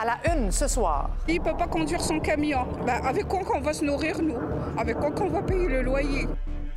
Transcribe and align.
À 0.00 0.04
la 0.04 0.32
une 0.32 0.52
ce 0.52 0.68
soir. 0.68 1.10
Il 1.26 1.40
peut 1.40 1.56
pas 1.56 1.66
conduire 1.66 2.00
son 2.00 2.20
camion. 2.20 2.68
Ben, 2.86 3.04
avec 3.04 3.26
quoi 3.26 3.40
qu'on 3.40 3.60
va 3.60 3.72
se 3.72 3.84
nourrir, 3.84 4.22
nous? 4.22 4.38
Avec 4.76 4.96
quoi 4.96 5.10
qu'on 5.10 5.28
va 5.28 5.42
payer 5.42 5.66
le 5.66 5.82
loyer? 5.82 6.28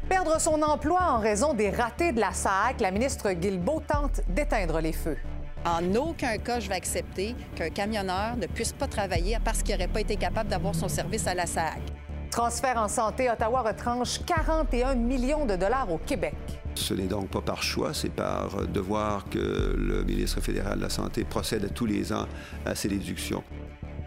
Perdre 0.09 0.41
son 0.41 0.59
emploi 0.63 0.99
en 1.03 1.19
raison 1.19 1.53
des 1.53 1.69
ratés 1.69 2.13
de 2.13 2.19
la 2.19 2.33
SAC, 2.33 2.81
la 2.81 2.89
ministre 2.89 3.31
Guilbeault 3.33 3.83
tente 3.87 4.21
d'éteindre 4.27 4.79
les 4.81 4.91
feux. 4.91 5.17
En 5.63 5.93
aucun 5.93 6.39
cas, 6.39 6.59
je 6.59 6.67
vais 6.67 6.73
accepter 6.73 7.35
qu'un 7.55 7.69
camionneur 7.69 8.37
ne 8.37 8.47
puisse 8.47 8.73
pas 8.73 8.87
travailler 8.87 9.37
parce 9.45 9.61
qu'il 9.61 9.75
n'aurait 9.75 9.87
pas 9.87 10.01
été 10.01 10.15
capable 10.15 10.49
d'avoir 10.49 10.73
son 10.73 10.87
service 10.87 11.27
à 11.27 11.35
la 11.35 11.45
SAC. 11.45 11.79
Transfert 12.31 12.77
en 12.77 12.87
santé, 12.87 13.29
Ottawa 13.29 13.61
retranche 13.61 14.19
41 14.25 14.95
millions 14.95 15.45
de 15.45 15.57
dollars 15.57 15.91
au 15.91 15.97
Québec. 15.97 16.33
Ce 16.75 16.93
n'est 16.93 17.07
donc 17.07 17.27
pas 17.27 17.41
par 17.41 17.61
choix, 17.61 17.93
c'est 17.93 18.09
par 18.09 18.67
devoir 18.67 19.25
que 19.29 19.75
le 19.77 20.05
ministre 20.05 20.39
fédéral 20.39 20.77
de 20.77 20.83
la 20.83 20.89
Santé 20.89 21.25
procède 21.25 21.65
à 21.65 21.67
tous 21.69 21.85
les 21.85 22.13
ans 22.13 22.25
à 22.65 22.73
ces 22.73 22.87
déductions. 22.87 23.43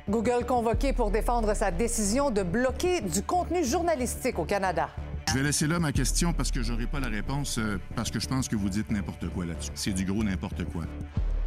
Google 0.08 0.46
convoqué 0.48 0.94
pour 0.94 1.10
défendre 1.10 1.52
sa 1.54 1.70
décision 1.70 2.30
de 2.30 2.42
bloquer 2.42 3.02
du 3.02 3.22
contenu 3.22 3.62
journalistique 3.62 4.38
au 4.38 4.44
Canada. 4.46 4.88
Je 5.28 5.34
vais 5.34 5.42
laisser 5.42 5.66
là 5.66 5.78
ma 5.78 5.92
question 5.92 6.32
parce 6.32 6.50
que 6.50 6.62
j'aurai 6.62 6.86
pas 6.86 7.00
la 7.00 7.08
réponse, 7.08 7.58
euh, 7.58 7.78
parce 7.94 8.10
que 8.10 8.20
je 8.20 8.26
pense 8.26 8.48
que 8.48 8.56
vous 8.56 8.70
dites 8.70 8.90
n'importe 8.90 9.28
quoi 9.34 9.44
là-dessus. 9.44 9.72
C'est 9.74 9.92
du 9.92 10.06
gros 10.06 10.24
n'importe 10.24 10.64
quoi. 10.64 10.84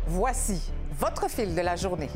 Voici 0.05 0.71
votre 0.99 1.27
fil 1.27 1.55
de 1.55 1.61
la 1.61 1.75
journée. 1.75 2.09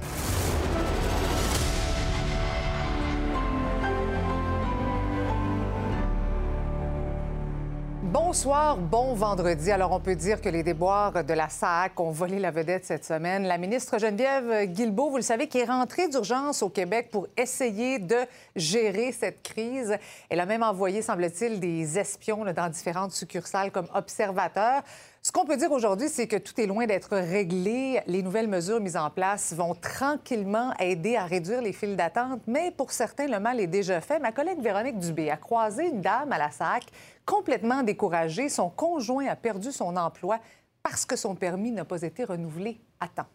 Bonsoir, 8.11 8.75
bon 8.75 9.13
vendredi. 9.13 9.71
Alors, 9.71 9.93
on 9.93 10.01
peut 10.01 10.17
dire 10.17 10.41
que 10.41 10.49
les 10.49 10.63
déboires 10.63 11.23
de 11.23 11.33
la 11.33 11.47
SAC 11.47 11.97
ont 11.97 12.11
volé 12.11 12.39
la 12.39 12.51
vedette 12.51 12.83
cette 12.83 13.05
semaine. 13.05 13.43
La 13.43 13.57
ministre 13.57 13.99
Geneviève 13.99 14.65
Guilbeault, 14.65 15.11
vous 15.11 15.15
le 15.15 15.21
savez, 15.21 15.47
qui 15.47 15.59
est 15.59 15.63
rentrée 15.63 16.09
d'urgence 16.09 16.61
au 16.61 16.67
Québec 16.67 17.07
pour 17.09 17.27
essayer 17.37 17.99
de 17.99 18.17
gérer 18.57 19.13
cette 19.13 19.41
crise. 19.41 19.95
Elle 20.29 20.41
a 20.41 20.45
même 20.45 20.61
envoyé, 20.61 21.01
semble-t-il, 21.01 21.61
des 21.61 21.97
espions 21.97 22.43
dans 22.43 22.67
différentes 22.67 23.13
succursales 23.13 23.71
comme 23.71 23.87
observateurs. 23.95 24.83
Ce 25.23 25.31
qu'on 25.31 25.45
peut 25.45 25.55
dire 25.55 25.71
aujourd'hui, 25.71 26.09
c'est 26.09 26.27
que 26.27 26.35
tout 26.35 26.59
est 26.59 26.65
loin 26.65 26.87
d'être 26.87 27.15
réglé. 27.15 28.01
Les 28.07 28.23
nouvelles 28.23 28.49
mesures 28.49 28.81
mises 28.81 28.97
en 28.97 29.09
place 29.09 29.53
vont 29.53 29.73
tranquillement 29.75 30.73
aider 30.79 31.15
à 31.15 31.25
réduire 31.25 31.61
les 31.61 31.71
files 31.71 31.95
d'attente, 31.95 32.41
mais 32.45 32.71
pour 32.71 32.91
certains, 32.91 33.27
le 33.27 33.39
mal 33.39 33.61
est 33.61 33.67
déjà 33.67 34.01
fait. 34.01 34.19
Ma 34.19 34.33
collègue 34.33 34.59
Véronique 34.59 34.97
Dubé 34.99 35.29
a 35.29 35.37
croisé 35.37 35.85
une 35.85 36.01
dame 36.01 36.33
à 36.33 36.39
la 36.39 36.51
SAC 36.51 36.85
complètement 37.25 37.83
découragée. 37.83 38.49
Son 38.49 38.69
conjoint 38.69 39.27
a 39.27 39.35
perdu 39.35 39.71
son 39.71 39.95
emploi 39.95 40.39
parce 40.83 41.05
que 41.05 41.15
son 41.15 41.35
permis 41.35 41.71
n'a 41.71 41.85
pas 41.85 42.01
été 42.01 42.23
renouvelé 42.23 42.79
à 42.99 43.07
temps. 43.07 43.27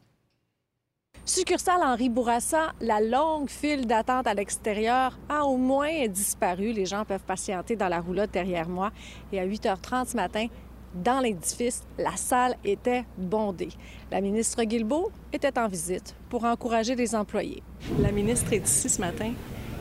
Succursale 1.25 1.83
Henri 1.83 2.09
Bourassa, 2.09 2.73
la 2.81 3.01
longue 3.01 3.51
file 3.51 3.87
d'attente 3.87 4.29
à 4.29 4.35
l'extérieur 4.35 5.19
a 5.29 5.45
au 5.45 5.57
moins 5.57 6.07
disparu. 6.07 6.73
Les 6.73 6.87
gens 6.87 7.05
peuvent 7.05 7.25
patienter 7.25 7.75
dans 7.75 7.89
la 7.89 8.01
roulotte 8.01 8.31
derrière 8.31 8.69
moi. 8.69 8.93
Et 9.33 9.41
à 9.41 9.47
8h30 9.47 10.11
ce 10.11 10.17
matin, 10.17 10.47
dans 10.95 11.21
l'édifice, 11.21 11.83
la 11.99 12.17
salle 12.17 12.57
était 12.65 13.05
bondée. 13.19 13.71
La 14.11 14.21
ministre 14.21 14.63
Guilbeault 14.63 15.11
était 15.33 15.59
en 15.59 15.67
visite 15.67 16.15
pour 16.29 16.45
encourager 16.45 16.95
les 16.95 17.15
employés. 17.15 17.63
La 17.99 18.13
ministre 18.13 18.53
est 18.53 18.65
ici 18.65 18.89
ce 18.89 19.01
matin. 19.01 19.33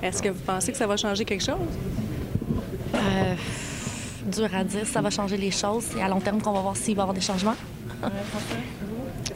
Est-ce 0.01 0.21
que 0.21 0.29
vous 0.29 0.43
pensez 0.43 0.71
que 0.71 0.77
ça 0.77 0.87
va 0.87 0.97
changer 0.97 1.25
quelque 1.25 1.43
chose? 1.43 1.59
Euh, 2.95 3.35
dur 4.25 4.49
à 4.53 4.63
dire, 4.63 4.85
ça 4.85 5.01
va 5.01 5.09
changer 5.09 5.37
les 5.37 5.51
choses. 5.51 5.85
C'est 5.93 6.01
à 6.01 6.07
long 6.07 6.19
terme 6.19 6.41
qu'on 6.41 6.53
va 6.53 6.61
voir 6.61 6.77
s'il 6.77 6.95
va 6.95 7.01
y 7.01 7.03
avoir 7.03 7.13
des 7.13 7.21
changements. 7.21 7.55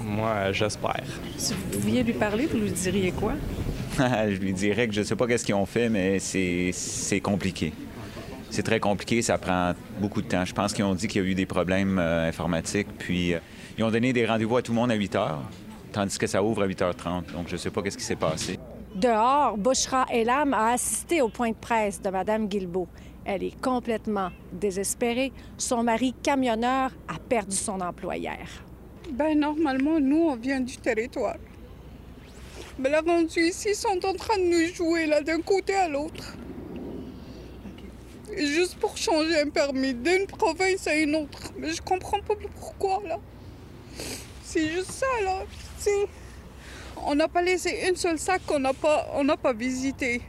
Moi, 0.02 0.52
j'espère. 0.52 1.04
Si 1.38 1.54
vous 1.54 1.80
pouviez 1.80 2.04
lui 2.04 2.14
parler, 2.14 2.48
vous 2.48 2.58
lui 2.58 2.72
diriez 2.72 3.12
quoi? 3.12 3.34
je 3.98 4.40
lui 4.40 4.54
dirais 4.54 4.88
que 4.88 4.94
je 4.94 5.02
ne 5.02 5.06
sais 5.06 5.16
pas 5.16 5.28
qu'est-ce 5.28 5.46
qu'ils 5.46 5.56
ont 5.56 5.66
fait, 5.66 5.90
mais 5.90 6.20
c'est 6.20 7.20
compliqué 7.22 7.74
c'est 8.50 8.64
très 8.64 8.80
compliqué, 8.80 9.22
ça 9.22 9.38
prend 9.38 9.74
beaucoup 10.00 10.22
de 10.22 10.28
temps. 10.28 10.46
Je 10.46 10.54
pense 10.54 10.74
qu'ils 10.74 10.86
ont 10.86 10.96
dit 10.96 11.08
qu'il 11.08 11.22
y 11.22 11.26
a 11.26 11.28
eu 11.28 11.36
des 11.36 11.46
problèmes 11.46 12.00
euh, 12.00 12.28
informatiques, 12.28 12.88
puis 12.98 13.34
euh, 13.34 13.40
ils 13.78 13.84
ont 13.84 13.92
donné 13.92 14.14
des 14.14 14.26
rendez-vous 14.26 14.58
à 14.58 14.62
tout 14.62 14.72
le 14.72 14.78
monde 14.78 14.92
à 14.92 14.96
8 14.96 15.16
h, 15.16 15.28
tandis 15.92 16.18
que 16.18 16.28
ça 16.28 16.44
ouvre 16.44 16.64
à 16.64 16.68
8h30. 16.68 17.32
Donc, 17.34 17.48
je 17.48 17.54
ne 17.54 17.58
sais 17.58 17.70
pas 17.70 17.82
qu'est-ce 17.82 17.98
qui 17.98 18.04
s'est 18.04 18.16
passé. 18.16 18.60
Dehors, 18.96 19.56
Bouchra 19.58 20.06
Elam 20.12 20.54
a 20.54 20.72
assisté 20.72 21.22
au 21.22 21.30
point 21.30 21.50
de 21.50 21.56
presse 21.56 22.02
de 22.02 22.10
Mme 22.10 22.48
Guilbeault. 22.48 22.88
Elle 23.32 23.44
est 23.44 23.62
complètement 23.62 24.32
désespérée. 24.52 25.32
Son 25.56 25.84
mari 25.84 26.16
camionneur 26.24 26.90
a 27.08 27.20
perdu 27.20 27.56
son 27.56 27.80
employeur. 27.80 28.48
Ben 29.12 29.40
normalement, 29.40 30.00
nous, 30.00 30.30
on 30.30 30.36
vient 30.36 30.60
du 30.60 30.78
territoire. 30.78 31.38
Mais 32.80 32.90
là, 32.90 33.02
rendus 33.06 33.40
ici, 33.40 33.76
sont 33.76 34.04
en 34.04 34.14
train 34.14 34.36
de 34.36 34.46
nous 34.46 34.74
jouer 34.74 35.06
là 35.06 35.22
d'un 35.22 35.42
côté 35.42 35.76
à 35.76 35.88
l'autre 35.88 36.34
juste 38.36 38.78
pour 38.80 38.98
changer 38.98 39.42
un 39.42 39.50
permis 39.50 39.94
d'une 39.94 40.26
province 40.26 40.88
à 40.88 40.96
une 40.96 41.16
autre. 41.16 41.52
Mais 41.56 41.72
je 41.72 41.84
comprends 41.84 42.22
pas 42.22 42.34
pourquoi, 42.56 43.02
là. 43.08 43.20
C'est 44.44 44.70
juste 44.70 44.92
ça, 44.92 45.06
là. 45.24 45.44
On 47.06 47.14
n'a 47.14 47.28
pas 47.28 47.44
laissé 47.44 47.86
une 47.88 47.96
seule 47.96 48.18
sac 48.18 48.42
qu'on 48.48 48.60
n'a 48.60 48.74
pas, 48.74 49.06
n'a 49.24 49.38
pas 49.38 49.54
visité. 49.54 50.22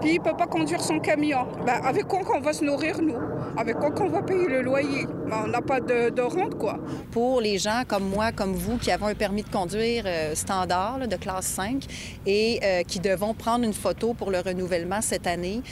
Puis 0.00 0.14
il 0.14 0.20
peut 0.20 0.36
pas 0.36 0.46
conduire 0.46 0.80
son 0.80 1.00
camion. 1.00 1.46
Ben, 1.66 1.80
avec 1.84 2.06
quoi 2.06 2.20
qu'on 2.20 2.40
va 2.40 2.52
se 2.52 2.64
nourrir, 2.64 3.00
nous? 3.02 3.16
Avec 3.56 3.76
quoi 3.76 3.90
qu'on 3.90 4.08
va 4.08 4.22
payer 4.22 4.46
le 4.46 4.62
loyer? 4.62 5.06
Ben, 5.28 5.42
on 5.44 5.48
n'a 5.48 5.60
pas 5.60 5.80
de, 5.80 6.20
rente, 6.20 6.56
quoi. 6.56 6.78
Pour 7.10 7.40
les 7.40 7.58
gens 7.58 7.82
comme 7.86 8.08
moi, 8.08 8.32
comme 8.32 8.54
vous, 8.54 8.78
qui 8.78 8.90
avons 8.90 9.06
un 9.06 9.14
permis 9.14 9.42
de 9.42 9.50
conduire 9.50 10.04
euh, 10.06 10.34
standard 10.34 10.98
de 11.08 11.16
classe 11.16 11.46
5 11.46 11.84
et 12.26 12.60
euh, 12.62 12.82
qui 12.82 13.00
devons 13.00 13.34
prendre 13.34 13.64
une 13.64 13.72
photo 13.72 14.14
pour 14.14 14.30
le 14.30 14.40
renouvellement 14.40 15.00
cette 15.00 15.26
année, 15.26 15.62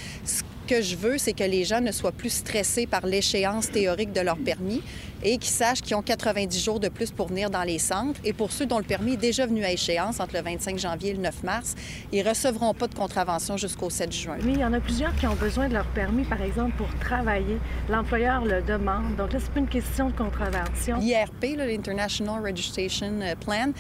que 0.67 0.83
je 0.83 0.97
veux, 0.97 1.17
c'est 1.17 1.33
que 1.33 1.45
les 1.45 1.65
gens 1.65 1.81
ne 1.81 1.93
soient 1.93 2.13
plus 2.13 2.31
stressés 2.31 2.87
par 2.87 3.07
l'échéance 3.07 3.71
théorique 3.71 4.13
de 4.13 4.21
leur 4.21 4.37
permis 4.37 4.83
et 5.27 5.39
qu'ils 5.39 5.51
sachent 5.51 5.83
qu'ils 5.83 5.97
ont 5.97 6.03
90 6.03 6.65
jours 6.65 6.79
de 6.79 6.89
plus 6.89 7.11
pour 7.11 7.27
venir 7.27 7.51
dans 7.51 7.65
les 7.65 7.81
centres. 7.81 8.21
Et 8.25 8.33
pour 8.33 8.53
ceux 8.53 8.65
dont 8.65 8.79
le 8.79 8.85
permis 8.85 9.15
est 9.15 9.19
déjà 9.19 9.45
venu 9.45 9.65
à 9.65 9.73
échéance 9.73 10.21
entre 10.21 10.35
le 10.35 10.43
25 10.43 10.79
janvier 10.79 11.11
et 11.11 11.15
le 11.15 11.21
9 11.21 11.43
mars, 11.43 11.75
ils 12.13 12.23
ne 12.23 12.29
recevront 12.29 12.75
pas 12.75 12.87
de 12.87 12.95
contravention 12.95 13.57
jusqu'au 13.57 13.91
7 13.91 14.13
juin. 14.13 14.37
Oui, 14.45 14.53
il 14.55 14.61
y 14.61 14.65
en 14.65 14.73
a 14.73 14.79
plusieurs 14.79 15.15
qui 15.17 15.27
ont 15.27 15.35
besoin 15.35 15.69
de 15.69 15.75
leur 15.75 15.87
permis, 15.87 16.23
par 16.23 16.41
exemple, 16.41 16.77
pour 16.77 16.89
travailler. 17.01 17.59
L'employeur 17.91 18.45
le 18.45 18.63
demande. 18.63 19.17
Donc 19.17 19.33
là, 19.33 19.41
c'est 19.41 19.51
pas 19.51 19.59
une 19.59 19.69
question 19.69 20.11
de 20.11 20.13
contravention. 20.13 20.99
L'IRP, 20.99 21.57
l'International 21.57 22.41
Registration 22.45 23.21
euh, 23.21 23.35
Plan, 23.35 23.73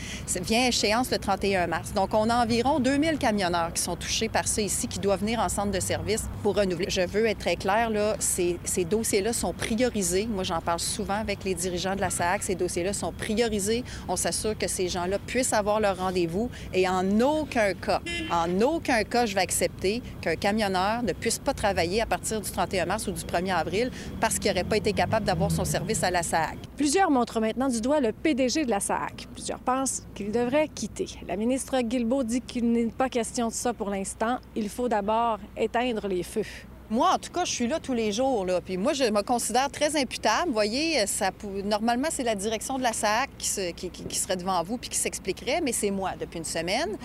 vient 0.42 0.64
à 0.64 0.68
échéance 0.68 1.12
le 1.12 1.18
31 1.18 1.68
mars. 1.68 1.92
Donc, 1.94 2.12
on 2.12 2.28
a 2.28 2.42
environ 2.42 2.80
2000 2.80 3.18
camionneurs 3.18 3.72
qui 3.72 3.82
sont 3.82 3.94
touchés 3.94 4.28
par 4.28 4.48
ça 4.48 4.62
ici, 4.62 4.88
qui 4.88 4.98
doivent 4.98 5.20
venir 5.20 5.38
en 5.38 5.48
centre 5.48 5.70
de 5.70 5.80
service 5.80 6.24
pour 6.42 6.56
renouveler. 6.56 6.90
Je 6.90 7.02
veux 7.02 7.26
être 7.26 7.38
très 7.38 7.54
clair, 7.54 7.88
là, 7.88 8.16
ces, 8.18 8.58
ces 8.64 8.84
dossiers-là 8.84 9.32
sont 9.32 9.52
priorisés. 9.52 10.26
Moi, 10.26 10.42
j'en 10.42 10.60
parle 10.60 10.80
souvent 10.80 11.14
avec 11.14 11.35
les 11.44 11.54
dirigeants 11.54 11.96
de 11.96 12.00
la 12.00 12.10
SAC. 12.10 12.42
Ces 12.42 12.54
dossiers-là 12.54 12.92
sont 12.92 13.12
priorisés. 13.12 13.84
On 14.08 14.16
s'assure 14.16 14.56
que 14.56 14.68
ces 14.68 14.88
gens-là 14.88 15.18
puissent 15.18 15.52
avoir 15.52 15.80
leur 15.80 15.98
rendez-vous. 15.98 16.50
Et 16.72 16.88
en 16.88 17.20
aucun 17.20 17.74
cas, 17.74 18.00
en 18.30 18.60
aucun 18.60 19.04
cas, 19.04 19.26
je 19.26 19.34
vais 19.34 19.40
accepter 19.40 20.02
qu'un 20.20 20.36
camionneur 20.36 21.02
ne 21.02 21.12
puisse 21.12 21.38
pas 21.38 21.54
travailler 21.54 22.00
à 22.00 22.06
partir 22.06 22.40
du 22.40 22.50
31 22.50 22.86
mars 22.86 23.06
ou 23.06 23.12
du 23.12 23.22
1er 23.22 23.54
avril 23.54 23.90
parce 24.20 24.38
qu'il 24.38 24.50
n'aurait 24.50 24.64
pas 24.64 24.76
été 24.76 24.92
capable 24.92 25.26
d'avoir 25.26 25.50
son 25.50 25.64
service 25.64 26.02
à 26.02 26.10
la 26.10 26.22
SAC. 26.22 26.56
Plusieurs 26.76 27.10
montrent 27.10 27.40
maintenant 27.40 27.68
du 27.68 27.80
doigt 27.80 28.00
le 28.00 28.12
PDG 28.12 28.64
de 28.64 28.70
la 28.70 28.80
SAC. 28.80 29.26
Plusieurs 29.32 29.60
pensent 29.60 30.06
qu'il 30.14 30.30
devrait 30.30 30.68
quitter. 30.68 31.06
La 31.26 31.36
ministre 31.36 31.80
Guilbeault 31.80 32.24
dit 32.24 32.40
qu'il 32.40 32.70
n'est 32.70 32.86
pas 32.86 33.08
question 33.08 33.48
de 33.48 33.52
ça 33.52 33.72
pour 33.72 33.90
l'instant. 33.90 34.38
Il 34.54 34.68
faut 34.68 34.88
d'abord 34.88 35.38
éteindre 35.56 36.08
les 36.08 36.22
feux. 36.22 36.44
Moi, 36.88 37.10
en 37.12 37.18
tout 37.18 37.32
cas, 37.32 37.44
je 37.44 37.50
suis 37.50 37.66
là 37.66 37.80
tous 37.80 37.94
les 37.94 38.12
jours. 38.12 38.46
Là. 38.46 38.60
Puis 38.60 38.76
moi, 38.76 38.92
je 38.92 39.04
me 39.04 39.22
considère 39.22 39.70
très 39.70 39.96
imputable. 40.00 40.46
Vous 40.48 40.52
voyez, 40.52 41.04
ça, 41.06 41.32
pou- 41.32 41.50
normalement, 41.64 42.08
c'est 42.12 42.22
la 42.22 42.34
direction 42.36 42.78
de 42.78 42.82
la 42.84 42.92
SAC 42.92 43.28
qui, 43.38 43.48
se- 43.48 43.70
qui- 43.72 43.90
qui- 43.90 44.04
qui 44.04 44.18
serait 44.18 44.36
devant 44.36 44.62
vous 44.62 44.78
puis 44.78 44.88
qui 44.90 44.98
s'expliquerait, 44.98 45.60
mais 45.62 45.72
c'est 45.72 45.90
moi 45.90 46.12
depuis 46.20 46.38
une 46.38 46.44
semaine. 46.44 46.96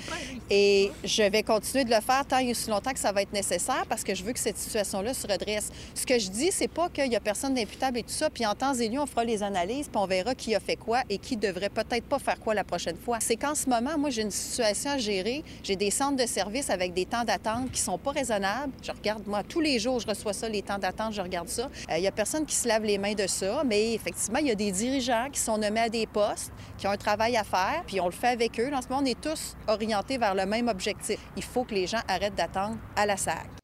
Et 0.51 0.91
je 1.03 1.23
vais 1.23 1.41
continuer 1.41 1.83
de 1.83 1.89
le 1.89 1.99
faire 2.01 2.25
tant 2.27 2.37
et 2.37 2.51
aussi 2.51 2.69
longtemps 2.69 2.91
que 2.93 2.99
ça 2.99 3.11
va 3.11 3.23
être 3.23 3.33
nécessaire 3.33 3.83
parce 3.89 4.03
que 4.03 4.13
je 4.13 4.23
veux 4.23 4.33
que 4.33 4.39
cette 4.39 4.57
situation-là 4.57 5.13
se 5.15 5.25
redresse. 5.25 5.69
Ce 5.95 6.05
que 6.05 6.19
je 6.19 6.29
dis, 6.29 6.51
c'est 6.51 6.67
pas 6.67 6.87
qu'il 6.89 7.11
y 7.11 7.15
a 7.15 7.19
personne 7.19 7.55
d'imputable 7.55 7.97
et 7.97 8.03
tout 8.03 8.09
ça. 8.09 8.29
Puis 8.29 8.45
en 8.45 8.53
temps 8.53 8.75
et 8.75 8.87
lieu, 8.87 8.99
on 8.99 9.05
fera 9.07 9.23
les 9.23 9.41
analyses 9.41 9.87
puis 9.87 9.97
on 9.97 10.05
verra 10.05 10.35
qui 10.35 10.53
a 10.53 10.59
fait 10.59 10.75
quoi 10.75 11.01
et 11.09 11.17
qui 11.17 11.37
devrait 11.37 11.69
peut-être 11.69 12.05
pas 12.05 12.19
faire 12.19 12.39
quoi 12.39 12.53
la 12.53 12.63
prochaine 12.63 12.97
fois. 12.97 13.17
C'est 13.19 13.35
qu'en 13.35 13.55
ce 13.55 13.67
moment, 13.67 13.97
moi, 13.97 14.11
j'ai 14.11 14.21
une 14.21 14.31
situation 14.31 14.91
à 14.91 14.97
gérer. 14.99 15.43
J'ai 15.63 15.75
des 15.75 15.89
centres 15.89 16.17
de 16.21 16.27
services 16.27 16.69
avec 16.69 16.93
des 16.93 17.05
temps 17.07 17.23
d'attente 17.23 17.71
qui 17.71 17.81
sont 17.81 17.97
pas 17.97 18.11
raisonnables. 18.11 18.71
Je 18.83 18.91
regarde, 18.91 19.23
moi, 19.25 19.41
tous 19.43 19.59
les 19.59 19.70
jours, 19.79 19.99
je 19.99 20.07
reçois 20.07 20.33
ça, 20.33 20.49
les 20.49 20.61
temps 20.61 20.77
d'attente, 20.77 21.13
je 21.13 21.21
regarde 21.21 21.47
ça. 21.47 21.69
Euh, 21.89 21.97
Il 21.97 22.03
y 22.03 22.07
a 22.07 22.11
personne 22.11 22.45
qui 22.45 22.55
se 22.55 22.67
lave 22.67 22.83
les 22.83 22.97
mains 22.97 23.13
de 23.13 23.27
ça, 23.27 23.63
mais 23.65 23.93
effectivement, 23.93 24.39
il 24.39 24.47
y 24.47 24.51
a 24.51 24.55
des 24.55 24.71
dirigeants 24.71 25.27
qui 25.31 25.39
sont 25.39 25.57
nommés 25.57 25.81
à 25.81 25.89
des 25.89 26.07
postes, 26.07 26.51
qui 26.77 26.87
ont 26.87 26.91
un 26.91 26.97
travail 26.97 27.37
à 27.37 27.43
faire, 27.43 27.83
puis 27.85 27.99
on 27.99 28.05
le 28.05 28.11
fait 28.11 28.29
avec 28.29 28.59
eux. 28.59 28.71
En 28.73 28.81
ce 28.81 28.87
moment, 28.87 29.01
on 29.01 29.05
est 29.05 29.19
tous 29.19 29.55
orientés 29.67 30.17
vers 30.17 30.35
le 30.35 30.45
même 30.45 30.67
objectif. 30.67 31.17
Il 31.35 31.43
faut 31.43 31.63
que 31.63 31.75
les 31.75 31.87
gens 31.87 32.01
arrêtent 32.07 32.35
d'attendre 32.35 32.77
à 32.95 33.05
la 33.05 33.17
SAC. 33.17 33.60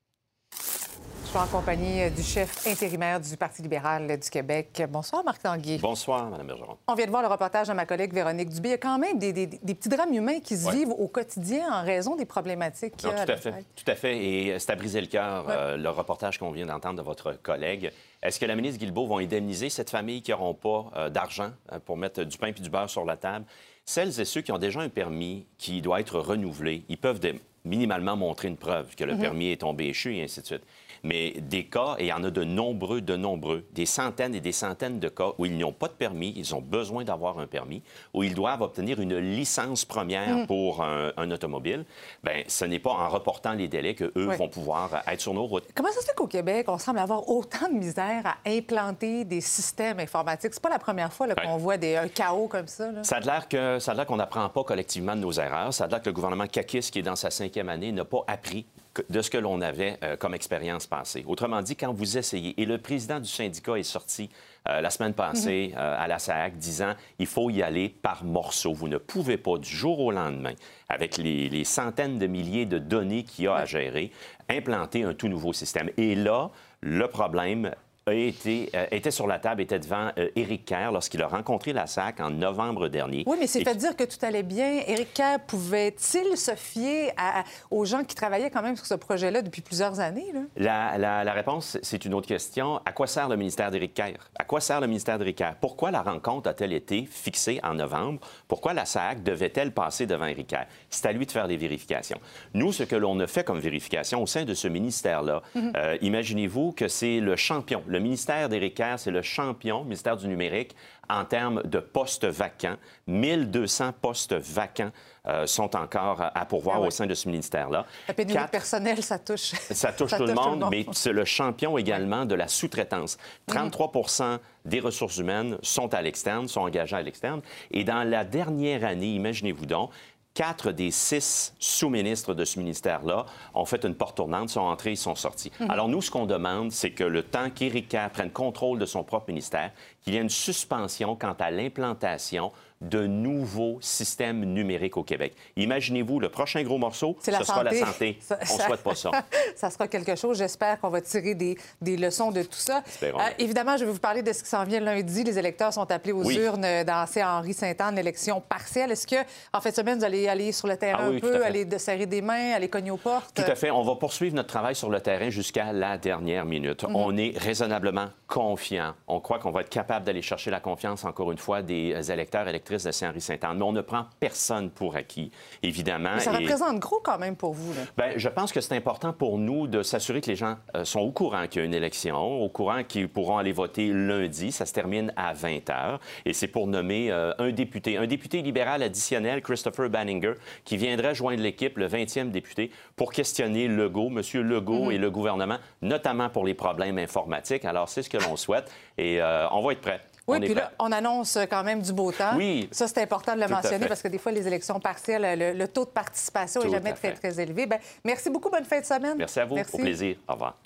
Je 1.27 1.31
suis 1.31 1.39
en 1.39 1.47
compagnie 1.47 2.01
euh, 2.03 2.09
du 2.09 2.23
chef 2.23 2.65
intérimaire 2.65 3.19
du 3.19 3.35
Parti 3.35 3.61
libéral 3.61 4.17
du 4.17 4.29
Québec. 4.29 4.81
Bonsoir, 4.89 5.25
Marc 5.25 5.41
Tanguy. 5.43 5.77
Bonsoir, 5.77 6.29
Mme 6.29 6.47
Bergeron. 6.47 6.77
On 6.87 6.93
vient 6.95 7.05
de 7.05 7.11
voir 7.11 7.21
le 7.21 7.27
reportage 7.27 7.67
de 7.67 7.73
ma 7.73 7.85
collègue 7.85 8.13
Véronique 8.13 8.47
Dubé. 8.49 8.69
Il 8.69 8.71
y 8.71 8.75
a 8.75 8.77
quand 8.77 8.97
même 8.97 9.19
des, 9.19 9.33
des- 9.33 9.45
des 9.47 9.75
petits 9.75 9.89
drames 9.89 10.13
humains 10.13 10.39
qui 10.39 10.55
se 10.55 10.67
Ouais. 10.67 10.73
vivent 10.75 10.91
au 10.97 11.07
quotidien 11.09 11.67
en 11.69 11.83
raison 11.83 12.15
des 12.15 12.25
problématiques 12.25 13.03
Non, 13.03 13.09
a. 13.11 13.25
tout 13.25 13.31
à 13.33 13.35
fait. 13.37 13.51
Tout 13.75 13.91
à 13.91 13.95
fait. 13.95 14.17
Et 14.25 14.51
euh, 14.53 14.59
c'est 14.59 14.71
à 14.71 14.75
briser 14.75 15.01
le 15.01 15.07
cœur, 15.07 15.45
euh, 15.49 15.75
le 15.75 15.89
reportage 15.89 16.37
qu'on 16.39 16.51
vient 16.51 16.65
d'entendre 16.65 16.95
de 16.97 17.03
votre 17.03 17.33
collègue. 17.33 17.91
Est-ce 18.23 18.39
que 18.39 18.45
la 18.45 18.55
ministre 18.55 18.79
Guilbeault 18.79 19.07
va 19.07 19.17
indemniser 19.21 19.69
cette 19.69 19.89
famille 19.89 20.21
qui 20.21 20.31
n'auront 20.31 20.53
pas 20.53 20.85
euh, 20.95 21.09
d'argent 21.09 21.51
euh, 21.73 21.79
pour 21.79 21.97
mettre 21.97 22.23
du 22.23 22.37
pain 22.37 22.47
et 22.47 22.51
du 22.53 22.69
beurre 22.69 22.89
sur 22.89 23.03
la 23.03 23.17
table? 23.17 23.45
Celles 23.85 24.17
et 24.19 24.25
ceux 24.25 24.41
qui 24.41 24.51
ont 24.53 24.57
déjà 24.57 24.79
un 24.79 24.89
permis 24.89 25.45
qui 25.57 25.81
doit 25.81 25.99
être 25.99 26.19
renouvelé, 26.19 26.83
ils 26.89 26.97
peuvent 26.97 27.19
minimalement 27.65 28.15
montrer 28.15 28.47
une 28.47 28.57
preuve 28.57 28.95
que 28.95 29.03
le 29.03 29.15
Mhm. 29.15 29.19
permis 29.21 29.51
est 29.51 29.57
tombé 29.61 29.87
échu 29.87 30.15
et 30.15 30.23
ainsi 30.23 30.39
de 30.41 30.45
suite. 30.45 30.63
Mais 31.03 31.31
des 31.41 31.65
cas, 31.65 31.95
et 31.99 32.05
il 32.05 32.07
y 32.07 32.13
en 32.13 32.23
a 32.23 32.29
de 32.31 32.43
nombreux, 32.43 33.01
de 33.01 33.15
nombreux, 33.15 33.65
des 33.73 33.85
centaines 33.85 34.35
et 34.35 34.39
des 34.41 34.51
centaines 34.51 34.99
de 34.99 35.09
cas 35.09 35.31
où 35.37 35.45
ils 35.45 35.57
n'ont 35.57 35.71
pas 35.71 35.87
de 35.87 35.93
permis, 35.93 36.33
ils 36.35 36.53
ont 36.55 36.61
besoin 36.61 37.03
d'avoir 37.03 37.39
un 37.39 37.47
permis, 37.47 37.81
où 38.13 38.23
ils 38.23 38.33
doivent 38.33 38.61
obtenir 38.61 38.99
une 38.99 39.17
licence 39.17 39.85
première 39.85 40.37
Mhm. 40.37 40.47
pour 40.47 40.83
un, 40.83 41.11
un 41.17 41.31
automobile, 41.31 41.85
bien, 42.23 42.43
ce 42.47 42.65
n'est 42.65 42.79
pas 42.79 42.91
en 42.91 43.09
reportant 43.09 43.53
les 43.53 43.67
délais 43.67 43.93
qu'eux 43.95 44.11
Ouais. 44.15 44.35
vont 44.37 44.49
pouvoir 44.49 45.03
être 45.07 45.21
sur 45.21 45.33
nos 45.33 45.45
routes. 45.45 45.65
Comment 45.75 45.89
ça 45.91 46.01
se 46.01 46.05
fait 46.05 46.15
qu'au 46.15 46.27
Québec, 46.27 46.65
on 46.69 46.77
semble 46.77 46.99
avoir 46.99 47.29
autant 47.29 47.67
de 47.69 47.73
misère 47.77 48.23
à 48.25 48.35
implanter 48.49 49.23
des 49.25 49.41
systèmes 49.41 49.99
informatiques? 49.99 50.53
C'est 50.53 50.61
pas 50.63 50.69
la 50.69 50.79
première 50.79 51.11
fois 51.13 51.27
qu'on 51.35 51.57
voit 51.57 51.77
des, 51.77 51.95
un 51.95 52.07
chaos 52.07 52.47
comme 52.47 52.67
ça. 52.67 52.91
là. 52.91 53.03
Ça 53.03 53.17
a 53.17 53.19
l'air 53.19 53.47
que 53.47 53.79
ça 53.79 53.91
a 53.91 53.95
l'air 53.95 54.05
qu'on 54.05 54.15
n'apprend 54.17 54.47
pas 54.49 54.63
collectivement 54.63 55.15
de 55.15 55.21
nos 55.21 55.31
erreurs. 55.33 55.73
Ça 55.73 55.85
a 55.85 55.87
l'air 55.87 56.01
que 56.01 56.09
le 56.09 56.13
gouvernement 56.13 56.47
Kakis, 56.47 56.89
qui 56.91 56.99
est 56.99 57.03
dans 57.03 57.15
sa 57.15 57.29
cinquième 57.29 57.69
année, 57.69 57.91
n'a 57.91 58.05
pas 58.05 58.23
appris 58.27 58.65
de 59.09 59.21
ce 59.21 59.29
que 59.29 59.37
l'on 59.37 59.61
avait 59.61 59.97
euh, 60.03 60.17
comme 60.17 60.33
expérience 60.33 60.87
passée. 60.87 61.23
Autrement 61.27 61.61
dit, 61.61 61.75
quand 61.75 61.93
vous 61.93 62.17
essayez, 62.17 62.59
et 62.61 62.65
le 62.65 62.77
président 62.77 63.19
du 63.19 63.29
syndicat 63.29 63.77
est 63.77 63.83
sorti 63.83 64.29
euh, 64.67 64.81
la 64.81 64.89
semaine 64.89 65.13
passée 65.13 65.73
euh, 65.75 65.95
à 65.97 66.07
la 66.07 66.19
SAC 66.19 66.57
disant 66.57 66.93
il 67.19 67.27
faut 67.27 67.49
y 67.49 67.61
aller 67.61 67.89
par 67.89 68.23
morceaux. 68.23 68.73
Vous 68.73 68.87
ne 68.87 68.97
pouvez 68.97 69.37
pas 69.37 69.57
du 69.57 69.69
jour 69.69 69.99
au 69.99 70.11
lendemain, 70.11 70.53
avec 70.89 71.17
les, 71.17 71.49
les 71.49 71.63
centaines 71.63 72.19
de 72.19 72.27
milliers 72.27 72.65
de 72.65 72.77
données 72.77 73.23
qu'il 73.23 73.45
y 73.45 73.47
a 73.47 73.55
à 73.55 73.65
gérer, 73.65 74.11
implanter 74.49 75.03
un 75.03 75.13
tout 75.13 75.27
nouveau 75.27 75.53
système. 75.53 75.89
Et 75.97 76.15
là, 76.15 76.49
le 76.81 77.07
problème 77.07 77.71
a 78.07 78.13
été, 78.13 78.69
euh, 78.73 78.85
était 78.91 79.11
sur 79.11 79.27
la 79.27 79.37
table, 79.39 79.61
était 79.61 79.79
devant 79.79 80.09
euh, 80.17 80.29
Éric 80.35 80.65
Kerr 80.65 80.91
lorsqu'il 80.91 81.21
a 81.21 81.27
rencontré 81.27 81.73
la 81.73 81.87
SAC 81.87 82.19
en 82.21 82.29
novembre 82.31 82.87
dernier. 82.87 83.23
Oui, 83.27 83.37
mais 83.39 83.47
c'est 83.47 83.63
fait 83.63 83.75
dire 83.75 83.95
que 83.95 84.05
tout 84.05 84.17
allait 84.25 84.43
bien. 84.43 84.81
Éric 84.87 85.13
Kerr 85.13 85.39
pouvait-il 85.45 86.37
se 86.37 86.55
fier 86.55 87.11
à- 87.17 87.43
aux 87.69 87.85
gens 87.85 88.03
qui 88.03 88.15
travaillaient 88.15 88.49
quand 88.49 88.61
même 88.61 88.75
sur 88.77 88.85
ce 88.85 88.93
projet-là 88.93 89.41
depuis 89.41 89.61
plusieurs 89.61 89.99
années? 89.99 90.31
là? 90.33 90.39
La, 90.55 90.97
la- 90.97 91.23
la 91.23 91.33
réponse, 91.33 91.77
c'est 91.83 92.05
une 92.05 92.13
autre 92.13 92.27
question. 92.27 92.79
À 92.85 92.91
quoi 92.93 93.07
sert 93.07 93.27
le 93.27 93.35
ministère 93.35 93.69
d'Éric 93.71 93.93
Kerr? 93.93 94.13
À 94.39 94.43
quoi 94.45 94.61
sert 94.61 94.79
le 94.79 94.87
ministère 94.87 95.17
d'Éric 95.17 95.37
Kerr? 95.37 95.55
Pourquoi 95.59 95.91
la 95.91 96.01
rencontre 96.01 96.49
a-t-elle 96.49 96.73
été 96.73 97.05
fixée 97.09 97.59
en 97.63 97.73
novembre? 97.73 98.19
Pourquoi 98.47 98.73
la 98.73 98.85
SAC 98.85 99.23
devait-elle 99.23 99.71
passer 99.71 100.05
devant 100.05 100.25
Éric 100.25 100.47
Kerr? 100.47 100.65
C'est 100.89 101.05
à 101.07 101.11
lui 101.11 101.25
de 101.25 101.31
faire 101.31 101.47
des 101.47 101.57
vérifications. 101.57 102.19
Nous, 102.53 102.71
ce 102.71 102.83
que 102.83 102.95
l'on 102.95 103.19
a 103.19 103.27
fait 103.27 103.43
comme 103.43 103.59
vérification 103.59 104.21
au 104.23 104.27
sein 104.27 104.45
de 104.45 104.53
ce 104.53 104.67
ministère-là, 104.67 105.41
Mhm. 105.55 105.73
euh, 105.75 105.97
imaginez-vous 106.01 106.71
que 106.71 106.87
c'est 106.87 107.19
le 107.19 107.35
champion. 107.35 107.83
Le 107.87 107.96
ministère 107.99 108.49
d'Éric 108.49 108.75
Kerr, 108.75 108.95
c'est 108.97 109.11
le 109.11 109.21
champion, 109.21 109.79
le 109.79 109.85
ministère 109.85 110.17
du 110.17 110.27
numérique, 110.27 110.75
en 111.09 111.23
termes 111.25 111.61
de 111.63 111.79
postes 111.79 112.25
vacants. 112.25 112.75
1200 113.07 113.93
postes 114.01 114.33
vacants 114.33 114.91
euh, 115.27 115.45
sont 115.47 115.75
encore 115.75 116.21
à 116.33 116.45
pourvoir 116.45 116.77
Ah 116.77 116.81
ouais. 116.81 116.87
au 116.87 116.91
sein 116.91 117.05
de 117.05 117.13
ce 117.13 117.27
ministère-là. 117.29 117.85
La 118.07 118.13
pénurie 118.13 118.33
de 118.35 118.39
Quatre- 118.39 118.51
personnel, 118.51 119.01
ça 119.03 119.17
touche. 119.19 119.39
ça 119.71 119.91
touche 119.93 120.11
tout 120.17 120.25
le 120.25 120.33
monde, 120.33 120.65
mais 120.71 120.85
c'est 120.91 121.13
le 121.13 121.25
champion 121.25 121.77
également 121.77 122.25
de 122.25 122.35
la 122.35 122.47
sous-traitance. 122.47 123.17
33% 123.49 124.39
des 124.65 124.79
ressources 124.79 125.17
humaines 125.17 125.57
sont 125.61 125.93
à 125.93 126.01
l'externe, 126.01 126.47
sont 126.47 126.61
engagées 126.61 126.95
à 126.95 127.01
l'externe. 127.01 127.41
Et 127.71 127.83
dans 127.83 128.03
la 128.03 128.23
dernière 128.25 128.83
année, 128.83 129.13
imaginez-vous 129.15 129.65
donc, 129.65 129.91
quatre 130.37 130.71
des 130.71 130.91
six 130.91 131.55
sous-ministres 131.57 132.35
de 132.35 132.45
ce 132.45 132.59
ministère-là 132.59 133.25
ont 133.55 133.65
fait 133.65 133.83
une 133.83 133.95
porte 133.95 134.17
tournante, 134.17 134.49
sont 134.49 134.61
entrés, 134.61 134.91
ils 134.91 134.97
sont 134.97 135.15
sortis. 135.15 135.51
Mhm. 135.59 135.71
Alors 135.71 135.89
nous, 135.89 135.99
ce 135.99 136.11
qu'on 136.11 136.27
demande, 136.27 136.71
c'est 136.71 136.91
que 136.91 137.03
le 137.03 137.23
temps 137.23 137.49
qu'Éric 137.49 137.89
Kerr 137.89 138.11
prenne 138.13 138.29
contrôle 138.29 138.77
de 138.77 138.85
son 138.85 139.03
propre 139.03 139.29
ministère, 139.29 139.71
qu'il 140.03 140.13
y 140.13 140.17
ait 140.17 140.21
une 140.21 140.29
suspension 140.29 141.15
quant 141.15 141.35
à 141.39 141.49
l'implantation 141.49 142.51
de 142.81 143.07
nouveaux 143.07 143.77
systèmes 143.81 144.43
numériques 144.45 144.97
au 144.97 145.03
Québec. 145.03 145.33
Imaginez-vous, 145.55 146.19
le 146.19 146.29
prochain 146.29 146.61
gros 146.63 146.77
morceau, 146.77 147.17
ce 147.21 147.31
sera 147.31 147.63
la 147.63 147.73
santé. 147.73 148.17
Ça- 148.21 148.37
On 148.49 148.57
ne 148.57 148.61
souhaite 148.61 148.83
pas 148.83 148.95
ça. 148.95 149.11
ça 149.55 149.69
sera 149.69 149.87
quelque 149.87 150.15
chose. 150.15 150.37
J'espère 150.37 150.79
qu'on 150.79 150.89
va 150.89 151.01
tirer 151.01 151.33
des, 151.35 151.57
des 151.81 151.97
leçons 151.97 152.31
de 152.31 152.43
tout 152.43 152.49
ça. 152.57 152.83
Euh, 153.03 153.11
évidemment, 153.39 153.77
je 153.77 153.85
vais 153.85 153.91
vous 153.91 153.99
parler 153.99 154.21
de 154.21 154.31
ce 154.33 154.43
qui 154.43 154.49
s'en 154.49 154.63
vient 154.63 154.79
lundi. 154.79 155.23
Les 155.23 155.37
électeurs 155.39 155.73
sont 155.73 155.89
appelés 155.91 156.13
aux 156.13 156.23
Oui. 156.25 156.37
urnes 156.37 156.83
dans 156.85 157.05
c'est 157.07 157.23
Henri 157.23 157.53
Saint-Anne, 157.53 157.95
l'élection 157.95 158.41
partielle. 158.41 158.91
Est-ce 158.91 159.07
que, 159.07 159.15
en 159.53 159.61
fin 159.61 159.69
de 159.69 159.75
semaine, 159.75 159.97
vous 159.99 160.05
allez 160.05 160.27
aller 160.27 160.51
sur 160.51 160.67
le 160.67 160.77
terrain 160.77 161.05
Ah 161.05 161.09
oui, 161.09 161.17
un 161.17 161.19
peu, 161.19 161.43
aller 161.45 161.65
de 161.65 161.77
serrer 161.77 162.05
des 162.05 162.21
mains, 162.21 162.53
aller 162.53 162.69
cogner 162.69 162.91
aux 162.91 162.97
portes? 162.97 163.33
Tout 163.33 163.41
à 163.43 163.55
fait. 163.55 163.71
On 163.71 163.83
va 163.83 163.95
poursuivre 163.95 164.35
notre 164.35 164.49
travail 164.49 164.75
sur 164.75 164.89
le 164.89 164.99
terrain 165.01 165.29
jusqu'à 165.29 165.73
la 165.73 165.97
dernière 165.97 166.45
minute. 166.45 166.83
Mhm. 166.83 166.95
On 166.95 167.17
est 167.17 167.37
raisonnablement 167.37 168.07
confiant. 168.27 168.93
On 169.07 169.19
croit 169.19 169.39
qu'on 169.39 169.51
va 169.51 169.61
être 169.61 169.69
capable 169.69 170.05
d'aller 170.05 170.21
chercher 170.21 170.51
la 170.51 170.59
confiance, 170.59 171.05
encore 171.05 171.31
une 171.31 171.37
fois, 171.37 171.61
des 171.61 172.11
électeurs 172.11 172.47
et 172.47 172.51
électrices 172.69 172.83
de 172.83 172.91
Saint-Henri-Saint-Anne. 172.91 173.57
Mais 173.57 173.63
on 173.63 173.71
ne 173.71 173.81
prend 173.81 174.05
personne 174.19 174.69
pour 174.69 174.95
acquis, 174.95 175.31
évidemment. 175.63 176.11
Mais 176.15 176.19
ça 176.21 176.33
Et- 176.33 176.37
représente 176.37 176.79
gros 176.79 176.99
quand 177.03 177.17
même 177.17 177.35
pour 177.35 177.53
vous. 177.53 177.73
Là. 177.73 177.81
Bien, 177.97 178.17
je 178.17 178.29
pense 178.29 178.51
que 178.51 178.61
c'est 178.61 178.75
important 178.75 179.13
pour 179.13 179.37
nous 179.37 179.67
de 179.67 179.83
s'assurer 179.83 180.21
que 180.21 180.29
les 180.29 180.35
gens 180.35 180.55
euh, 180.75 180.83
sont 180.85 180.99
au 180.99 181.11
courant 181.11 181.47
qu'il 181.47 181.61
y 181.61 181.63
a 181.63 181.65
une 181.65 181.73
élection, 181.73 182.17
au 182.43 182.49
courant 182.49 182.83
qu'ils 182.83 183.09
pourront 183.09 183.37
aller 183.37 183.51
voter 183.51 183.89
lundi. 183.91 184.51
Ça 184.51 184.65
se 184.65 184.73
termine 184.73 185.13
à 185.15 185.33
20 185.33 185.69
heures. 185.69 185.99
Et 186.25 186.33
c'est 186.33 186.47
pour 186.47 186.67
nommer 186.67 187.11
euh, 187.11 187.33
un 187.39 187.51
député, 187.51 187.97
un 187.97 188.07
député 188.07 188.41
libéral 188.41 188.83
additionnel, 188.83 189.41
Christopher 189.41 189.89
Banninger, 189.89 190.33
qui 190.65 190.77
viendrait 190.77 191.15
joindre 191.15 191.41
l'équipe, 191.41 191.77
le 191.77 191.87
20e 191.87 192.31
député, 192.31 192.71
pour 192.95 193.11
questionner 193.11 193.67
Legault, 193.67 194.09
M. 194.09 194.21
Legault 194.43 194.85
Mhm. 194.85 194.91
et 194.91 194.97
le 194.97 195.11
gouvernement, 195.11 195.57
notamment 195.81 196.29
pour 196.29 196.45
les 196.45 196.53
problèmes 196.53 196.97
informatiques. 196.97 197.65
Alors, 197.65 197.89
c'est 197.89 198.03
ce 198.03 198.09
que 198.09 198.17
l'on 198.17 198.35
souhaite. 198.35 198.71
Et 198.97 199.21
euh, 199.21 199.47
on 199.51 199.61
va 199.65 199.71
être 199.73 199.81
prêts. 199.81 200.01
Oui, 200.27 200.39
puis 200.41 200.53
là, 200.53 200.71
on 200.79 200.91
annonce 200.91 201.37
quand 201.49 201.63
même 201.63 201.81
du 201.81 201.93
beau 201.93 202.11
temps. 202.11 202.35
Oui. 202.35 202.67
Ça, 202.71 202.87
c'est 202.87 203.01
important 203.01 203.33
de 203.35 203.39
le 203.39 203.45
Tout 203.47 203.53
mentionner 203.53 203.87
parce 203.87 204.01
que 204.01 204.09
des 204.09 204.17
fois, 204.17 204.31
les 204.33 204.45
élections 204.45 204.79
partielles, 204.79 205.39
le, 205.39 205.53
le 205.57 205.67
taux 205.67 205.85
de 205.85 205.89
participation 205.89 206.61
n'est 206.63 206.69
jamais 206.69 206.93
très, 206.93 207.13
très 207.13 207.39
élevé. 207.39 207.65
Ben, 207.65 207.79
merci 208.03 208.29
beaucoup. 208.29 208.49
Bonne 208.49 208.65
fin 208.65 208.79
de 208.81 208.85
semaine. 208.85 209.15
Merci 209.17 209.39
à 209.39 209.45
vous. 209.45 209.55
Au 209.57 209.77
plaisir. 209.77 210.17
Au 210.27 210.33
revoir. 210.33 210.57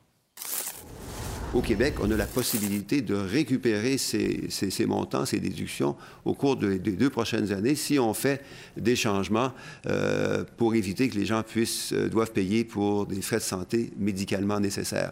Au 1.54 1.60
Québec, 1.62 1.96
on 2.02 2.10
a 2.10 2.16
la 2.16 2.26
possibilité 2.28 3.02
de 3.02 3.14
récupérer 3.14 3.98
ces, 3.98 4.46
ces- 4.50 4.72
ces 4.72 4.86
montants, 4.86 5.26
ces 5.26 5.40
déductions 5.42 5.98
au 6.24 6.34
cours 6.34 6.56
de- 6.56 6.76
des 6.78 6.94
deux 6.94 7.10
prochaines 7.10 7.52
années 7.52 7.76
si 7.76 8.00
on 8.00 8.14
fait 8.14 8.42
des 8.78 8.96
changements 8.96 9.52
euh, 9.86 10.46
pour 10.56 10.76
éviter 10.76 11.10
que 11.10 11.16
les 11.16 11.26
gens 11.26 11.44
puissent, 11.44 11.92
euh, 11.92 12.08
doivent 12.08 12.32
payer 12.32 12.64
pour 12.64 13.06
des 13.06 13.22
frais 13.22 13.36
de 13.38 13.42
santé 13.42 13.92
médicalement 13.98 14.62
nécessaires. 14.62 15.12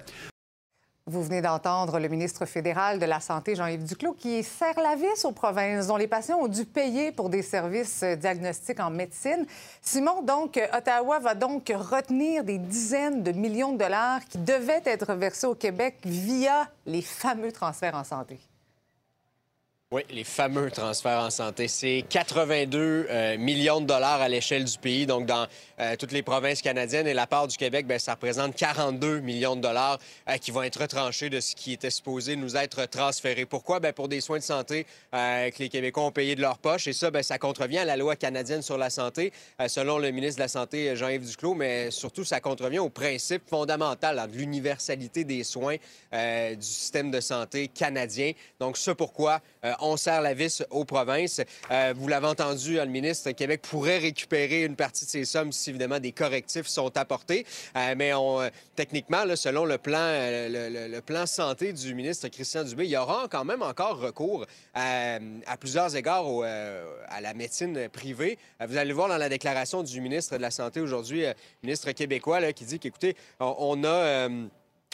Vous 1.10 1.24
venez 1.24 1.42
d'entendre 1.42 1.98
le 1.98 2.08
ministre 2.08 2.46
fédéral 2.46 3.00
de 3.00 3.06
la 3.08 3.20
Santé, 3.20 3.56
Jean-Yves 3.56 3.84
Duclos, 3.84 4.14
qui 4.14 4.44
serre 4.44 4.80
la 4.80 4.96
vis 4.96 5.26
aux 5.26 5.32
provinces 5.32 5.88
dont 5.88 5.98
les 5.98 6.06
patients 6.06 6.38
ont 6.38 6.48
dû 6.48 6.66
payer 6.66 7.12
pour 7.12 7.32
des 7.32 7.42
services 7.42 8.04
euh, 8.04 8.16
diagnostiques 8.16 8.80
en 8.80 8.92
médecine. 8.92 9.48
Simon, 9.82 10.22
donc, 10.22 10.58
euh, 10.58 10.68
Ottawa 10.72 11.18
va 11.18 11.34
donc 11.34 11.74
retenir 11.76 12.44
des 12.44 12.60
dizaines 12.60 13.24
de 13.24 13.32
millions 13.32 13.74
de 13.74 13.80
dollars 13.80 14.24
qui 14.26 14.38
devaient 14.38 14.84
être 14.86 15.16
versés 15.16 15.48
au 15.48 15.56
Québec 15.56 15.98
via 16.06 16.68
les 16.86 17.02
fameux 17.02 17.52
transferts 17.52 17.96
en 17.96 18.04
santé. 18.04 18.40
Oui, 19.92 20.04
les 20.12 20.24
fameux 20.24 20.70
transferts 20.70 21.20
en 21.20 21.32
santé. 21.32 21.68
C'est 21.68 22.06
82 22.08 23.08
euh, 23.10 23.38
millions 23.40 23.82
de 23.82 23.88
dollars 23.88 24.22
à 24.22 24.30
l'échelle 24.30 24.64
du 24.66 24.78
pays. 24.78 25.08
Donc, 25.08 25.26
dans 25.26 25.48
euh, 25.80 25.96
toutes 25.96 26.12
les 26.12 26.22
provinces 26.22 26.62
canadiennes 26.62 27.08
et 27.08 27.16
la 27.16 27.26
part 27.26 27.48
du 27.48 27.58
Québec, 27.58 27.88
bien, 27.88 27.98
ça 27.98 28.14
représente 28.14 28.56
42 28.56 29.20
millions 29.22 29.56
de 29.56 29.62
dollars 29.62 29.98
euh, 30.30 30.38
qui 30.38 30.52
vont 30.52 30.62
être 30.62 30.82
retranchés 30.82 31.32
de 31.32 31.40
ce 31.40 31.56
qui 31.56 31.74
était 31.74 31.90
supposé 31.90 32.36
nous 32.36 32.56
être 32.56 32.86
transféré. 32.86 33.48
Pourquoi? 33.48 33.80
Bien, 33.80 33.92
pour 33.92 34.08
des 34.08 34.22
soins 34.22 34.38
de 34.38 34.44
santé 34.44 34.86
que 35.12 35.58
les 35.58 35.70
Québécois 35.70 36.04
ont 36.04 36.12
payés 36.12 36.36
de 36.36 36.42
leur 36.42 36.60
poche. 36.60 36.86
Et 36.86 36.94
ça, 36.94 37.10
bien, 37.10 37.24
ça 37.24 37.40
contrevient 37.40 37.80
à 37.80 37.86
la 37.86 37.98
loi 37.98 38.16
canadienne 38.16 38.62
sur 38.62 38.78
la 38.78 38.92
santé, 38.92 39.34
selon 39.68 39.98
le 39.98 40.12
ministre 40.12 40.36
de 40.36 40.44
la 40.44 40.50
Santé, 40.50 40.96
Jean-Yves 40.96 41.28
Duclos, 41.28 41.56
mais 41.56 41.90
surtout, 41.90 42.24
ça 42.24 42.40
contrevient 42.40 42.78
au 42.78 42.90
principe 42.90 43.50
fondamental 43.50 44.24
de 44.32 44.38
l'universalité 44.38 45.24
des 45.24 45.44
soins 45.44 45.78
du 46.14 46.62
système 46.62 47.10
de 47.10 47.22
santé 47.22 47.70
canadien. 47.70 48.34
Donc, 48.60 48.78
ce 48.78 48.92
pourquoi 48.92 49.42
on 49.82 49.98
serre 49.98 50.22
la 50.22 50.34
vis 50.34 50.64
aux 50.70 50.86
provinces. 50.86 51.42
Euh, 51.72 51.94
vous 51.96 52.08
l'avez 52.08 52.28
entendu, 52.28 52.76
le 52.76 52.86
ministre, 52.86 53.32
Québec 53.32 53.62
pourrait 53.62 54.00
récupérer 54.00 54.64
une 54.64 54.76
partie 54.76 55.06
de 55.06 55.10
ces 55.10 55.26
sommes 55.26 55.52
si, 55.52 55.70
évidemment, 55.70 56.00
des 56.00 56.12
correctifs 56.12 56.68
sont 56.68 56.96
apportés. 56.98 57.46
Euh, 57.76 57.96
mais 57.98 58.14
euh, 58.14 58.50
techniquement, 58.76 59.24
selon 59.36 59.66
le 59.66 59.78
plan, 59.78 59.98
le, 60.00 61.00
plan 61.02 61.26
santé 61.26 61.74
du 61.74 61.96
ministre 61.96 62.28
Christian 62.28 62.64
Dubé, 62.64 62.86
il 62.86 62.92
y 62.92 62.98
aura 62.98 63.28
quand 63.30 63.46
même 63.46 63.62
encore 63.62 64.00
recours 64.00 64.46
à, 64.74 65.20
plusieurs 65.60 65.96
égards 65.96 66.26
à 67.08 67.22
la 67.22 67.34
médecine 67.34 67.90
privée. 67.90 68.38
vous 68.66 68.78
allez 68.78 68.94
voir 68.94 69.08
dans 69.08 69.18
la 69.18 69.30
déclaration 69.30 69.84
du 69.84 70.02
ministre 70.02 70.38
de 70.38 70.42
la 70.42 70.52
Santé 70.52 70.80
aujourd'hui, 70.80 71.26
ministre 71.64 71.92
québécois, 71.92 72.54
qui 72.54 72.66
dit 72.66 72.80
qu'écoutez, 72.80 73.16
on 73.40 73.84
a... 73.84 74.30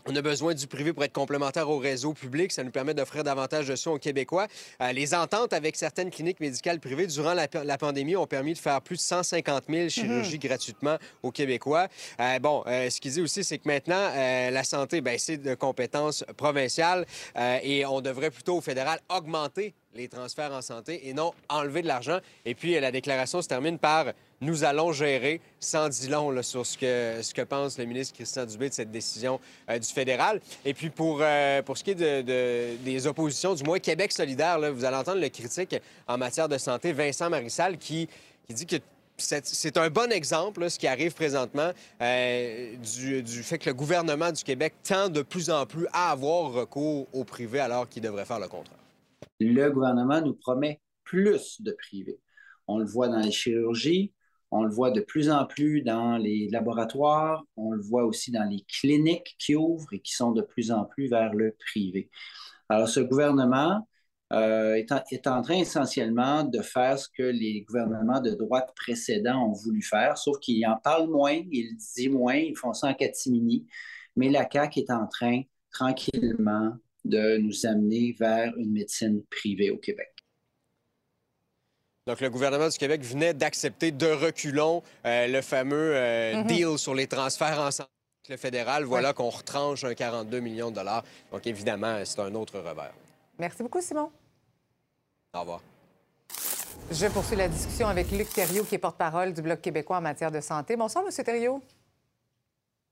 On 0.07 0.15
a 0.15 0.21
besoin 0.21 0.53
du 0.53 0.67
privé 0.67 0.93
pour 0.93 1.03
être 1.03 1.13
complémentaire 1.13 1.67
au 1.67 1.79
réseau 1.79 2.13
public. 2.13 2.51
Ça 2.51 2.63
nous 2.63 2.69
permet 2.69 2.93
d'offrir 2.93 3.23
davantage 3.23 3.67
de 3.67 3.75
soins 3.75 3.93
aux 3.93 3.97
Québécois. 3.97 4.45
Euh, 4.79 4.91
les 4.91 5.15
ententes 5.15 5.51
avec 5.51 5.75
certaines 5.75 6.11
cliniques 6.11 6.39
médicales 6.39 6.79
privées 6.79 7.07
durant 7.07 7.33
la, 7.33 7.77
pandémie 7.79 8.15
ont 8.15 8.27
permis 8.27 8.53
de 8.53 8.59
faire 8.59 8.81
plus 8.81 8.97
de 8.97 9.01
150 9.01 9.63
000 9.67 9.89
chirurgies 9.89 10.35
mhm. 10.35 10.47
gratuitement 10.47 10.97
aux 11.23 11.31
Québécois. 11.31 11.87
Euh, 12.19 12.37
bon, 12.37 12.63
euh, 12.67 12.91
ce 12.91 13.01
qu'il 13.01 13.13
dit 13.13 13.21
aussi, 13.21 13.43
c'est 13.43 13.57
que 13.57 13.67
maintenant, 13.67 14.11
la 14.15 14.63
santé, 14.63 15.01
ben, 15.01 15.17
c'est 15.17 15.37
de 15.37 15.55
compétences 15.55 16.23
provinciales 16.37 17.07
et 17.63 17.83
on 17.87 18.01
devrait 18.01 18.29
plutôt 18.29 18.57
au 18.57 18.61
fédéral 18.61 18.99
augmenter 19.09 19.73
les 19.95 20.07
transferts 20.07 20.51
en 20.51 20.61
santé 20.61 21.07
et 21.07 21.13
non 21.13 21.33
enlever 21.49 21.81
de 21.81 21.87
l'argent. 21.87 22.19
Et 22.45 22.53
puis, 22.53 22.79
la 22.79 22.91
déclaration 22.91 23.41
se 23.41 23.47
termine 23.47 23.79
par 23.79 24.05
nous 24.41 24.63
allons 24.63 24.91
gérer 24.91 25.41
sans 25.59 25.89
dit 25.89 26.07
long 26.07 26.41
sur 26.41 26.65
ce 26.65 26.77
que, 26.77 27.21
ce 27.21 27.33
que 27.33 27.41
pense 27.41 27.77
le 27.77 27.85
ministre 27.85 28.15
Christian 28.15 28.45
Dubé 28.45 28.69
de 28.69 28.73
cette 28.73 28.91
décision 28.91 29.39
euh, 29.69 29.79
du 29.79 29.87
fédéral. 29.87 30.41
Et 30.63 30.73
puis, 30.73 30.89
pour, 30.89 31.19
euh, 31.21 31.61
pour 31.61 31.77
ce 31.77 31.83
qui 31.83 31.91
est 31.91 31.95
de, 31.95 32.75
des 32.83 33.07
oppositions, 33.07 33.53
du 33.53 33.63
moins 33.63 33.79
Québec 33.79 34.11
solidaire, 34.11 34.59
vous 34.73 34.85
allez 34.85 34.97
entendre 34.97 35.21
le 35.21 35.29
critique 35.29 35.75
en 36.07 36.17
matière 36.17 36.49
de 36.49 36.57
santé, 36.57 36.91
Vincent 36.91 37.29
Marissal, 37.29 37.77
qui, 37.77 38.07
qui 38.47 38.53
dit 38.53 38.65
que 38.65 38.77
c'est 39.17 39.77
un 39.77 39.89
bon 39.89 40.11
exemple, 40.11 40.69
ce 40.69 40.77
qui 40.77 40.87
arrive 40.87 41.13
présentement, 41.13 41.71
euh, 42.01 42.75
du, 42.75 43.23
du, 43.23 43.43
fait 43.43 43.57
que 43.57 43.69
le 43.69 43.73
gouvernement 43.73 44.31
du 44.31 44.43
Québec 44.43 44.73
tend 44.83 45.07
de 45.07 45.21
plus 45.21 45.49
en 45.49 45.65
plus 45.65 45.87
à 45.93 46.11
avoir 46.11 46.51
recours 46.51 47.07
au 47.13 47.23
privé 47.23 47.59
alors 47.59 47.87
qu'il 47.87 48.03
devrait 48.03 48.25
faire 48.25 48.39
le 48.39 48.49
contraire 48.49 48.75
le 49.39 49.69
gouvernement 49.69 50.21
nous 50.21 50.33
promet 50.33 50.79
plus 51.03 51.61
de 51.61 51.71
privés. 51.71 52.19
On 52.67 52.79
le 52.79 52.85
voit 52.85 53.07
dans 53.07 53.19
les 53.19 53.31
chirurgies, 53.31 54.11
on 54.55 54.63
le 54.63 54.71
voit 54.71 54.91
de 54.91 55.01
plus 55.01 55.29
en 55.29 55.45
plus 55.45 55.81
dans 55.81 56.17
les 56.17 56.47
laboratoires, 56.49 57.45
on 57.57 57.71
le 57.71 57.81
voit 57.81 58.05
aussi 58.05 58.31
dans 58.31 58.43
les 58.49 58.61
cliniques 58.67 59.35
qui 59.37 59.55
ouvrent 59.55 59.93
et 59.93 59.99
qui 59.99 60.13
sont 60.13 60.31
de 60.31 60.41
plus 60.41 60.71
en 60.71 60.85
plus 60.85 61.09
vers 61.09 61.33
le 61.33 61.55
privé. 61.59 62.09
Alors, 62.69 62.87
ce 62.87 63.01
gouvernement 63.01 63.87
euh, 64.33 64.75
est, 64.75 65.27
en, 65.27 65.41
train 65.41 65.55
essentiellement 65.55 66.43
de 66.43 66.61
faire 66.61 66.97
ce 66.97 67.09
que 67.09 67.23
les 67.23 67.61
gouvernements 67.61 68.21
de 68.21 68.31
droite 68.31 68.73
précédents 68.75 69.49
ont 69.49 69.53
voulu 69.53 69.81
faire, 69.81 70.17
sauf 70.17 70.39
qu'ils 70.39 70.65
en 70.65 70.77
parlent 70.77 71.09
moins, 71.09 71.33
ils 71.51 71.75
disent 71.75 72.09
moins, 72.09 72.35
ils 72.35 72.57
font 72.57 72.73
ça 72.73 72.87
en 72.87 72.93
catimini, 72.93 73.67
mais 74.15 74.29
la 74.29 74.47
CAQ 74.51 74.79
est 74.79 74.91
en 74.91 75.05
train 75.07 75.41
tranquillement 75.71 76.73
de 77.03 77.37
nous 77.37 77.65
amener 77.65 78.15
vers 78.17 78.55
une 78.57 78.71
médecine 78.71 79.21
privée 79.29 79.69
au 79.69 79.77
Québec. 79.77 80.14
Donc, 82.07 82.21
le 82.21 82.29
gouvernement 82.29 82.67
du 82.67 82.77
Québec 82.77 83.01
venait 83.01 83.33
d'accepter 83.33 83.89
de 83.91 84.05
reculons 84.05 84.83
euh, 85.07 85.25
le 85.25 85.41
fameux 85.41 85.95
euh, 85.95 86.35
mhm. 86.37 86.43
deal 86.45 86.77
sur 86.77 86.93
les 86.93 87.07
transferts 87.07 87.59
en 87.59 87.71
santé 87.71 87.89
le 88.29 88.37
fédéral. 88.37 88.83
Voilà 88.83 89.13
qu'on 89.13 89.29
retranche 89.29 89.83
un 89.83 89.95
42 89.95 90.39
millions 90.39 90.69
de 90.69 90.75
dollars. 90.75 91.03
Donc, 91.31 91.47
évidemment, 91.47 91.97
c'est 92.05 92.19
un 92.19 92.33
autre 92.35 92.59
revers. 92.59 92.93
Merci 93.39 93.63
beaucoup, 93.63 93.81
Simon. 93.81 94.11
Au 95.35 95.39
revoir. 95.39 95.61
Je 96.91 97.07
poursuis 97.07 97.35
la 97.37 97.47
discussion 97.47 97.87
avec 97.87 98.11
Luc 98.11 98.29
Thériault, 98.29 98.65
qui 98.65 98.75
est 98.75 98.79
porte-parole 98.79 99.33
du 99.33 99.41
Bloc 99.41 99.59
québécois 99.59 99.97
en 99.97 100.01
matière 100.01 100.31
de 100.31 100.41
santé. 100.41 100.75
Bonsoir, 100.75 101.03
M. 101.05 101.23
Thériault. 101.23 101.61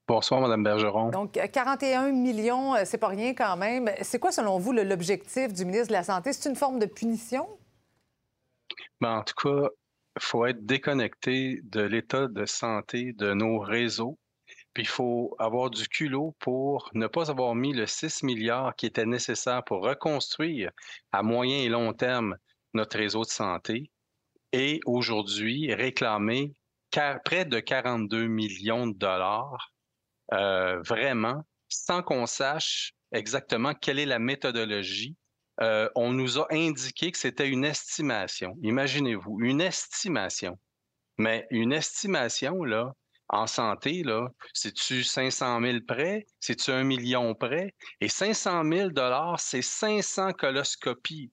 Bonsoir, 0.07 0.41
Mme 0.41 0.63
Bergeron. 0.63 1.09
Donc, 1.09 1.33
41 1.33 2.11
millions, 2.11 2.73
euh, 2.73 2.81
c'est 2.83 2.97
pas 2.97 3.09
rien 3.09 3.35
quand 3.35 3.57
même. 3.57 3.91
C'est 4.01 4.17
quoi, 4.17 4.31
selon 4.31 4.57
vous, 4.57 4.71
l'objectif 4.71 5.53
du 5.53 5.65
ministre 5.65 5.89
de 5.89 5.93
la 5.93 6.03
Santé? 6.03 6.33
C'est 6.33 6.49
une 6.49 6.55
forme 6.55 6.79
de 6.79 6.87
punition? 6.87 7.47
Ben, 9.01 9.17
en 9.17 9.23
tout 9.23 9.35
cas, 9.35 9.69
il 10.17 10.21
faut 10.21 10.45
être 10.45 10.65
déconnecté 10.65 11.59
de 11.63 11.81
l'état 11.81 12.27
de 12.27 12.45
santé 12.45 13.13
de 13.13 13.33
nos 13.33 13.59
réseaux. 13.59 14.19
Puis 14.73 14.83
il 14.83 14.89
faut 14.89 15.35
avoir 15.39 15.69
du 15.69 15.87
culot 15.87 16.35
pour 16.39 16.89
ne 16.93 17.07
pas 17.07 17.29
avoir 17.29 17.53
mis 17.53 17.73
le 17.73 17.85
6 17.85 18.23
milliards 18.23 18.75
qui 18.75 18.87
était 18.87 19.05
nécessaire 19.05 19.63
pour 19.63 19.83
reconstruire 19.83 20.71
à 21.11 21.21
moyen 21.21 21.57
et 21.59 21.69
long 21.69 21.93
terme 21.93 22.37
notre 22.73 22.97
réseau 22.97 23.21
de 23.21 23.29
santé 23.29 23.91
et 24.51 24.79
aujourd'hui 24.85 25.73
réclamer 25.73 26.55
près 27.25 27.45
de 27.45 27.59
42 27.59 28.27
millions 28.27 28.87
de 28.87 28.93
dollars 28.93 29.73
euh, 30.33 30.79
vraiment, 30.81 31.43
sans 31.69 32.03
qu'on 32.03 32.25
sache 32.25 32.93
exactement 33.11 33.73
quelle 33.73 33.99
est 33.99 34.05
la 34.05 34.19
méthodologie. 34.19 35.15
Euh, 35.61 35.89
on 35.95 36.11
nous 36.11 36.39
a 36.39 36.47
indiqué 36.51 37.11
que 37.11 37.17
c'était 37.17 37.47
une 37.47 37.65
estimation. 37.65 38.55
Imaginez-vous, 38.61 39.39
une 39.41 39.61
estimation. 39.61 40.57
Mais 41.17 41.45
une 41.51 41.73
estimation, 41.73 42.63
là, 42.63 42.91
en 43.29 43.47
santé, 43.47 44.03
là, 44.03 44.27
c'est-tu 44.53 45.03
500 45.03 45.61
000 45.61 45.77
prêts? 45.87 46.25
C'est-tu 46.39 46.71
un 46.71 46.83
million 46.83 47.35
prêts? 47.35 47.73
Et 48.01 48.09
500 48.09 48.63
000 48.63 48.89
c'est 49.37 49.61
500 49.61 50.33
coloscopies 50.33 51.31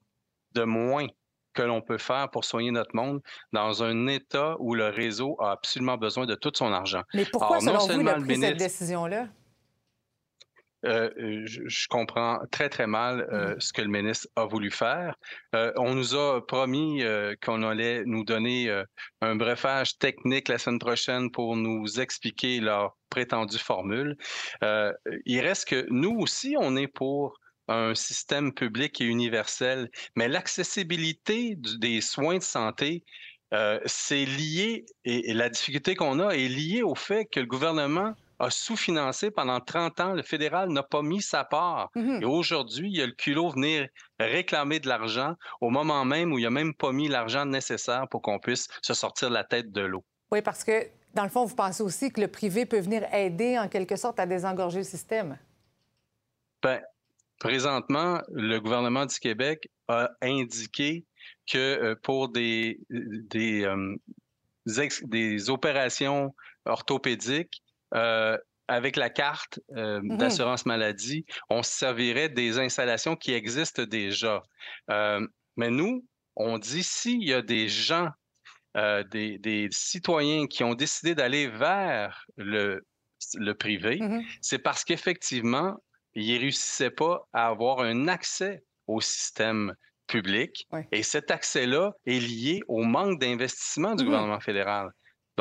de 0.53 0.63
moins 0.63 1.07
que 1.53 1.61
l'on 1.61 1.81
peut 1.81 1.97
faire 1.97 2.29
pour 2.29 2.45
soigner 2.45 2.71
notre 2.71 2.95
monde 2.95 3.21
dans 3.51 3.83
un 3.83 4.07
État 4.07 4.55
où 4.59 4.73
le 4.73 4.87
réseau 4.87 5.35
a 5.39 5.51
absolument 5.51 5.97
besoin 5.97 6.25
de 6.25 6.35
tout 6.35 6.51
son 6.55 6.71
argent. 6.71 7.01
Mais 7.13 7.25
pourquoi, 7.25 7.59
selon 7.59 7.85
vous, 7.87 8.01
il 8.01 8.07
a 8.07 8.13
pris 8.15 8.39
cette 8.39 8.57
décision-là? 8.57 9.27
Euh, 10.85 11.09
je, 11.45 11.87
comprends 11.87 12.39
très, 12.51 12.69
très 12.69 12.87
mal 12.87 13.27
euh, 13.31 13.55
mm-hmm. 13.55 13.59
ce 13.59 13.73
que 13.73 13.81
le 13.81 13.87
ministre 13.87 14.27
a 14.35 14.45
voulu 14.45 14.71
faire. 14.71 15.15
Euh, 15.55 15.71
on 15.77 15.93
nous 15.93 16.15
a 16.15 16.45
promis 16.45 17.03
qu'on 17.43 17.63
allait 17.63 18.03
nous 18.05 18.23
donner 18.23 18.83
un 19.21 19.35
brefage 19.35 19.97
technique 19.97 20.47
la 20.47 20.57
semaine 20.57 20.79
prochaine 20.79 21.31
pour 21.31 21.55
nous 21.55 21.99
expliquer 21.99 22.59
leur 22.59 22.97
prétendue 23.09 23.57
formule. 23.57 24.15
il 24.61 25.39
reste 25.39 25.67
que 25.67 25.85
nous 25.89 26.17
aussi, 26.19 26.55
on 26.59 26.75
est 26.75 26.87
pour 26.87 27.37
un 27.67 27.95
système 27.95 28.53
public 28.53 28.99
et 29.01 29.05
universel, 29.05 29.89
mais 30.15 30.27
l'accessibilité 30.27 31.55
des 31.55 32.01
soins 32.01 32.37
de 32.37 32.43
santé, 32.43 33.03
euh, 33.53 33.79
c'est 33.85 34.25
lié, 34.25 34.85
et, 35.03 35.33
la 35.33 35.49
difficulté 35.49 35.95
qu'on 35.95 36.19
a 36.19 36.31
est 36.35 36.47
liée 36.47 36.83
au 36.83 36.95
fait 36.95 37.25
que 37.25 37.39
le 37.39 37.45
gouvernement 37.45 38.13
a 38.41 38.49
sous-financé 38.49 39.29
pendant 39.29 39.59
30 39.59 39.99
ans, 39.99 40.13
le 40.13 40.23
fédéral 40.23 40.69
n'a 40.69 40.83
pas 40.83 41.03
mis 41.03 41.21
sa 41.21 41.43
part. 41.43 41.89
Mm-hmm. 41.95 42.21
Et 42.21 42.25
aujourd'hui, 42.25 42.89
il 42.89 42.97
y 42.97 43.01
a 43.01 43.05
le 43.05 43.11
culot 43.11 43.49
venir 43.49 43.87
réclamer 44.19 44.79
de 44.79 44.87
l'argent 44.87 45.35
au 45.61 45.69
moment 45.69 46.05
même 46.05 46.33
où 46.33 46.39
il 46.39 46.43
n'a 46.43 46.49
même 46.49 46.73
pas 46.73 46.91
mis 46.91 47.07
l'argent 47.07 47.45
nécessaire 47.45 48.07
pour 48.09 48.21
qu'on 48.21 48.39
puisse 48.39 48.67
se 48.81 48.93
sortir 48.93 49.29
la 49.29 49.43
tête 49.43 49.71
de 49.71 49.81
l'eau. 49.81 50.03
Oui, 50.31 50.41
parce 50.41 50.63
que 50.63 50.87
dans 51.13 51.23
le 51.23 51.29
fond, 51.29 51.45
vous 51.45 51.55
pensez 51.55 51.83
aussi 51.83 52.11
que 52.11 52.19
le 52.19 52.27
privé 52.27 52.65
peut 52.65 52.79
venir 52.79 53.03
aider 53.13 53.59
en 53.59 53.67
quelque 53.67 53.95
sorte 53.95 54.19
à 54.19 54.25
désengorger 54.25 54.79
le 54.79 54.85
système? 54.85 55.37
Bien, 56.63 56.81
Présentement, 57.41 58.21
le 58.31 58.59
gouvernement 58.59 59.07
du 59.07 59.17
Québec 59.17 59.67
a 59.87 60.11
indiqué 60.21 61.05
que 61.51 61.57
euh, 61.57 61.95
pour 62.03 62.29
des, 62.29 62.79
des, 62.91 63.63
euh, 63.63 63.95
des 65.05 65.49
opérations 65.49 66.35
orthopédiques, 66.65 67.63
avec 67.91 68.95
la 68.95 69.09
carte 69.09 69.59
mm-hmm. 69.71 70.17
d'assurance 70.17 70.65
maladie, 70.65 71.25
on 71.49 71.63
se 71.63 71.71
servirait 71.71 72.29
des 72.29 72.59
installations 72.59 73.15
qui 73.15 73.33
existent 73.33 73.83
déjà. 73.83 74.43
mais 74.87 75.69
nous, 75.69 76.05
on 76.35 76.57
dit 76.57 76.83
s'il 76.83 77.23
y 77.23 77.33
a 77.33 77.41
des 77.41 77.67
gens, 77.67 78.09
des, 78.75 79.37
des, 79.39 79.67
citoyens 79.71 80.47
qui 80.47 80.63
ont 80.63 80.73
décidé 80.73 81.15
d'aller 81.15 81.47
vers 81.47 82.25
le, 82.37 82.85
le 83.35 83.53
privé, 83.53 83.97
mm-hmm. 83.97 84.25
c'est 84.41 84.59
parce 84.59 84.83
qu'effectivement, 84.85 85.77
ils 86.13 86.33
ne 86.35 86.39
réussissaient 86.39 86.91
pas 86.91 87.27
à 87.33 87.47
avoir 87.47 87.79
un 87.79 88.07
accès 88.07 88.63
au 88.87 89.01
système 89.01 89.75
public. 90.07 90.67
Et 90.91 91.03
cet 91.03 91.31
accès-là 91.31 91.93
est 92.05 92.19
lié 92.19 92.61
au 92.67 92.83
manque 92.83 93.19
d'investissement 93.19 93.95
du 93.95 94.03
gouvernement 94.03 94.39
fédéral. 94.39 94.91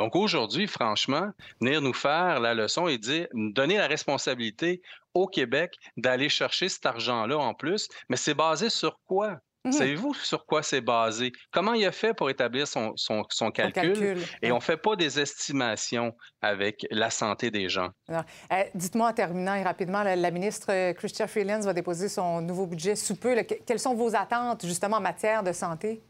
Donc 0.00 0.16
aujourd'hui, 0.16 0.66
franchement, 0.66 1.28
venir 1.60 1.82
nous 1.82 1.92
faire 1.92 2.40
la 2.40 2.54
leçon 2.54 2.88
et 2.88 2.96
dire, 2.96 3.26
donner 3.34 3.76
la 3.76 3.86
responsabilité 3.86 4.80
au 5.12 5.26
Québec 5.26 5.74
d'aller 5.98 6.30
chercher 6.30 6.70
cet 6.70 6.86
argent-là 6.86 7.36
en 7.36 7.52
plus, 7.52 7.86
mais 8.08 8.16
c'est 8.16 8.32
basé 8.32 8.70
sur 8.70 8.98
quoi? 9.06 9.36
Mmh 9.66 9.72
Savez-vous 9.72 10.14
sur 10.14 10.46
quoi 10.46 10.62
c'est 10.62 10.80
basé? 10.80 11.32
Comment 11.52 11.74
il 11.74 11.84
a 11.84 11.92
fait 11.92 12.14
pour 12.14 12.30
établir 12.30 12.66
son, 12.66 12.94
calcul? 13.52 14.16
Et 14.40 14.50
on 14.52 14.54
ne 14.54 14.60
fait 14.62 14.78
pas 14.78 14.96
des 14.96 15.20
estimations 15.20 16.16
avec 16.40 16.86
la 16.90 17.10
santé 17.10 17.50
des 17.50 17.68
gens. 17.68 17.90
Euh, 18.08 18.22
dites-moi 18.74 19.10
en 19.10 19.12
terminant 19.12 19.54
et 19.54 19.62
rapidement, 19.62 20.02
la, 20.02 20.30
ministre 20.30 20.92
Chrystia 20.92 21.26
Freeland 21.26 21.60
va 21.60 21.74
déposer 21.74 22.08
son 22.08 22.40
nouveau 22.40 22.66
budget 22.66 22.96
sous 22.96 23.16
peu. 23.16 23.36
quelles 23.66 23.78
sont 23.78 23.94
vos 23.94 24.16
attentes 24.16 24.64
justement 24.64 24.96
en 24.96 25.02
matière 25.02 25.42
de 25.42 25.52
santé? 25.52 26.00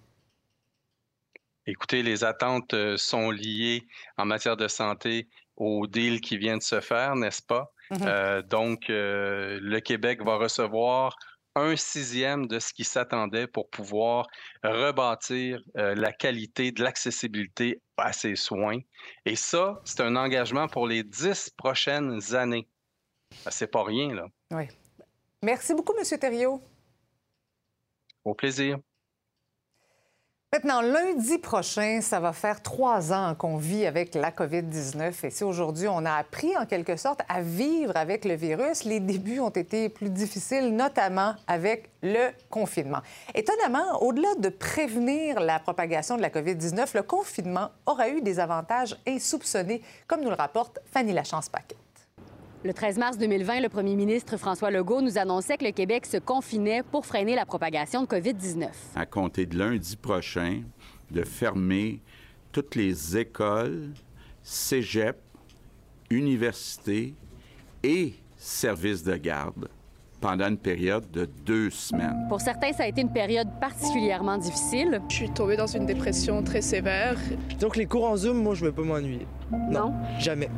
Écoutez, 1.66 2.02
les 2.02 2.24
attentes 2.24 2.74
euh, 2.74 2.96
sont 2.96 3.30
liées 3.30 3.86
en 4.16 4.24
matière 4.24 4.56
de 4.56 4.68
santé 4.68 5.28
au 5.56 5.86
deal 5.86 6.20
qui 6.20 6.38
vient 6.38 6.56
de 6.56 6.62
se 6.62 6.80
faire, 6.80 7.16
n'est-ce 7.16 7.42
pas? 7.42 7.72
Mmh 7.90 7.96
euh, 8.02 8.42
donc, 8.42 8.84
le 8.88 9.78
Québec 9.80 10.22
va 10.22 10.36
recevoir 10.36 11.16
un 11.54 11.76
sixième 11.76 12.46
de 12.46 12.58
ce 12.58 12.72
qui 12.72 12.84
s'attendait 12.84 13.46
pour 13.46 13.68
pouvoir 13.70 14.26
rebâtir 14.62 15.60
euh, 15.76 15.94
la 15.94 16.12
qualité 16.12 16.72
de 16.72 16.82
l'accessibilité 16.82 17.80
à 17.96 18.12
ses 18.12 18.36
soins. 18.36 18.78
Et 19.26 19.36
ça, 19.36 19.80
c'est 19.84 20.00
un 20.00 20.16
engagement 20.16 20.68
pour 20.68 20.86
les 20.86 21.02
dix 21.02 21.50
prochaines 21.56 22.34
années. 22.34 22.68
Ben, 23.44 23.50
c'est 23.50 23.70
pas 23.70 23.84
rien, 23.84 24.14
là. 24.14 24.26
Oui. 24.52 24.68
Merci 25.42 25.74
beaucoup, 25.74 25.94
M. 25.96 26.18
Thériault. 26.18 26.62
Au 28.24 28.34
plaisir. 28.34 28.78
Maintenant, 30.52 30.80
lundi 30.80 31.38
prochain, 31.38 32.00
ça 32.00 32.18
va 32.18 32.32
faire 32.32 32.60
trois 32.60 33.12
ans 33.12 33.36
qu'on 33.36 33.56
vit 33.56 33.86
avec 33.86 34.16
la 34.16 34.32
COVID-19. 34.32 35.24
Et 35.24 35.30
si 35.30 35.44
aujourd'hui, 35.44 35.86
on 35.86 36.04
a 36.04 36.14
appris 36.14 36.56
en 36.56 36.66
quelque 36.66 36.96
sorte 36.96 37.20
à 37.28 37.40
vivre 37.40 37.96
avec 37.96 38.24
le 38.24 38.34
virus, 38.34 38.82
les 38.82 38.98
débuts 38.98 39.38
ont 39.38 39.50
été 39.50 39.88
plus 39.88 40.10
difficiles, 40.10 40.74
notamment 40.74 41.36
avec 41.46 41.88
le 42.02 42.30
confinement. 42.48 42.98
Étonnamment, 43.32 44.02
au-delà 44.02 44.34
de 44.40 44.48
prévenir 44.48 45.38
la 45.38 45.60
propagation 45.60 46.16
de 46.16 46.22
la 46.22 46.30
COVID-19, 46.30 46.96
le 46.96 47.04
confinement 47.04 47.68
aura 47.86 48.08
eu 48.08 48.20
des 48.20 48.40
avantages 48.40 48.96
insoupçonnés, 49.06 49.82
comme 50.08 50.20
nous 50.20 50.30
le 50.30 50.34
rapporte 50.34 50.80
Fanny 50.92 51.12
Lachance-Paquet. 51.12 51.76
Le 52.62 52.74
13 52.74 52.98
mars 52.98 53.16
2020, 53.16 53.60
le 53.60 53.70
premier 53.70 53.96
ministre 53.96 54.36
François 54.36 54.70
Legault 54.70 55.00
nous 55.00 55.16
annonçait 55.16 55.56
que 55.56 55.64
le 55.64 55.70
Québec 55.70 56.04
se 56.04 56.18
confinait 56.18 56.82
pour 56.82 57.06
freiner 57.06 57.34
la 57.34 57.46
propagation 57.46 58.02
de 58.02 58.06
COVID-19. 58.06 58.68
À 58.96 59.06
compter 59.06 59.46
de 59.46 59.56
lundi 59.56 59.96
prochain, 59.96 60.60
de 61.10 61.22
fermer 61.22 62.02
toutes 62.52 62.74
les 62.74 63.16
écoles, 63.16 63.94
cégeps, 64.42 65.18
universités 66.10 67.14
et 67.82 68.12
services 68.36 69.04
de 69.04 69.16
garde 69.16 69.68
pendant 70.20 70.48
une 70.48 70.58
période 70.58 71.10
de 71.10 71.24
deux 71.46 71.70
semaines. 71.70 72.26
Pour 72.28 72.42
certains, 72.42 72.74
ça 72.74 72.82
a 72.82 72.88
été 72.88 73.00
une 73.00 73.12
période 73.12 73.48
particulièrement 73.58 74.36
difficile. 74.36 75.00
Je 75.08 75.14
suis 75.14 75.30
tombée 75.30 75.56
dans 75.56 75.66
une 75.66 75.86
dépression 75.86 76.42
très 76.42 76.60
sévère. 76.60 77.16
Donc 77.58 77.76
les 77.76 77.86
cours 77.86 78.04
en 78.04 78.18
Zoom, 78.18 78.42
moi, 78.42 78.54
je 78.54 78.66
ne 78.66 78.68
vais 78.68 78.76
pas 78.76 78.82
m'ennuyer. 78.82 79.26
Non? 79.50 79.94
Jamais. 80.18 80.50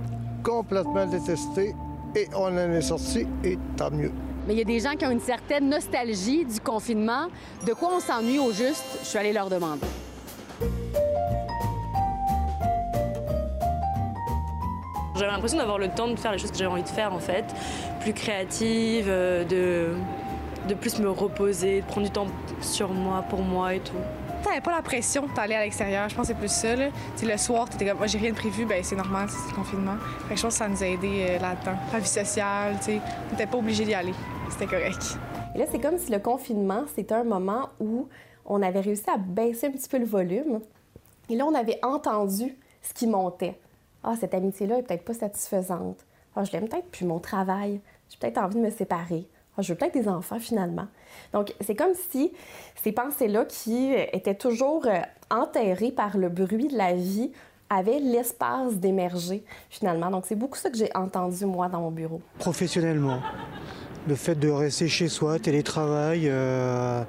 Complètement 0.43 1.07
détesté 1.07 1.73
et 2.15 2.29
on 2.35 2.47
en 2.47 2.57
est 2.57 2.81
sorti 2.83 3.27
et 3.45 3.59
tant 3.77 3.91
mieux. 3.91 4.13
Mais 4.47 4.55
il 4.55 4.59
y 4.59 4.63
a 4.63 4.65
des 4.65 4.81
gens 4.81 4.95
qui 4.97 5.07
ont 5.07 5.11
une 5.11 5.21
certaine 5.21 5.69
nostalgie 5.69 6.45
du 6.45 6.61
confinement. 6.61 7.29
De 7.67 7.73
quoi 7.75 7.91
on 7.97 8.01
s'ennuie 8.01 8.39
au 8.41 8.53
juste? 8.53 8.99
Je 9.03 9.07
suis 9.07 9.19
allée 9.19 9.33
leur 9.33 9.49
demander. 9.49 9.87
J'avais 15.15 15.31
l'impression 15.31 15.59
d'avoir 15.59 15.79
le 15.79 15.89
temps 15.89 16.09
de 16.09 16.17
faire 16.17 16.33
les 16.33 16.39
choses 16.39 16.51
que 16.51 16.57
j'avais 16.59 16.73
envie 16.73 16.83
de 16.83 16.89
faire, 16.89 17.13
en 17.13 17.21
fait, 17.21 17.45
plus 18.01 18.13
créative, 18.13 19.07
euh, 19.09 19.45
de, 19.45 19.95
de 20.69 20.75
plus 20.75 20.99
me 20.99 21.09
reposer, 21.09 21.83
de 21.83 21.87
prendre 21.87 22.07
du 22.09 22.13
temps 22.13 22.27
sur 22.61 22.89
moi, 22.93 23.23
pour 23.31 23.43
moi 23.43 23.75
et 23.75 23.79
tout. 23.81 23.95
T'avais 24.43 24.61
pas 24.61 24.73
la 24.73 24.83
pression 24.83 25.27
d'aller 25.35 25.55
à 25.55 25.63
l'extérieur, 25.63 26.09
je 26.09 26.17
pense 26.17 26.27
que 26.27 26.33
c'est 26.35 26.39
plus 26.39 26.51
ça. 26.51 26.75
Là. 26.75 26.89
le 27.23 27.37
soir, 27.37 27.69
t'étais 27.69 27.87
comme, 27.87 27.99
moi 27.99 28.07
j'ai 28.07 28.19
rien 28.19 28.31
de 28.31 28.37
prévu, 28.37 28.67
ben 28.67 28.83
c'est 28.83 28.97
normal, 28.97 29.29
c'est 29.31 29.51
le 29.51 29.55
confinement. 29.55 29.97
Fait 30.29 30.35
que 30.35 30.51
ça 30.51 30.69
nous 30.69 30.83
a 30.83 30.87
aidé 30.87 31.27
euh, 31.29 31.39
là-dedans. 31.39 31.77
La 31.93 31.99
vie 32.01 32.09
sociale, 32.09 32.77
tu 32.79 32.85
sais, 32.87 33.01
on 33.29 33.31
n'était 33.31 33.47
pas 33.47 33.59
obligé 33.59 33.85
d'y 33.85 33.95
aller. 33.95 34.13
C'était 34.51 34.67
correct. 34.67 35.17
Et 35.55 35.59
là, 35.59 35.65
c'est 35.71 35.79
comme 35.79 35.97
si 35.97 36.11
le 36.11 36.19
confinement, 36.19 36.85
c'était 36.95 37.15
un 37.15 37.25
moment 37.25 37.71
où 37.79 38.09
on 38.45 38.63
avait 38.63 38.81
réussi 38.81 39.09
à 39.09 39.17
baisser 39.17 39.69
un 39.69 39.71
petit 39.71 39.89
peu 39.89 39.99
le 39.99 40.07
volume. 40.07 40.61
Et 41.29 41.37
là, 41.37 41.47
on 41.47 41.55
avait 41.55 41.79
entendu 41.83 42.57
ce 42.83 42.93
qui 42.93 43.07
montait. 43.07 43.59
Ah, 44.03 44.15
cette 44.19 44.35
amitié-là 44.35 44.79
est 44.79 44.83
peut-être 44.83 45.05
pas 45.05 45.15
satisfaisante. 45.15 46.05
Ah, 46.35 46.45
je 46.45 46.53
l'aime 46.53 46.69
peut-être 46.69 46.91
plus 46.91 47.05
mon 47.05 47.21
travail. 47.21 47.81
J'ai 48.09 48.19
peut-être 48.19 48.39
envie 48.39 48.57
de 48.57 48.61
me 48.61 48.71
séparer. 48.71 49.29
Ah, 49.57 49.63
je 49.63 49.73
veux 49.73 49.79
peut-être 49.79 49.95
des 49.95 50.09
enfants 50.09 50.39
finalement. 50.39 50.87
Donc, 51.33 51.55
c'est 51.61 51.75
comme 51.75 51.95
si 52.11 52.33
ces 52.83 52.93
pensées-là 52.93 53.45
qui 53.45 53.93
étaient 54.13 54.35
toujours 54.35 54.87
euh, 54.87 55.01
enterrées 55.31 55.93
par 55.93 56.17
le 56.17 56.29
bruit 56.29 56.69
de 56.69 56.77
la 56.77 56.95
vie 56.95 57.33
avaient 57.71 58.01
l'espace 58.01 58.75
d'émerger 58.75 59.45
finalement. 59.71 60.11
Donc, 60.11 60.25
c'est 60.27 60.37
beaucoup 60.37 60.59
ça 60.59 60.71
que 60.71 60.77
j'ai 60.77 60.95
entendu 60.95 61.47
moi 61.47 61.69
dans 61.69 61.81
mon 61.81 61.91
bureau. 61.91 62.21
Professionnellement, 62.39 63.21
le 64.09 64.15
fait 64.15 64.35
de 64.35 64.49
rester 64.49 64.89
chez 64.89 65.09
soi, 65.09 65.39
télétravail, 65.39 66.23
euh, 66.27 67.03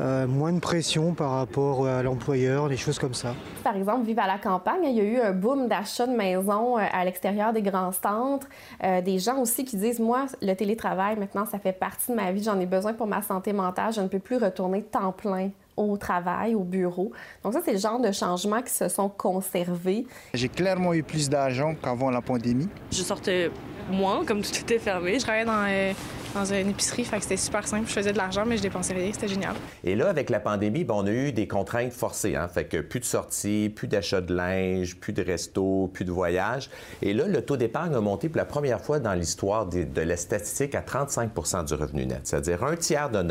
euh, 0.00 0.26
moins 0.26 0.52
de 0.52 0.60
pression 0.60 1.14
par 1.14 1.32
rapport 1.32 1.86
à 1.86 2.02
l'employeur, 2.02 2.68
des 2.68 2.76
choses 2.76 2.98
comme 2.98 3.14
ça. 3.14 3.34
Par 3.64 3.76
exemple, 3.76 4.04
vivre 4.04 4.22
à 4.22 4.26
la 4.26 4.38
campagne, 4.38 4.84
il 4.84 4.96
y 4.96 5.00
a 5.00 5.04
eu 5.04 5.20
un 5.20 5.32
boom 5.32 5.68
d'achat 5.68 6.06
de 6.06 6.14
maisons 6.14 6.78
euh, 6.78 6.82
à 6.92 7.04
l'extérieur 7.04 7.52
des 7.52 7.62
grands 7.62 7.92
centres. 7.92 8.46
des 8.82 9.18
gens 9.18 9.38
aussi 9.38 9.64
qui 9.64 9.76
disent, 9.76 10.00
moi, 10.00 10.26
le 10.42 10.54
télétravail, 10.54 11.16
maintenant, 11.16 11.46
ça 11.46 11.58
fait 11.58 11.72
partie 11.72 12.10
de 12.10 12.16
ma 12.16 12.30
vie, 12.32 12.42
j'en 12.42 12.58
ai 12.60 12.66
besoin 12.66 12.92
pour 12.92 13.06
ma 13.06 13.22
santé 13.22 13.52
mentale, 13.52 13.92
je 13.92 14.00
ne 14.00 14.08
peux 14.08 14.18
plus 14.18 14.36
retourner 14.36 14.82
temps 14.82 15.12
plein 15.12 15.50
au 15.76 15.96
travail, 15.96 16.54
au 16.54 16.64
bureau. 16.64 17.12
Donc 17.44 17.52
ça, 17.52 17.60
c'est 17.64 17.72
le 17.72 17.78
genre 17.78 18.00
de 18.00 18.10
changements 18.10 18.62
qui 18.62 18.72
se 18.72 18.88
sont 18.88 19.08
conservés. 19.08 20.06
J'ai 20.34 20.48
clairement 20.48 20.92
eu 20.92 21.02
plus 21.02 21.28
d'argent 21.28 21.74
qu'avant 21.80 22.10
la 22.10 22.20
pandémie. 22.20 22.68
Je 22.90 23.02
sortais 23.02 23.50
moins, 23.90 24.24
comme 24.24 24.42
tout 24.42 24.56
était 24.56 24.78
fermé. 24.78 25.18
Je 25.18 25.24
travaillais 25.24 25.44
dans 25.44 25.94
dans 26.34 26.44
une 26.44 26.70
épicerie. 26.70 27.04
Fait 27.04 27.20
c'était 27.20 27.36
super 27.36 27.66
simple. 27.66 27.86
Je 27.88 27.92
faisais 27.92 28.12
de 28.12 28.18
l'argent, 28.18 28.44
mais 28.46 28.56
je 28.56 28.62
dépensais 28.62 28.94
rien. 28.94 29.10
C'était 29.12 29.28
génial. 29.28 29.54
Et 29.84 29.94
là, 29.94 30.08
avec 30.08 30.30
la 30.30 30.40
pandémie, 30.40 30.86
on 30.88 31.06
a 31.06 31.10
eu 31.10 31.32
des 31.32 31.46
contraintes 31.46 31.92
forcées. 31.92 32.36
Hein? 32.36 32.48
Fait 32.48 32.64
que 32.64 32.78
plus 32.78 33.00
de 33.00 33.04
sorties, 33.04 33.72
plus 33.74 33.88
d'achat 33.88 34.20
de 34.20 34.34
linge, 34.34 34.96
plus 34.96 35.12
de 35.12 35.22
restos, 35.22 35.90
plus 35.92 36.04
de 36.04 36.12
voyages. 36.12 36.70
Et 37.02 37.12
là, 37.14 37.26
le 37.26 37.42
taux 37.42 37.56
d'épargne 37.56 37.94
a 37.94 38.00
monté 38.00 38.28
pour 38.28 38.38
la 38.38 38.44
première 38.44 38.80
fois 38.80 38.98
dans 39.00 39.14
l'histoire 39.14 39.66
de, 39.66 40.00
la 40.00 40.16
statistique 40.16 40.74
à 40.74 40.80
35% 40.80 41.66
du 41.66 41.74
revenu 41.74 42.06
net. 42.06 42.20
C'est-à-dire 42.24 42.64
un 42.64 42.76
tiers 42.76 43.10
de, 43.10 43.22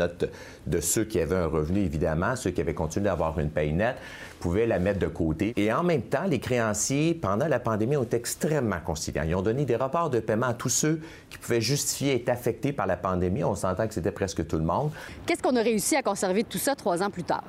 de 0.66 0.80
ceux 0.80 1.04
qui 1.04 1.20
avaient 1.20 1.36
un 1.36 1.46
revenu, 1.46 1.80
évidemment, 1.80 2.36
ceux 2.36 2.50
qui 2.50 2.60
avaient 2.60 2.74
continué 2.74 3.04
d'avoir 3.04 3.38
une 3.38 3.50
paye 3.50 3.72
nette, 3.72 3.96
pouvaient 4.40 4.66
la 4.66 4.78
mettre 4.78 4.98
de 4.98 5.06
côté. 5.06 5.52
Et 5.56 5.72
en 5.72 5.82
même 5.82 6.02
temps, 6.02 6.24
les 6.28 6.38
créanciers, 6.38 7.14
pendant 7.14 7.48
la 7.48 7.60
pandémie, 7.60 7.96
ont 7.96 8.02
été 8.02 8.16
extrêmement 8.16 8.80
conciliants. 8.84 9.24
Ils 9.26 9.34
ont 9.34 9.42
donné 9.42 9.64
des 9.64 9.76
rapports 9.76 10.10
de 10.10 10.20
paiement 10.20 10.46
à 10.46 10.54
tous 10.54 10.68
ceux 10.68 11.00
qui 11.30 11.38
pouvaient 11.38 11.60
justifier 11.60 12.16
être 12.16 12.28
affectés 12.28 12.72
par 12.72 12.86
la 12.86 12.96
pandémie. 12.96 13.44
On 13.44 13.54
s'entend 13.54 13.86
que 13.86 13.94
c'était 13.94 14.10
presque 14.10 14.46
tout 14.46 14.56
le 14.56 14.64
monde. 14.64 14.90
Qu'est-ce 15.26 15.42
qu'on 15.42 15.56
a 15.56 15.62
réussi 15.62 15.96
à 15.96 16.02
conserver 16.02 16.42
de 16.42 16.48
tout 16.48 16.58
ça 16.58 16.74
trois 16.74 17.02
ans 17.02 17.10
plus 17.10 17.24
tard? 17.24 17.44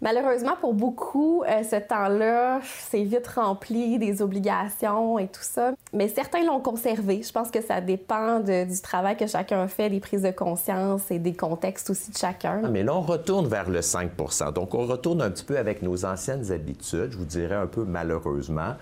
Malheureusement, 0.00 0.52
pour 0.60 0.74
beaucoup, 0.74 1.42
euh, 1.42 1.64
ce 1.64 1.74
temps-là, 1.74 2.60
c'est 2.62 3.02
vite 3.02 3.26
rempli 3.26 3.98
des 3.98 4.22
obligations 4.22 5.18
et 5.18 5.26
tout 5.26 5.42
ça. 5.42 5.72
Mais 5.92 6.06
certains 6.06 6.44
l'ont 6.44 6.60
conservé. 6.60 7.22
Je 7.22 7.32
pense 7.32 7.50
que 7.50 7.60
ça 7.60 7.80
dépend 7.80 8.38
du 8.38 8.80
travail 8.80 9.16
que 9.16 9.26
chacun 9.26 9.66
fait, 9.66 9.90
des 9.90 9.98
prises 9.98 10.22
de 10.22 10.30
conscience 10.30 11.10
et 11.10 11.18
des 11.18 11.34
contextes 11.34 11.90
aussi 11.90 12.12
de 12.12 12.16
chacun. 12.16 12.60
Ah, 12.64 12.68
mais 12.68 12.84
là, 12.84 12.94
on 12.94 13.00
retourne 13.00 13.48
vers 13.48 13.68
le 13.68 13.80
5% 13.80 14.52
Donc, 14.52 14.74
on 14.74 14.86
retourne 14.86 15.20
un 15.20 15.30
petit 15.30 15.44
peu 15.44 15.58
avec 15.58 15.82
nos 15.82 16.04
anciennes 16.04 16.52
habitudes, 16.52 17.10
je 17.10 17.18
vous 17.18 17.24
dirais 17.24 17.56
un 17.56 17.66
peu 17.66 17.84
malheureusement. 17.84 18.74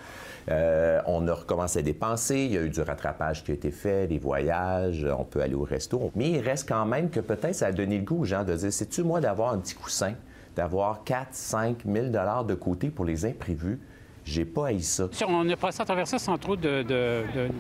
Euh, 0.51 1.01
on 1.07 1.27
a 1.29 1.35
recommencé 1.35 1.79
à 1.79 1.83
dépenser, 1.83 2.41
il 2.41 2.53
y 2.53 2.59
a 2.59 2.63
eu 2.63 2.69
du 2.69 2.81
rattrapage 2.83 3.43
qui 3.43 3.53
a 3.53 3.55
été 3.55 3.71
fait, 3.71 4.07
des 4.07 4.19
voyages, 4.19 5.07
on 5.19 5.25
peut 5.25 5.41
aller 5.41 5.55
au 5.55 5.65
resto. 5.65 6.11
Mais 6.15 6.31
il 6.31 6.41
reste 6.41 6.69
quand 6.69 6.85
même 6.85 7.09
que 7.09 7.21
peut-être 7.21 7.55
ça 7.55 7.67
a 7.69 7.73
donné 7.73 7.99
le 7.99 8.05
goût 8.05 8.21
aux 8.21 8.25
gens 8.25 8.45
de 8.45 8.55
dire, 8.55 8.73
c'est-tu 8.73 9.03
moi 9.03 9.21
d'avoir 9.21 9.55
un 9.55 9.59
petit 9.59 9.75
coussin? 9.75 10.13
D'avoir 10.57 11.05
4 11.05 11.29
5 11.33 11.77
000 11.87 12.07
de 12.09 12.55
côté 12.55 12.89
pour 12.89 13.05
les 13.05 13.25
imprévus. 13.27 13.79
J'ai 14.25 14.45
pas 14.45 14.69
haï 14.69 14.83
ça. 14.83 15.09
On 15.29 15.49
a 15.49 15.57
passé 15.57 15.83
à 15.83 15.85
travers 15.85 16.09
ça 16.09 16.19
sans 16.19 16.37
trop 16.37 16.57
de, 16.57 16.85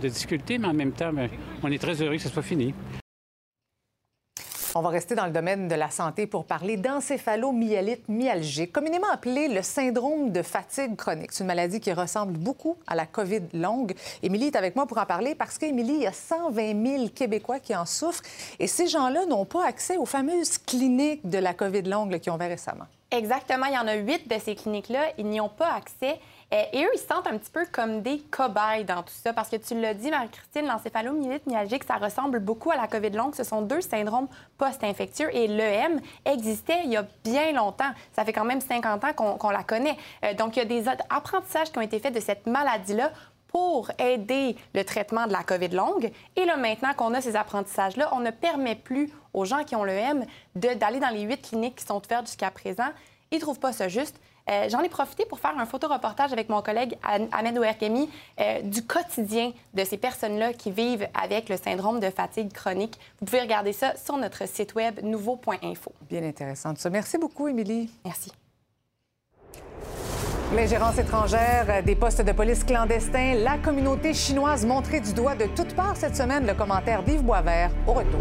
difficultés, 0.01 0.59
mais 0.59 0.67
en 0.67 0.75
même 0.75 0.93
temps, 0.93 1.13
ben, 1.13 1.29
on 1.63 1.71
est 1.71 1.79
très 1.79 2.03
heureux 2.03 2.17
que 2.17 2.23
ce 2.23 2.29
soit 2.29 2.43
fini. 2.43 2.75
On 4.79 4.83
va 4.83 4.91
rester 4.91 5.15
dans 5.15 5.25
le 5.25 5.33
domaine 5.33 5.69
de 5.69 5.75
la 5.75 5.89
santé 5.89 6.27
pour 6.27 6.45
parler 6.45 6.77
d'encéphalomyélite 6.77 8.11
myalgique, 8.11 8.73
communément 8.73 9.07
appelée 9.11 9.49
le 9.49 9.63
syndrome 9.63 10.33
de 10.33 10.43
fatigue 10.43 10.97
chronique. 10.97 11.33
C'est 11.33 11.45
une 11.45 11.47
maladie 11.47 11.81
qui 11.81 11.95
ressemble 11.95 12.37
beaucoup 12.37 12.77
à 12.87 12.95
la 12.95 13.07
COVID 13.07 13.41
longue. 13.55 13.95
Émilie 14.23 14.49
est 14.49 14.57
avec 14.57 14.77
moi 14.77 14.85
pour 14.85 14.99
en 14.99 15.07
parler 15.07 15.35
parce 15.35 15.57
qu'Émilie, 15.57 15.95
il 15.95 16.03
y 16.03 16.07
a 16.07 16.13
120 16.13 16.87
000 16.87 17.09
Québécois 17.09 17.59
qui 17.59 17.75
en 17.75 17.87
souffrent 17.87 18.23
et 18.59 18.67
ces 18.67 18.87
gens-là 18.87 19.25
n'ont 19.25 19.47
pas 19.47 19.67
accès 19.67 19.97
aux 19.97 20.05
fameuses 20.05 20.59
cliniques 20.59 21.27
de 21.27 21.39
la 21.39 21.55
COVID 21.55 21.81
longue 21.81 22.19
qui 22.19 22.29
ont 22.29 22.35
ouvert 22.35 22.51
récemment. 22.51 22.85
Exactement. 23.11 23.65
Il 23.67 23.75
y 23.75 23.79
en 23.79 23.89
a 23.89 23.95
huit 23.95 24.29
de 24.29 24.39
ces 24.39 24.55
cliniques-là. 24.55 25.07
Ils 25.17 25.27
n'y 25.27 25.41
ont 25.41 25.49
pas 25.49 25.73
accès. 25.73 26.19
Et 26.53 26.85
eux, 26.85 26.91
ils 26.95 26.99
se 26.99 27.07
sentent 27.07 27.27
un 27.27 27.39
petit 27.39 27.51
peu 27.51 27.67
comme 27.73 28.03
des 28.03 28.21
cobayes 28.31 28.85
dans 28.85 29.03
tout 29.03 29.13
ça, 29.13 29.33
parce 29.33 29.49
que 29.49 29.57
tu 29.57 29.81
l'as 29.81 29.95
dit, 29.95 30.11
Marie-Christine, 30.11 30.67
l'encéphalomyélite 30.67 31.45
myalgique, 31.47 31.83
ça 31.83 31.97
ressemble 31.97 32.39
beaucoup 32.39 32.71
à 32.71 32.77
la 32.77 32.87
COVID 32.87 33.11
longue. 33.11 33.35
Ce 33.35 33.43
sont 33.43 33.63
deux 33.63 33.81
syndromes 33.81 34.29
post-infectieux 34.57 35.35
et 35.35 35.49
l'EM 35.49 36.01
existait 36.25 36.83
il 36.85 36.93
y 36.93 36.97
a 36.97 37.05
bien 37.25 37.53
longtemps. 37.53 37.91
Ça 38.13 38.25
fait 38.25 38.33
quand 38.33 38.45
même 38.45 38.61
50 38.61 39.05
ans 39.05 39.13
qu'on 39.13 39.51
la 39.51 39.65
connaît. 39.65 39.97
Euh, 40.25 40.35
donc, 40.35 40.57
il 40.57 40.61
y 40.61 40.63
a 40.63 40.67
des 40.67 40.89
apprentissages 41.11 41.73
qui 41.73 41.79
ont 41.79 41.83
été 41.83 41.99
faits 41.99 42.15
de 42.15 42.21
cette 42.21 42.47
maladie-là 42.47 43.11
pour 43.49 43.91
aider 43.99 44.57
le 44.75 44.85
traitement 44.85 45.27
de 45.27 45.33
la 45.33 45.43
COVID 45.43 45.71
longue. 45.71 46.13
Et 46.37 46.45
là, 46.45 46.57
maintenant 46.57 46.95
qu'on 46.95 47.13
a 47.15 47.21
ces 47.21 47.35
apprentissages-là, 47.35 48.11
on 48.13 48.21
ne 48.21 48.31
permet 48.31 48.77
plus 48.77 49.11
aux 49.35 49.45
gens 49.45 49.65
qui 49.65 49.75
ont 49.75 49.83
l'EM 49.83 50.25
d'aller 50.55 51.01
dans 51.01 51.13
les 51.13 51.23
huit 51.23 51.43
cliniques 51.43 51.77
qui 51.77 51.85
sont 51.85 52.01
ouvertes 52.05 52.27
jusqu'à 52.27 52.51
présent. 52.53 52.89
Ils 53.33 53.37
ne 53.37 53.41
trouvent 53.41 53.59
pas 53.59 53.73
ça 53.73 53.89
juste. 53.89 54.21
Euh, 54.49 54.69
j'en 54.69 54.81
ai 54.81 54.89
profité 54.89 55.25
pour 55.27 55.41
faire 55.41 55.59
un 55.59 55.67
photoreportage 55.67 56.33
avec 56.33 56.49
mon 56.49 56.63
collègue 56.63 56.97
Ahmed 57.03 57.59
Ouerkemi 57.59 58.09
euh, 58.41 58.63
du 58.63 58.85
quotidien 58.85 59.53
de 59.75 59.85
ces 59.85 59.97
personnes-là 59.97 60.53
qui 60.53 60.71
vivent 60.71 61.09
avec 61.21 61.49
le 61.49 61.57
syndrome 61.57 61.99
de 62.01 62.11
fatigue 62.11 62.53
chronique. 62.53 62.99
Vous 63.21 63.27
pouvez 63.27 63.41
regarder 63.41 63.73
ça 63.73 63.97
sur 63.97 64.17
notre 64.17 64.47
site 64.47 64.75
web 64.75 65.01
nouveau.info. 65.03 65.93
Bien 66.09 66.23
intéressant 66.23 66.75
ça. 66.77 66.91
Merci 66.91 67.19
beaucoup, 67.19 67.49
Émilie. 67.49 67.91
Merci. 68.05 68.33
L'ingérence 70.55 70.97
étrangère 70.99 71.83
des 71.83 71.97
postes 71.97 72.23
de 72.23 72.31
police 72.31 72.63
clandestins, 72.63 73.35
la 73.35 73.59
communauté 73.59 74.15
chinoise 74.15 74.65
montrée 74.65 75.01
du 75.01 75.13
doigt 75.13 75.35
de 75.35 75.47
toutes 75.57 75.75
parts 75.75 75.97
cette 75.97 76.17
semaine, 76.17 76.47
le 76.47 76.55
commentaire 76.55 77.03
d'Yves 77.03 77.25
Boisvert 77.25 77.73
au 77.89 77.95
retour. 77.95 78.21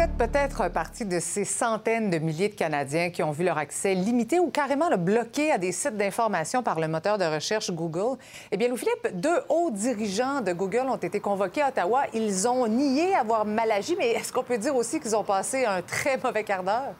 Faites 0.00 0.16
peut-être 0.16 0.70
partie 0.70 1.04
de 1.04 1.20
ces 1.20 1.44
centaines 1.44 2.08
de 2.08 2.16
milliers 2.16 2.48
de 2.48 2.54
Canadiens 2.54 3.10
qui 3.10 3.22
ont 3.22 3.32
vu 3.32 3.44
leur 3.44 3.58
accès 3.58 3.92
limité 3.92 4.40
ou 4.40 4.48
carrément 4.48 4.88
le 4.88 4.96
bloqué 4.96 5.52
à 5.52 5.58
des 5.58 5.72
sites 5.72 5.98
d'information 5.98 6.62
par 6.62 6.80
le 6.80 6.88
moteur 6.88 7.18
de 7.18 7.24
recherche 7.26 7.70
Google? 7.70 8.16
Eh 8.50 8.56
bien, 8.56 8.68
Louis-Philippe, 8.68 9.20
deux 9.20 9.40
hauts 9.50 9.70
dirigeants 9.70 10.40
de 10.40 10.54
Google 10.54 10.86
ont 10.88 10.96
été 10.96 11.20
convoqués 11.20 11.60
à 11.60 11.68
Ottawa. 11.68 12.04
Ils 12.14 12.48
ont 12.48 12.66
nié 12.66 13.14
avoir 13.14 13.44
mal 13.44 13.70
agi, 13.70 13.94
mais 13.98 14.12
est-ce 14.12 14.32
qu'on 14.32 14.42
peut 14.42 14.56
dire 14.56 14.74
aussi 14.74 15.00
qu'ils 15.00 15.14
ont 15.14 15.22
passé 15.22 15.66
un 15.66 15.82
très 15.82 16.16
mauvais 16.16 16.44
quart 16.44 16.62
d'heure? 16.62 16.94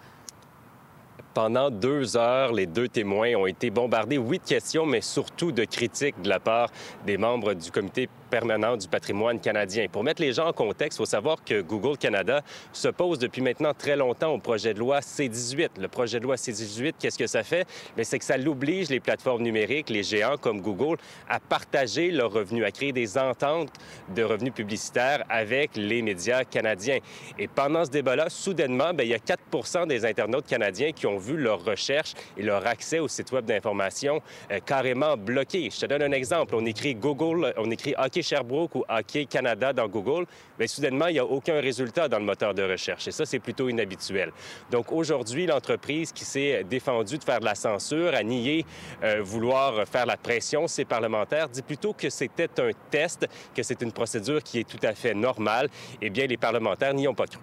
Pendant 1.32 1.70
deux 1.70 2.18
heures, 2.18 2.52
les 2.52 2.66
deux 2.66 2.88
témoins 2.88 3.34
ont 3.34 3.46
été 3.46 3.70
bombardés, 3.70 4.18
oui, 4.18 4.40
de 4.40 4.44
questions, 4.44 4.84
mais 4.84 5.00
surtout 5.00 5.52
de 5.52 5.64
critiques 5.64 6.20
de 6.20 6.28
la 6.28 6.38
part 6.38 6.68
des 7.06 7.16
membres 7.16 7.54
du 7.54 7.70
comité 7.70 8.10
permanent 8.30 8.76
du 8.76 8.88
patrimoine 8.88 9.40
canadien. 9.40 9.86
Pour 9.90 10.04
mettre 10.04 10.22
les 10.22 10.32
gens 10.32 10.46
en 10.46 10.52
contexte, 10.52 10.98
il 10.98 11.02
faut 11.02 11.06
savoir 11.06 11.42
que 11.44 11.60
Google 11.60 11.98
Canada 11.98 12.42
s'oppose 12.72 13.18
depuis 13.18 13.42
maintenant 13.42 13.74
très 13.74 13.96
longtemps 13.96 14.32
au 14.32 14.38
projet 14.38 14.72
de 14.72 14.78
loi 14.78 15.02
C-18. 15.02 15.70
Le 15.80 15.88
projet 15.88 16.18
de 16.18 16.24
loi 16.24 16.36
C-18, 16.36 16.94
qu'est-ce 16.98 17.18
que 17.18 17.26
ça 17.26 17.42
fait? 17.42 17.66
C'est 18.02 18.18
que 18.18 18.24
ça 18.24 18.36
l'oblige 18.36 18.88
les 18.88 19.00
plateformes 19.00 19.42
numériques, 19.42 19.90
les 19.90 20.02
géants 20.02 20.36
comme 20.36 20.60
Google, 20.60 20.96
à 21.28 21.40
partager 21.40 22.10
leurs 22.10 22.32
revenus, 22.32 22.64
à 22.64 22.70
créer 22.70 22.92
des 22.92 23.18
ententes 23.18 23.72
de 24.14 24.22
revenus 24.22 24.52
publicitaires 24.54 25.24
avec 25.28 25.72
les 25.76 26.02
médias 26.02 26.44
canadiens. 26.44 26.98
Et 27.38 27.48
pendant 27.48 27.84
ce 27.84 27.90
débat-là, 27.90 28.30
soudainement, 28.30 28.94
bien, 28.94 29.04
il 29.04 29.10
y 29.10 29.14
a 29.14 29.18
4 29.18 29.86
des 29.86 30.04
internautes 30.04 30.46
canadiens 30.46 30.92
qui 30.92 31.06
ont 31.06 31.18
vu 31.18 31.36
leur 31.36 31.64
recherche 31.64 32.14
et 32.36 32.42
leur 32.42 32.66
accès 32.66 32.98
au 32.98 33.08
site 33.08 33.32
web 33.32 33.44
d'information 33.44 34.22
euh, 34.50 34.58
carrément 34.64 35.16
bloqués. 35.16 35.70
Je 35.70 35.80
te 35.80 35.86
donne 35.86 36.02
un 36.02 36.12
exemple. 36.12 36.54
On 36.54 36.64
écrit 36.64 36.94
Google, 36.94 37.52
on 37.56 37.70
écrit 37.70 37.94
OK 38.20 38.24
Sherbrooke 38.24 38.74
ou 38.74 38.84
Hockey 38.88 39.26
Canada 39.26 39.72
dans 39.72 39.88
Google, 39.88 40.26
mais 40.58 40.66
soudainement, 40.66 41.06
il 41.06 41.14
n'y 41.14 41.18
a 41.18 41.24
aucun 41.24 41.60
résultat 41.60 42.08
dans 42.08 42.18
le 42.18 42.24
moteur 42.24 42.54
de 42.54 42.62
recherche. 42.62 43.08
Et 43.08 43.12
ça, 43.12 43.24
c'est 43.24 43.38
plutôt 43.38 43.68
inhabituel. 43.68 44.32
Donc 44.70 44.92
aujourd'hui, 44.92 45.46
l'entreprise 45.46 46.12
qui 46.12 46.24
s'est 46.24 46.64
défendue 46.64 47.18
de 47.18 47.24
faire 47.24 47.40
de 47.40 47.44
la 47.44 47.54
censure, 47.54 48.14
a 48.14 48.22
nié 48.22 48.64
euh, 49.02 49.22
vouloir 49.22 49.86
faire 49.86 50.06
la 50.06 50.16
pression, 50.16 50.66
ses 50.66 50.84
parlementaires, 50.84 51.48
dit 51.48 51.62
plutôt 51.62 51.92
que 51.92 52.10
c'était 52.10 52.60
un 52.60 52.70
test, 52.90 53.26
que 53.54 53.62
c'est 53.62 53.80
une 53.82 53.92
procédure 53.92 54.42
qui 54.42 54.60
est 54.60 54.68
tout 54.68 54.84
à 54.84 54.94
fait 54.94 55.14
normale. 55.14 55.68
Eh 56.00 56.10
bien, 56.10 56.26
les 56.26 56.36
parlementaires 56.36 56.94
n'y 56.94 57.08
ont 57.08 57.14
pas 57.14 57.26
cru. 57.26 57.40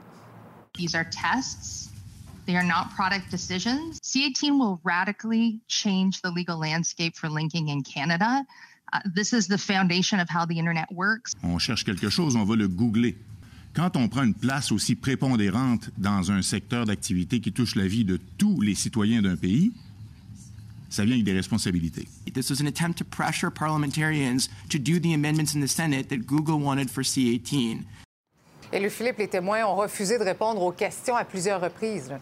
These 0.73 0.95
are 0.95 1.05
tests. 1.05 1.89
They 2.45 2.55
are 2.55 2.63
not 2.63 2.91
product 2.95 3.29
decisions. 3.29 3.99
C18 3.99 4.57
will 4.57 4.79
radically 4.83 5.59
change 5.67 6.21
the 6.21 6.31
legal 6.31 6.57
landscape 6.57 7.17
for 7.17 7.27
linking 7.27 7.67
in 7.67 7.83
Canada. 7.83 8.45
Uh, 8.93 8.99
this 9.13 9.33
is 9.33 9.47
the 9.47 9.57
foundation 9.57 10.19
of 10.19 10.29
how 10.29 10.45
the 10.45 10.57
Internet 10.57 10.85
works. 10.91 11.33
On 11.43 11.59
cherche 11.59 11.83
quelque 11.83 12.09
chose, 12.09 12.35
on 12.35 12.45
va 12.45 12.55
le 12.55 12.67
googler. 12.67 13.17
Quand 13.73 13.95
on 13.95 14.07
prend 14.07 14.23
une 14.23 14.33
place 14.33 14.71
aussi 14.71 14.95
prépondérante 14.95 15.91
dans 15.97 16.31
un 16.31 16.41
secteur 16.41 16.85
d'activité 16.85 17.41
qui 17.41 17.51
touche 17.51 17.75
la 17.75 17.85
vie 17.85 18.05
de 18.05 18.17
tous 18.37 18.61
les 18.61 18.75
citoyens 18.75 19.21
d'un 19.21 19.35
pays, 19.35 19.71
ça 20.89 21.03
vient 21.03 21.15
avec 21.15 21.25
des 21.25 21.33
responsabilités. 21.33 22.07
This 22.33 22.49
was 22.49 22.61
an 22.61 22.67
attempt 22.67 22.97
to 22.97 23.03
pressure 23.03 23.51
parliamentarians 23.51 24.49
to 24.69 24.79
do 24.79 24.99
the 24.99 25.13
amendments 25.13 25.53
in 25.53 25.61
the 25.61 25.67
Senate 25.67 26.07
that 26.09 26.25
Google 26.25 26.63
wanted 26.63 26.89
for 26.89 27.03
C-18. 27.03 27.83
Et 28.71 28.79
le 28.79 28.89
Philippe, 28.89 29.17
les 29.19 29.27
témoins 29.27 29.65
ont 29.65 29.75
refusé 29.75 30.17
de 30.17 30.23
répondre 30.23 30.61
aux 30.61 30.71
questions 30.71 31.15
à 31.15 31.23
plusieurs 31.23 31.61
reprises. 31.61 32.09
Là. 32.09 32.19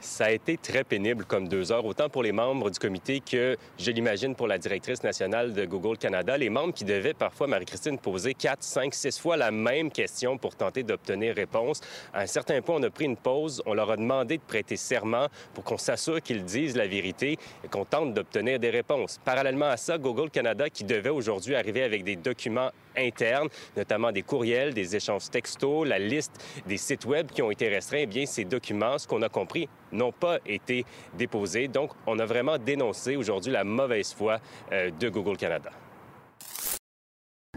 Ça 0.00 0.26
a 0.26 0.30
été 0.30 0.56
très 0.56 0.84
pénible 0.84 1.24
comme 1.24 1.48
deux 1.48 1.72
heures, 1.72 1.84
autant 1.84 2.08
pour 2.08 2.22
les 2.22 2.32
membres 2.32 2.70
du 2.70 2.78
comité 2.78 3.20
que, 3.20 3.56
je 3.78 3.90
l'imagine, 3.90 4.34
pour 4.34 4.46
la 4.46 4.58
directrice 4.58 5.02
nationale 5.02 5.52
de 5.54 5.64
Google 5.64 5.96
Canada. 5.96 6.36
Les 6.36 6.50
membres 6.50 6.74
qui 6.74 6.84
devaient 6.84 7.14
parfois, 7.14 7.46
Marie-Christine, 7.46 7.98
poser 7.98 8.34
quatre, 8.34 8.62
cinq, 8.62 8.94
six 8.94 9.18
fois 9.18 9.36
la 9.36 9.50
même 9.50 9.90
question 9.90 10.38
pour 10.38 10.54
tenter 10.54 10.82
d'obtenir 10.82 11.34
réponse. 11.34 11.80
À 12.12 12.20
un 12.20 12.26
certain 12.26 12.60
point, 12.62 12.76
on 12.76 12.82
a 12.82 12.90
pris 12.90 13.06
une 13.06 13.16
pause. 13.16 13.62
On 13.66 13.74
leur 13.74 13.90
a 13.90 13.96
demandé 13.96 14.36
de 14.36 14.42
prêter 14.42 14.76
serment 14.76 15.28
pour 15.54 15.64
qu'on 15.64 15.78
s'assure 15.78 16.20
qu'ils 16.22 16.44
disent 16.44 16.76
la 16.76 16.86
vérité 16.86 17.38
et 17.64 17.68
qu'on 17.68 17.84
tente 17.84 18.14
d'obtenir 18.14 18.58
des 18.58 18.70
réponses. 18.70 19.18
Parallèlement 19.24 19.66
à 19.66 19.76
ça, 19.76 19.98
Google 19.98 20.30
Canada, 20.30 20.68
qui 20.70 20.84
devait 20.84 21.10
aujourd'hui 21.10 21.54
arriver 21.54 21.82
avec 21.82 22.04
des 22.04 22.16
documents 22.16 22.70
internes, 22.96 23.48
notamment 23.76 24.12
des 24.12 24.22
courriels, 24.22 24.74
des 24.74 24.96
échanges 24.96 25.30
textos, 25.30 25.86
la 25.86 25.98
liste 25.98 26.44
des 26.66 26.76
sites 26.76 27.04
web 27.04 27.30
qui 27.30 27.42
ont 27.42 27.50
été 27.50 27.68
restreints, 27.68 28.00
eh 28.00 28.06
bien, 28.06 28.26
ces 28.26 28.44
documents, 28.44 28.98
ce 28.98 29.06
qu'on 29.06 29.22
a 29.22 29.28
compris, 29.28 29.68
n'ont 29.92 30.12
pas 30.12 30.38
été 30.46 30.84
déposés. 31.16 31.68
Donc, 31.68 31.92
on 32.06 32.18
a 32.18 32.26
vraiment 32.26 32.58
dénoncé 32.58 33.16
aujourd'hui 33.16 33.52
la 33.52 33.64
mauvaise 33.64 34.12
foi 34.12 34.40
euh, 34.72 34.90
de 34.90 35.08
Google 35.08 35.36
Canada. 35.36 35.70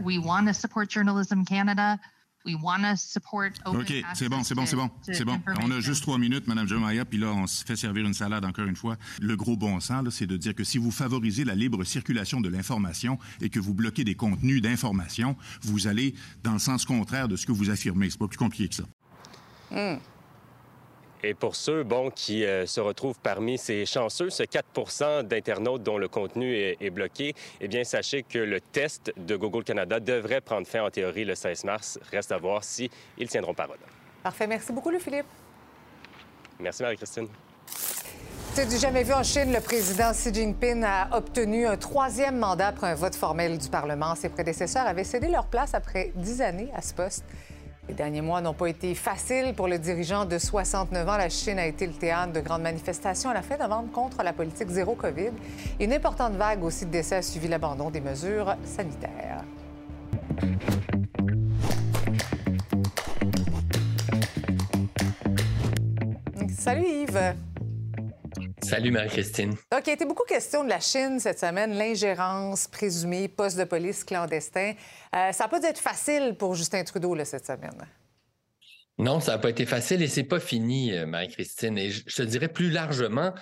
We 0.02 0.18
want 0.18 0.46
to 0.46 0.54
support 0.54 0.90
Journalism 0.90 1.44
Canada. 1.44 1.98
We 2.46 2.56
want 2.56 2.84
to 2.84 2.96
support 2.96 3.52
OK, 3.66 3.94
c'est 4.14 4.30
bon, 4.30 4.44
c'est 4.44 4.56
bon, 4.56 4.66
c'est 4.66 4.78
bon. 4.78 4.90
C'est 5.02 5.26
bon. 5.26 5.40
On 5.62 5.72
a 5.72 5.82
juste 5.82 6.04
trois 6.04 6.18
minutes, 6.18 6.48
Mme 6.48 6.68
Jemaya, 6.68 7.04
puis 7.04 7.18
là, 7.18 7.28
on 7.28 7.48
se 7.48 7.66
fait 7.66 7.76
servir 7.76 8.06
une 8.06 8.14
salade 8.14 8.46
encore 8.46 8.66
une 8.66 8.78
fois. 8.78 8.96
Le 9.20 9.36
gros 9.36 9.58
bon 9.58 9.80
sens, 9.82 10.10
c'est 10.12 10.26
de 10.26 10.38
dire 10.38 10.56
que 10.56 10.64
si 10.64 10.78
vous 10.78 10.92
favorisez 10.92 11.44
la 11.44 11.56
libre 11.56 11.84
circulation 11.84 12.40
de 12.40 12.48
l'information 12.48 13.20
et 13.42 13.50
que 13.50 13.60
vous 13.60 13.74
bloquez 13.74 14.06
des 14.06 14.16
contenus 14.16 14.62
d'information, 14.62 15.36
vous 15.64 15.88
allez 15.88 16.16
dans 16.44 16.54
le 16.54 16.60
sens 16.60 16.86
contraire 16.86 17.28
de 17.28 17.36
ce 17.36 17.46
que 17.46 17.52
vous 17.52 17.70
affirmez. 17.70 18.10
C'est 18.10 18.20
pas 18.20 18.28
plus 18.28 18.38
compliqué 18.38 18.70
que 18.70 18.76
ça. 18.76 18.84
Mm. 19.72 20.00
Et 21.24 21.34
pour 21.34 21.56
ceux 21.56 21.84
bon, 21.84 22.10
qui 22.10 22.46
euh, 22.46 22.66
se 22.66 22.80
retrouvent 22.80 23.20
parmi 23.20 23.58
ces 23.58 23.86
chanceux, 23.86 24.30
ce 24.30 24.44
4% 24.44 25.24
d'internautes 25.24 25.84
dont 25.84 25.98
le 25.98 26.08
contenu 26.08 26.56
est, 26.56 26.78
est, 26.80 26.90
bloqué, 26.90 27.34
eh 27.60 27.68
bien, 27.68 27.84
sachez 27.84 28.24
que 28.24 28.40
le 28.40 28.62
test 28.62 29.12
de 29.18 29.36
Google 29.36 29.64
Canada 29.64 30.00
devrait 30.00 30.42
prendre 30.42 30.66
fin 30.66 30.84
en 30.84 30.90
théorie 30.90 31.26
le 31.26 31.36
16 31.36 31.66
mars. 31.66 32.00
Reste 32.12 32.32
à 32.32 32.38
voir 32.38 32.64
s'ils 32.64 32.90
si 33.18 33.28
tiendront 33.28 33.54
parole. 33.54 33.78
Parfait. 34.24 34.48
Merci 34.48 34.72
beaucoup, 34.72 34.90
Louis-Philippe. 34.90 35.26
Merci, 36.60 36.84
Marie-Christine. 36.84 37.28
C'est 38.54 38.66
du 38.66 38.78
jamais 38.78 39.04
vu 39.04 39.14
en 39.14 39.24
Chine. 39.24 39.54
Le 39.54 39.62
président 39.62 40.12
Xi 40.12 40.34
Jinping 40.34 40.84
a 40.84 41.16
obtenu 41.16 41.66
un 41.66 41.78
troisième 41.78 42.38
mandat 42.38 42.68
après 42.68 42.88
un 42.88 42.96
vote 42.96 43.16
formel 43.16 43.58
du 43.58 43.70
Parlement. 43.70 44.16
Ses 44.16 44.30
prédécesseurs 44.30 44.86
avaient 44.86 45.04
cédé 45.04 45.30
leur 45.30 45.48
place 45.48 45.74
après 45.74 46.12
dix 46.16 46.42
années 46.42 46.70
à 46.76 46.82
ce 46.82 46.94
poste. 46.94 47.24
Les 47.90 47.96
derniers 47.96 48.22
mois 48.22 48.40
n'ont 48.40 48.54
pas 48.54 48.68
été 48.68 48.94
faciles 48.94 49.56
pour 49.56 49.68
le 49.68 49.80
dirigeant 49.80 50.24
de 50.24 50.38
69 50.38 51.10
ans. 51.10 51.18
La 51.18 51.28
Chine 51.28 51.58
a 51.58 51.66
été 51.66 51.88
le 51.88 51.94
théâtre 51.94 52.32
de 52.34 52.40
grandes 52.40 52.62
manifestations 52.62 53.32
à 53.32 53.34
la 53.34 53.42
fin 53.42 53.58
novembre 53.58 53.92
contre 53.92 54.22
la 54.22 54.32
politique 54.32 54.70
zéro 54.70 54.94
COVID. 54.94 55.32
Une 55.80 55.92
importante 55.92 56.34
vague 56.34 56.64
aussi 56.64 56.86
de 56.86 56.92
décès 56.92 57.16
a 57.16 57.22
suivi 57.24 57.48
l'abandon 57.48 57.90
des 57.90 58.00
mesures 58.00 58.56
sanitaires. 58.64 59.44
Salut 66.60 66.86
Yves. 66.86 67.49
Salut 68.70 68.92
Marie-Christine. 68.92 69.54
OK, 69.54 69.82
il 69.88 69.90
a 69.90 69.94
été 69.94 70.06
beaucoup 70.06 70.26
question 70.26 70.64
de 70.64 70.70
la 70.70 70.80
Chine 70.80 71.20
cette 71.20 71.40
semaine, 71.40 71.76
l'ingérence 71.76 72.68
présumée, 72.68 73.28
poste 73.28 73.58
de 73.58 73.64
police 73.64 74.04
clandestin. 74.04 74.74
Euh, 75.16 75.32
ça 75.32 75.46
n'a 75.46 75.48
pas 75.48 75.60
dû 75.60 75.66
être 75.66 75.80
facile 75.80 76.36
pour 76.38 76.54
Justin 76.54 76.84
Trudeau 76.84 77.16
là, 77.16 77.26
cette 77.26 77.48
semaine. 77.48 77.88
Non, 79.00 79.22
ça 79.22 79.32
n'a 79.32 79.38
pas 79.40 79.50
été 79.50 79.66
facile 79.66 80.04
et 80.04 80.08
c'est 80.08 80.24
pas 80.24 80.40
fini, 80.40 80.94
euh, 80.94 81.08
Marie-Christine. 81.08 81.80
Et 81.80 81.90
je 81.90 82.16
te 82.16 82.22
dirais 82.22 82.48
plus 82.48 82.70
largement, 82.70 83.34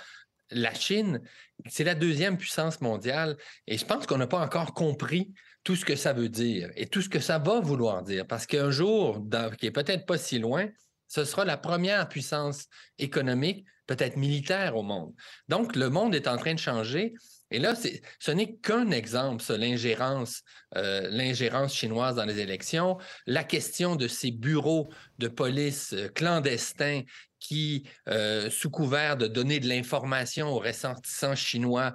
la 0.49 0.73
Chine, 0.73 1.19
c'est 1.67 1.83
la 1.83 1.95
deuxième 1.95 2.37
puissance 2.37 2.79
mondiale 2.79 3.35
et 3.67 3.77
je 3.77 3.83
pense 3.83 4.07
qu'on 4.07 4.19
n'a 4.19 4.27
pas 4.27 4.39
encore 4.39 4.73
compris 4.73 5.33
tout 5.65 5.75
ce 5.75 5.83
que 5.83 5.97
ça 5.97 6.13
veut 6.13 6.29
dire 6.29 6.71
et 6.77 6.87
tout 6.87 7.01
ce 7.01 7.09
que 7.09 7.19
ça 7.19 7.37
va 7.37 7.59
vouloir 7.59 8.01
dire. 8.01 8.25
Parce 8.25 8.45
qu'un 8.45 8.71
jour, 8.71 9.21
qui 9.59 9.65
est 9.65 9.71
peut-être 9.71 10.05
pas 10.05 10.17
si 10.17 10.39
loin, 10.39 10.69
ce 11.07 11.25
sera 11.25 11.45
la 11.45 11.57
première 11.57 12.07
puissance 12.09 12.65
économique, 12.99 13.65
peut-être 13.87 14.17
militaire 14.17 14.75
au 14.75 14.83
monde. 14.83 15.13
Donc, 15.47 15.75
le 15.75 15.89
monde 15.89 16.13
est 16.13 16.27
en 16.27 16.37
train 16.37 16.53
de 16.53 16.59
changer. 16.59 17.13
Et 17.49 17.59
là, 17.59 17.73
ce 18.19 18.31
n'est 18.31 18.55
qu'un 18.57 18.91
exemple, 18.91 19.43
l'ingérence, 19.55 20.43
euh, 20.75 21.07
l'ingérence 21.09 21.73
chinoise 21.73 22.15
dans 22.15 22.25
les 22.25 22.39
élections, 22.39 22.97
la 23.25 23.43
question 23.43 23.95
de 23.95 24.07
ces 24.07 24.31
bureaux 24.31 24.89
de 25.17 25.29
police 25.29 25.93
euh, 25.93 26.09
clandestins 26.09 27.03
qui, 27.39 27.87
euh, 28.09 28.49
sous 28.49 28.69
couvert 28.69 29.15
de 29.15 29.27
donner 29.27 29.61
de 29.61 29.67
l'information 29.67 30.49
aux 30.49 30.59
ressortissants 30.59 31.35
chinois 31.35 31.93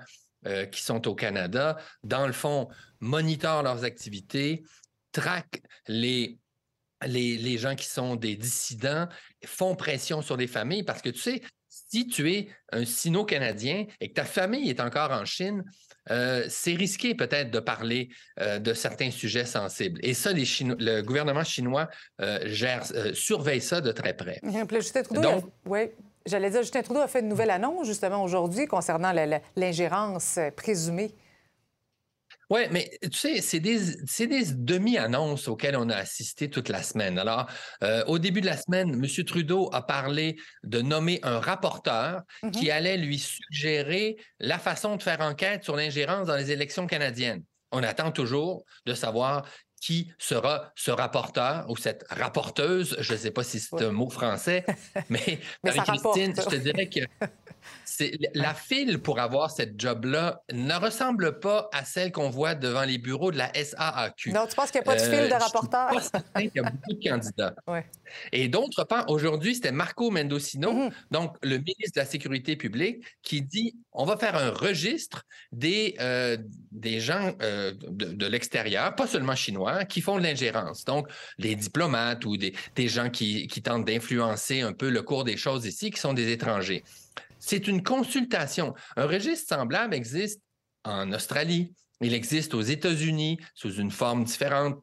qui 0.72 0.82
sont 0.82 1.06
au 1.06 1.14
Canada, 1.14 1.76
dans 2.02 2.26
le 2.26 2.32
fond, 2.32 2.68
monitorent 2.98 3.62
leurs 3.62 3.84
activités, 3.84 4.64
traquent 5.12 5.62
les 5.86 6.40
les, 7.06 7.58
gens 7.58 7.74
qui 7.74 7.86
sont 7.86 8.16
des 8.16 8.36
dissidents 8.36 9.08
font 9.44 9.74
pression 9.74 10.22
sur 10.22 10.36
les 10.36 10.46
familles 10.46 10.82
parce 10.82 11.02
que 11.02 11.10
tu 11.10 11.20
sais, 11.20 11.42
si 11.68 12.06
tu 12.06 12.30
es 12.32 12.48
un 12.72 12.84
sino-canadien 12.84 13.86
et 14.00 14.08
que 14.08 14.14
ta 14.14 14.24
famille 14.24 14.68
est 14.68 14.80
encore 14.80 15.10
en 15.10 15.24
Chine, 15.24 15.64
euh, 16.10 16.44
c'est 16.48 16.74
risqué 16.74 17.14
peut-être 17.14 17.50
de 17.50 17.60
parler 17.60 18.08
euh, 18.40 18.58
de 18.58 18.74
certains 18.74 19.10
sujets 19.10 19.44
sensibles. 19.44 20.00
Et 20.02 20.14
ça, 20.14 20.32
les 20.32 20.44
le 20.60 21.00
gouvernement 21.02 21.44
chinois 21.44 21.88
euh, 22.20 22.40
gère, 22.44 22.84
surveille 23.14 23.60
ça 23.60 23.80
de 23.80 23.92
très 23.92 24.14
près. 24.14 24.40
Justin 24.70 25.02
Trudeau, 25.02 25.52
oui, 25.66 25.90
j'allais 26.26 26.50
dire, 26.50 26.62
Justin 26.62 26.82
Trudeau 26.82 27.00
a 27.00 27.08
fait 27.08 27.20
une 27.20 27.28
nouvelle 27.28 27.50
annonce 27.50 27.86
justement 27.86 28.22
aujourd'hui 28.22 28.66
concernant 28.66 29.12
l'ingérence 29.56 30.38
présumée 30.56 31.14
oui, 32.50 32.62
mais 32.70 32.90
tu 33.02 33.18
sais, 33.18 33.40
c'est 33.40 33.60
des, 33.60 33.78
des 34.26 34.44
demi-annonces 34.54 35.48
auxquelles 35.48 35.76
on 35.76 35.88
a 35.88 35.96
assisté 35.96 36.50
toute 36.50 36.68
la 36.68 36.82
semaine. 36.82 37.18
Alors, 37.18 37.46
euh, 37.82 38.04
au 38.06 38.18
début 38.18 38.40
de 38.40 38.46
la 38.46 38.56
semaine, 38.56 38.92
M. 38.92 39.24
Trudeau 39.24 39.70
a 39.72 39.82
parlé 39.82 40.36
de 40.62 40.82
nommer 40.82 41.18
un 41.22 41.40
rapporteur 41.40 42.22
qui 42.52 42.66
mm-hmm. 42.66 42.72
allait 42.72 42.96
lui 42.98 43.18
suggérer 43.18 44.16
la 44.38 44.58
façon 44.58 44.96
de 44.96 45.02
faire 45.02 45.20
enquête 45.20 45.64
sur 45.64 45.76
l'ingérence 45.76 46.26
dans 46.26 46.36
les 46.36 46.50
élections 46.50 46.86
canadiennes. 46.86 47.42
On 47.70 47.82
attend 47.82 48.12
toujours 48.12 48.64
de 48.84 48.92
savoir 48.92 49.46
qui 49.82 50.12
sera 50.16 50.72
ce 50.76 50.92
rapporteur 50.92 51.66
ou 51.68 51.76
cette 51.76 52.04
rapporteuse. 52.08 52.96
Je 53.00 53.14
ne 53.14 53.18
sais 53.18 53.32
pas 53.32 53.42
si 53.42 53.58
c'est 53.58 53.82
un 53.82 53.90
mot 53.90 54.08
français, 54.08 54.64
mais, 55.10 55.40
mais 55.64 55.74
Marie-Christine, 55.74 56.34
je 56.36 56.48
te 56.48 56.54
dirais 56.54 56.88
que 56.88 57.00
la 58.34 58.54
file 58.54 59.00
pour 59.00 59.18
avoir 59.18 59.50
cette 59.50 59.78
job-là 59.80 60.42
ne 60.52 60.74
ressemble 60.74 61.40
pas 61.40 61.68
à 61.72 61.84
celle 61.84 62.12
qu'on 62.12 62.30
voit 62.30 62.54
devant 62.54 62.84
les 62.84 62.98
bureaux 62.98 63.32
de 63.32 63.38
la 63.38 63.52
SAAQ. 63.52 64.32
Non, 64.32 64.46
tu 64.46 64.54
penses 64.54 64.70
qu'il 64.70 64.80
n'y 64.80 64.88
a 64.88 64.92
pas 64.92 64.96
de 64.96 65.02
file 65.02 65.28
de 65.28 65.34
euh, 65.34 65.38
rapporteurs? 65.38 65.90
Il 66.38 66.50
y 66.54 66.60
a 66.60 66.62
beaucoup 66.62 66.92
de 66.92 67.08
candidats. 67.08 67.54
Et 68.30 68.48
d'autre 68.48 68.84
part, 68.84 69.10
aujourd'hui, 69.10 69.56
c'était 69.56 69.72
Marco 69.72 70.10
Mendocino, 70.10 70.72
mm-hmm. 70.72 70.92
donc 71.10 71.36
le 71.42 71.58
ministre 71.58 71.94
de 71.96 72.00
la 72.00 72.06
Sécurité 72.06 72.54
publique, 72.54 73.04
qui 73.22 73.42
dit 73.42 73.74
on 73.92 74.04
va 74.04 74.16
faire 74.16 74.36
un 74.36 74.50
registre 74.50 75.24
des, 75.52 75.94
euh, 76.00 76.36
des 76.70 77.00
gens 77.00 77.32
euh, 77.42 77.72
de, 77.78 78.26
l'extérieur, 78.26 78.94
pas 78.94 79.06
seulement 79.06 79.34
chinois, 79.34 79.71
qui 79.88 80.00
font 80.00 80.18
de 80.18 80.22
l'ingérence. 80.22 80.84
Donc, 80.84 81.08
les 81.38 81.54
diplomates 81.54 82.24
ou 82.24 82.36
des, 82.36 82.54
des 82.76 82.88
gens 82.88 83.10
qui, 83.10 83.46
qui 83.46 83.62
tentent 83.62 83.84
d'influencer 83.84 84.60
un 84.60 84.72
peu 84.72 84.90
le 84.90 85.02
cours 85.02 85.24
des 85.24 85.36
choses 85.36 85.66
ici, 85.66 85.90
qui 85.90 86.00
sont 86.00 86.14
des 86.14 86.30
étrangers. 86.30 86.84
C'est 87.38 87.66
une 87.66 87.82
consultation. 87.82 88.74
Un 88.96 89.06
registre 89.06 89.48
semblable 89.48 89.94
existe 89.94 90.40
en 90.84 91.12
Australie, 91.12 91.74
il 92.00 92.14
existe 92.14 92.54
aux 92.54 92.62
États-Unis 92.62 93.38
sous 93.54 93.74
une 93.74 93.90
forme 93.90 94.24
différente. 94.24 94.82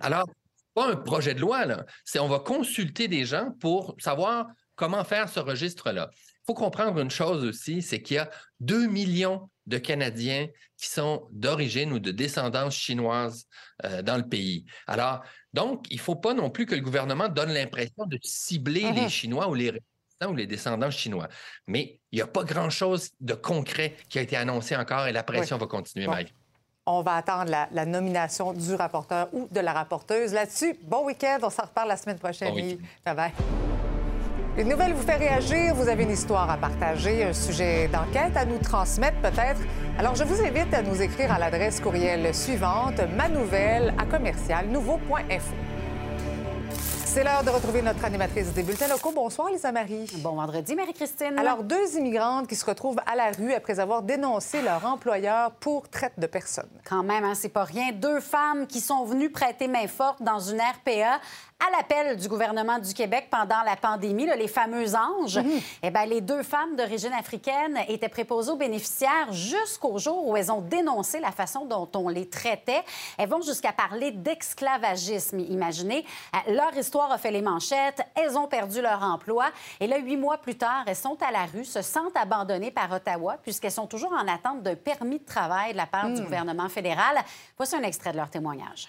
Alors, 0.00 0.28
pas 0.74 0.90
un 0.90 0.96
projet 0.96 1.34
de 1.34 1.40
loi, 1.40 1.66
là. 1.66 1.84
C'est 2.04 2.18
on 2.18 2.28
va 2.28 2.38
consulter 2.38 3.08
des 3.08 3.24
gens 3.24 3.52
pour 3.60 3.96
savoir 3.98 4.46
comment 4.76 5.04
faire 5.04 5.28
ce 5.28 5.40
registre-là. 5.40 6.10
Il 6.12 6.46
faut 6.46 6.54
comprendre 6.54 7.00
une 7.00 7.10
chose 7.10 7.44
aussi, 7.44 7.82
c'est 7.82 8.02
qu'il 8.02 8.16
y 8.16 8.18
a 8.18 8.30
2 8.60 8.86
millions 8.86 9.49
de 9.70 9.78
Canadiens 9.78 10.48
qui 10.76 10.88
sont 10.88 11.26
d'origine 11.30 11.92
ou 11.92 11.98
de 11.98 12.10
descendance 12.10 12.74
chinoise 12.74 13.46
euh, 13.84 14.02
dans 14.02 14.16
le 14.16 14.28
pays. 14.28 14.66
Alors, 14.86 15.22
donc, 15.54 15.86
il 15.90 15.96
ne 15.96 16.00
faut 16.00 16.16
pas 16.16 16.34
non 16.34 16.50
plus 16.50 16.66
que 16.66 16.74
le 16.74 16.82
gouvernement 16.82 17.28
donne 17.28 17.52
l'impression 17.52 18.04
de 18.06 18.18
cibler 18.22 18.92
les 18.92 19.08
Chinois 19.08 19.48
ou 19.48 19.54
les 19.54 19.72
ou 20.28 20.34
les 20.34 20.46
descendants 20.46 20.90
chinois. 20.90 21.28
Mais 21.66 21.98
il 22.12 22.16
n'y 22.16 22.22
a 22.22 22.26
pas 22.26 22.44
grand-chose 22.44 23.10
de 23.20 23.32
concret 23.32 23.96
qui 24.10 24.18
a 24.18 24.22
été 24.22 24.36
annoncé 24.36 24.76
encore 24.76 25.06
et 25.06 25.12
la 25.12 25.22
pression 25.22 25.56
va 25.56 25.66
continuer, 25.66 26.06
Mike. 26.06 26.34
On 26.84 27.00
va 27.00 27.16
attendre 27.16 27.50
la, 27.50 27.86
nomination 27.86 28.52
du 28.52 28.74
rapporteur 28.74 29.28
ou 29.32 29.48
de 29.50 29.60
la 29.60 29.72
rapporteuse. 29.72 30.34
Là-dessus, 30.34 30.76
bon 30.82 31.06
week-end. 31.06 31.38
On 31.42 31.48
s'en 31.48 31.62
reparle 31.62 31.88
la 31.88 31.96
semaine 31.96 32.18
prochaine. 32.18 32.54
bye 33.02 33.14
bye. 33.14 33.32
Une 34.58 34.68
nouvelle 34.68 34.92
vous 34.94 35.02
fait 35.02 35.16
réagir, 35.16 35.74
vous 35.76 35.88
avez 35.88 36.02
une 36.02 36.10
histoire 36.10 36.50
à 36.50 36.56
partager, 36.56 37.22
un 37.22 37.32
sujet 37.32 37.86
d'enquête 37.86 38.36
à 38.36 38.44
nous 38.44 38.58
transmettre 38.58 39.18
peut-être. 39.18 39.60
Alors 39.96 40.16
je 40.16 40.24
vous 40.24 40.42
invite 40.44 40.74
à 40.74 40.82
nous 40.82 41.00
écrire 41.00 41.32
à 41.32 41.38
l'adresse 41.38 41.78
courriel 41.78 42.34
suivante, 42.34 43.00
manouvelle 43.16 43.94
à 43.96 44.04
commercial 44.06 44.66
nouveau.info. 44.66 45.54
C'est 47.12 47.24
l'heure 47.24 47.42
de 47.42 47.50
retrouver 47.50 47.82
notre 47.82 48.04
animatrice 48.04 48.52
des 48.52 48.62
bulletins 48.62 48.86
locaux. 48.86 49.10
Bonsoir, 49.12 49.50
Lisa 49.50 49.72
Marie. 49.72 50.06
Bon 50.18 50.36
vendredi, 50.36 50.76
Marie-Christine. 50.76 51.36
Alors, 51.40 51.64
deux 51.64 51.96
immigrantes 51.96 52.46
qui 52.46 52.54
se 52.54 52.64
retrouvent 52.64 53.00
à 53.04 53.16
la 53.16 53.32
rue 53.32 53.52
après 53.52 53.80
avoir 53.80 54.02
dénoncé 54.02 54.62
leur 54.62 54.86
employeur 54.86 55.50
pour 55.56 55.88
traite 55.88 56.12
de 56.18 56.28
personnes. 56.28 56.70
Quand 56.88 57.02
même, 57.02 57.24
hein, 57.24 57.34
c'est 57.34 57.48
pas 57.48 57.64
rien. 57.64 57.90
Deux 57.90 58.20
femmes 58.20 58.68
qui 58.68 58.80
sont 58.80 59.04
venues 59.04 59.28
prêter 59.28 59.66
main 59.66 59.88
forte 59.88 60.22
dans 60.22 60.38
une 60.38 60.60
RPA 60.60 61.18
à 61.60 61.76
l'appel 61.76 62.16
du 62.16 62.28
gouvernement 62.28 62.78
du 62.78 62.94
Québec 62.94 63.28
pendant 63.30 63.62
la 63.64 63.76
pandémie, 63.76 64.26
les 64.26 64.48
fameux 64.48 64.94
anges, 64.94 65.38
mhm. 65.38 65.60
eh 65.82 65.90
les 66.06 66.20
deux 66.20 66.42
femmes 66.42 66.76
d'origine 66.76 67.12
africaine 67.12 67.78
étaient 67.88 68.08
préposées 68.08 68.50
aux 68.52 68.56
bénéficiaires 68.56 69.32
jusqu'au 69.32 69.98
jour 69.98 70.26
où 70.26 70.36
elles 70.36 70.50
ont 70.50 70.62
dénoncé 70.62 71.20
la 71.20 71.30
façon 71.30 71.66
dont 71.66 71.88
on 71.94 72.08
les 72.08 72.28
traitait. 72.28 72.82
Elles 73.18 73.28
vont 73.28 73.42
jusqu'à 73.42 73.72
parler 73.72 74.12
d'esclavagisme. 74.12 75.40
Imaginez, 75.40 76.04
euh, 76.34 76.52
leur 76.52 76.76
histoire 76.76 77.12
a 77.12 77.18
fait 77.18 77.30
les 77.30 77.42
manchettes, 77.42 78.00
elles 78.14 78.36
ont 78.36 78.46
perdu 78.46 78.80
leur 78.80 79.02
emploi 79.02 79.46
et 79.80 79.86
là, 79.86 79.98
huit 79.98 80.16
mois 80.16 80.38
plus 80.38 80.56
tard, 80.56 80.84
elles 80.86 80.96
sont 80.96 81.18
à 81.22 81.30
la 81.30 81.44
rue, 81.44 81.64
se 81.64 81.82
sentent 81.82 82.16
abandonnées 82.16 82.70
par 82.70 82.90
Ottawa 82.90 83.36
puisqu'elles 83.42 83.72
sont 83.72 83.86
toujours 83.86 84.12
en 84.12 84.26
attente 84.26 84.62
d'un 84.62 84.76
permis 84.76 85.18
de 85.18 85.24
travail 85.24 85.72
de 85.72 85.76
la 85.76 85.86
part 85.86 86.08
du 86.08 86.20
hmm. 86.20 86.24
gouvernement 86.24 86.68
fédéral. 86.68 87.18
Voici 87.56 87.76
un 87.76 87.82
extrait 87.82 88.12
de 88.12 88.16
leur 88.16 88.30
témoignage. 88.30 88.88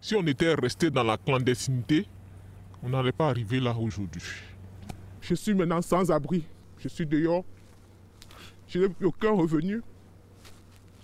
Si 0.00 0.14
on 0.14 0.26
était 0.26 0.54
resté 0.54 0.90
dans 0.90 1.02
la 1.02 1.16
clandestinité, 1.16 2.06
on 2.82 2.88
n'allait 2.90 3.12
pas 3.12 3.28
arriver 3.28 3.60
là 3.60 3.74
aujourd'hui. 3.76 4.22
Je 5.20 5.34
suis 5.34 5.54
maintenant 5.54 5.82
sans 5.82 6.10
abri. 6.10 6.44
Je 6.78 6.88
suis 6.88 7.04
dehors. 7.04 7.44
Je 8.68 8.78
n'ai 8.78 8.88
aucun 9.04 9.32
revenu. 9.32 9.82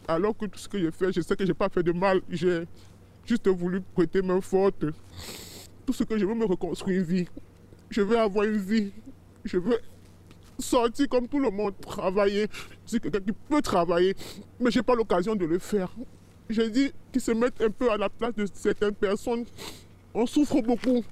Alors 0.06 0.36
que 0.36 0.46
tout 0.46 0.58
ce 0.58 0.68
que 0.68 0.78
j'ai 0.78 0.90
fait, 0.90 1.12
je 1.12 1.20
sais 1.20 1.34
que 1.34 1.44
je 1.44 1.48
n'ai 1.48 1.54
pas 1.54 1.68
fait 1.68 1.82
de 1.82 1.92
mal. 1.92 2.20
J'ai 2.30 2.64
juste 3.26 3.48
voulu 3.48 3.80
prêter 3.80 4.22
main 4.22 4.40
forte. 4.40 4.84
Tout 5.84 5.92
ce 5.92 6.04
que 6.04 6.16
je 6.16 6.24
veux 6.24 6.34
me 6.34 6.46
reconstruire 6.46 7.00
une 7.00 7.04
vie. 7.04 7.28
Je 7.90 8.00
veux 8.00 8.18
avoir 8.18 8.46
une 8.46 8.58
vie. 8.58 8.92
Je 9.44 9.58
veux 9.58 9.78
sortir 10.58 11.08
comme 11.08 11.26
tout 11.26 11.40
le 11.40 11.50
monde, 11.50 11.74
travailler. 11.80 12.46
Je 12.84 12.90
suis 12.90 13.00
quelqu'un 13.00 13.20
qui 13.20 13.32
peut 13.32 13.60
travailler, 13.60 14.14
mais 14.60 14.70
je 14.70 14.78
n'ai 14.78 14.82
pas 14.82 14.94
l'occasion 14.94 15.34
de 15.34 15.44
le 15.44 15.58
faire. 15.58 15.90
Je 16.48 16.62
dis 16.62 16.92
qu'ils 17.12 17.22
se 17.22 17.30
mettent 17.32 17.60
un 17.60 17.70
peu 17.70 17.90
à 17.90 17.96
la 17.96 18.08
place 18.08 18.34
de 18.34 18.46
certaines 18.52 18.94
personnes. 18.94 19.44
On 20.12 20.26
souffre 20.26 20.60
beaucoup. 20.60 21.02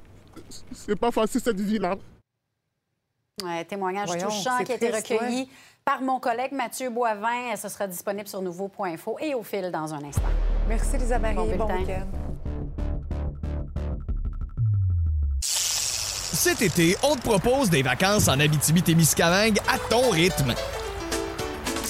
C'est 0.73 0.97
pas 0.97 1.11
facile 1.11 1.40
cette 1.40 1.61
vie-là. 1.61 1.97
Ouais, 3.42 3.64
témoignage 3.64 4.11
touchant 4.11 4.62
qui 4.64 4.73
a 4.73 4.75
été 4.77 4.90
recueilli 4.90 5.49
par 5.85 6.01
mon 6.03 6.21
collègue 6.21 6.53
Mathieu 6.53 6.90
Boivin. 6.90 7.57
Ce 7.57 7.68
sera 7.68 7.87
disponible 7.87 8.29
sur 8.29 8.42
nouveau.info 8.42 9.16
et 9.21 9.35
au 9.35 9.42
fil 9.42 9.71
dans 9.71 9.92
un 9.95 10.05
instant. 10.05 10.23
Merci, 10.68 10.99
Lisa 10.99 11.18
Marie. 11.18 11.35
Bon 11.35 11.57
Bon, 11.57 11.66
week-end. 11.66 12.07
Cet 15.40 16.62
été, 16.62 16.97
on 17.03 17.14
te 17.14 17.23
propose 17.23 17.71
des 17.71 17.83
vacances 17.83 18.29
en 18.29 18.38
Abitibi-Témiscamingue 18.38 19.59
à 19.68 19.79
ton 19.79 20.11
rythme. 20.11 20.55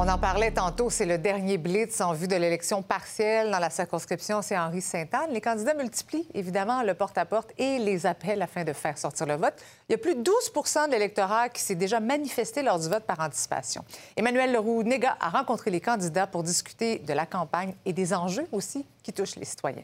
On 0.00 0.06
en 0.06 0.16
parlait 0.16 0.52
tantôt, 0.52 0.90
c'est 0.90 1.06
le 1.06 1.18
dernier 1.18 1.58
blitz 1.58 2.00
en 2.00 2.12
vue 2.12 2.28
de 2.28 2.36
l'élection 2.36 2.82
partielle 2.82 3.50
dans 3.50 3.58
la 3.58 3.68
circonscription, 3.68 4.42
c'est 4.42 4.56
Henri 4.56 4.80
Sainte-Anne. 4.80 5.32
Les 5.32 5.40
candidats 5.40 5.74
multiplient 5.74 6.28
évidemment 6.34 6.84
le 6.84 6.94
porte-à-porte 6.94 7.50
et 7.58 7.80
les 7.80 8.06
appels 8.06 8.40
afin 8.40 8.62
de 8.62 8.72
faire 8.72 8.96
sortir 8.96 9.26
le 9.26 9.34
vote. 9.34 9.54
Il 9.88 9.92
y 9.92 9.94
a 9.96 9.98
plus 9.98 10.14
de 10.14 10.22
12% 10.22 10.86
de 10.86 10.92
l'électorat 10.92 11.48
qui 11.48 11.60
s'est 11.60 11.74
déjà 11.74 11.98
manifesté 11.98 12.62
lors 12.62 12.78
du 12.78 12.88
vote 12.88 13.02
par 13.02 13.18
anticipation. 13.18 13.84
Emmanuel 14.16 14.52
Leroux-Néga 14.52 15.16
a 15.18 15.30
rencontré 15.30 15.72
les 15.72 15.80
candidats 15.80 16.28
pour 16.28 16.44
discuter 16.44 17.00
de 17.00 17.12
la 17.12 17.26
campagne 17.26 17.74
et 17.84 17.92
des 17.92 18.14
enjeux 18.14 18.46
aussi 18.52 18.86
qui 19.02 19.12
touchent 19.12 19.34
les 19.34 19.46
citoyens. 19.46 19.82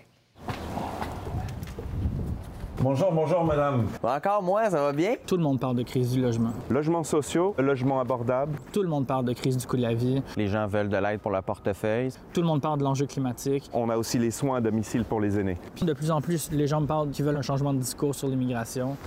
Bonjour, 2.85 3.11
bonjour, 3.13 3.43
madame. 3.45 3.87
Encore 4.03 4.43
moi, 4.43 4.69
ça 4.69 4.79
va 4.83 4.93
bien? 4.93 5.15
Tout 5.27 5.39
le 5.39 5.43
monde 5.43 5.59
parle 5.59 5.75
de 5.75 5.83
crise 5.85 6.13
du 6.13 6.21
logement. 6.21 6.51
Logements 6.69 7.03
sociaux, 7.03 7.55
logements 7.59 7.99
abordables. 7.99 8.53
Tout 8.75 8.83
le 8.83 8.89
monde 8.91 9.07
parle 9.07 9.25
de 9.25 9.33
crise 9.33 9.57
du 9.57 9.67
coût 9.67 9.79
de 9.79 9.83
la 9.83 9.95
vie. 9.95 10.23
Les 10.37 10.49
gens 10.49 10.67
veulent 10.67 10.91
de 10.91 10.97
l'aide 10.99 11.21
pour 11.21 11.31
leur 11.31 11.43
portefeuille. 11.43 12.11
Tout 12.35 12.43
le 12.43 12.47
monde 12.47 12.61
parle 12.61 12.79
de 12.81 12.85
l'enjeu 12.85 13.07
climatique. 13.07 13.71
On 13.73 13.89
a 13.89 13.97
aussi 13.97 14.19
les 14.19 14.31
soins 14.31 14.59
à 14.59 14.61
domicile 14.61 15.05
pour 15.07 15.23
les 15.23 15.41
aînés. 15.41 15.57
Puis 15.75 15.87
de 15.87 15.95
plus 15.95 16.11
en 16.11 16.21
plus, 16.21 16.51
les 16.53 16.67
gens 16.67 16.83
me 16.83 16.87
parlent 16.87 17.09
qu'ils 17.09 17.25
veulent 17.25 17.39
un 17.39 17.43
changement 17.43 17.73
de 17.73 17.79
discours 17.79 18.15
sur 18.15 18.29
l'immigration. 18.29 18.99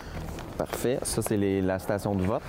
Parfait. 0.57 0.97
Ça, 1.03 1.21
c'est 1.21 1.37
les- 1.37 1.61
la 1.61 1.77
station 1.77 2.15
de 2.15 2.23
vote. 2.23 2.41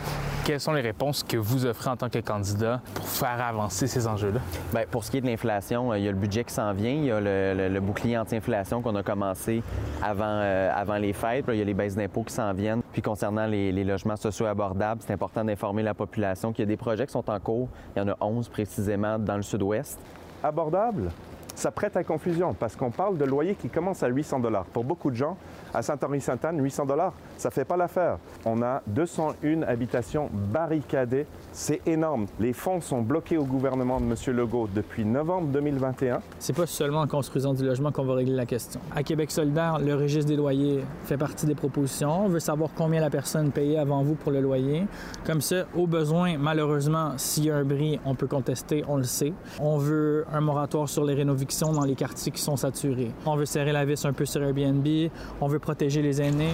Quelles 0.46 0.60
sont 0.60 0.72
les 0.72 0.80
réponses 0.80 1.22
que 1.22 1.36
vous 1.36 1.66
offrez 1.66 1.90
en 1.90 1.96
tant 1.98 2.08
que 2.08 2.20
candidat 2.20 2.80
pour 2.94 3.04
faire 3.06 3.38
avancer 3.46 3.86
ces 3.86 4.06
enjeux-là? 4.06 4.40
Bien, 4.72 4.84
pour 4.90 5.04
ce 5.04 5.10
qui 5.10 5.18
est 5.18 5.20
de 5.20 5.26
l'inflation, 5.26 5.92
euh, 5.92 5.98
il 5.98 6.04
y 6.04 6.08
a 6.08 6.10
le 6.10 6.16
budget 6.16 6.42
qui 6.44 6.54
s'en 6.54 6.72
vient. 6.72 6.88
Il 6.92 7.04
y 7.04 7.10
a 7.10 7.20
le, 7.20 7.52
le- 7.54 7.68
le 7.68 7.80
bouclier 7.80 8.16
anti-inflation 8.16 8.80
qu'on 8.80 8.96
a 8.96 9.02
commencé 9.02 9.62
avant, 10.02 10.24
euh, 10.24 10.70
avant 10.74 10.96
les 10.96 11.12
il 11.48 11.58
y 11.58 11.62
a 11.62 11.64
les 11.64 11.74
baisses 11.74 11.96
d'impôts 11.96 12.22
qui 12.22 12.32
s'en 12.32 12.52
viennent. 12.52 12.82
Puis 12.92 13.02
concernant 13.02 13.46
les, 13.46 13.72
les 13.72 13.84
logements 13.84 14.16
sociaux 14.16 14.46
abordables, 14.46 15.02
c'est 15.04 15.12
important 15.12 15.44
d'informer 15.44 15.82
la 15.82 15.94
population 15.94 16.52
qu'il 16.52 16.62
y 16.62 16.68
a 16.68 16.68
des 16.68 16.76
projets 16.76 17.06
qui 17.06 17.12
sont 17.12 17.28
en 17.28 17.40
cours. 17.40 17.68
Il 17.96 18.00
y 18.00 18.02
en 18.02 18.08
a 18.08 18.16
11 18.20 18.48
précisément 18.48 19.18
dans 19.18 19.36
le 19.36 19.42
sud-ouest. 19.42 19.98
Abordable, 20.42 21.10
ça 21.58 21.72
prête 21.72 21.96
à 21.96 22.04
confusion 22.04 22.54
parce 22.54 22.76
qu'on 22.76 22.92
parle 22.92 23.18
de 23.18 23.24
loyers 23.24 23.56
qui 23.56 23.68
commencent 23.68 24.04
à 24.04 24.08
800 24.08 24.38
dollars. 24.38 24.64
Pour 24.66 24.84
beaucoup 24.84 25.10
de 25.10 25.16
gens, 25.16 25.36
à 25.74 25.82
Saint-Henri-Sainte-Anne, 25.82 26.62
800 26.62 26.86
dollars, 26.86 27.12
ça 27.36 27.50
fait 27.50 27.64
pas 27.64 27.76
l'affaire. 27.76 28.18
On 28.44 28.62
a 28.62 28.80
201 28.86 29.62
habitations 29.62 30.30
barricadées. 30.32 31.26
C'est 31.50 31.80
énorme. 31.84 32.26
Les 32.38 32.52
fonds 32.52 32.80
sont 32.80 33.02
bloqués 33.02 33.38
au 33.38 33.44
gouvernement 33.44 34.00
de 34.00 34.04
M. 34.04 34.36
Legault 34.36 34.68
depuis 34.72 35.04
novembre 35.04 35.48
2021. 35.48 36.20
C'est 36.38 36.54
pas 36.54 36.66
seulement 36.66 37.00
en 37.00 37.08
construisant 37.08 37.54
du 37.54 37.64
logement 37.64 37.90
qu'on 37.90 38.04
va 38.04 38.14
régler 38.14 38.36
la 38.36 38.46
question. 38.46 38.80
À 38.94 39.02
Québec 39.02 39.32
solidaire, 39.32 39.80
le 39.80 39.96
registre 39.96 40.28
des 40.28 40.36
loyers 40.36 40.84
fait 41.06 41.16
partie 41.16 41.46
des 41.46 41.56
propositions. 41.56 42.26
On 42.26 42.28
veut 42.28 42.38
savoir 42.38 42.70
combien 42.76 43.00
la 43.00 43.10
personne 43.10 43.50
payait 43.50 43.78
avant 43.78 44.04
vous 44.04 44.14
pour 44.14 44.30
le 44.30 44.40
loyer. 44.40 44.86
Comme 45.26 45.40
ça, 45.40 45.64
au 45.76 45.88
besoin, 45.88 46.38
malheureusement, 46.38 47.14
s'il 47.16 47.46
y 47.46 47.50
a 47.50 47.56
un 47.56 47.64
bris, 47.64 47.98
on 48.04 48.14
peut 48.14 48.28
contester, 48.28 48.84
on 48.86 48.96
le 48.96 49.02
sait. 49.02 49.32
On 49.58 49.78
veut 49.78 50.24
un 50.32 50.40
moratoire 50.40 50.88
sur 50.88 51.04
les 51.04 51.14
dans 51.72 51.84
les 51.84 51.94
quartiers 51.94 52.32
qui 52.32 52.40
sont 52.42 52.56
saturés. 52.56 53.10
On 53.26 53.36
veut 53.36 53.46
serrer 53.46 53.72
la 53.72 53.84
vis 53.84 54.04
un 54.04 54.12
peu 54.12 54.26
sur 54.26 54.42
Airbnb. 54.42 54.86
On 55.40 55.48
veut 55.48 55.58
protéger 55.58 56.02
les 56.02 56.20
aînés. 56.20 56.52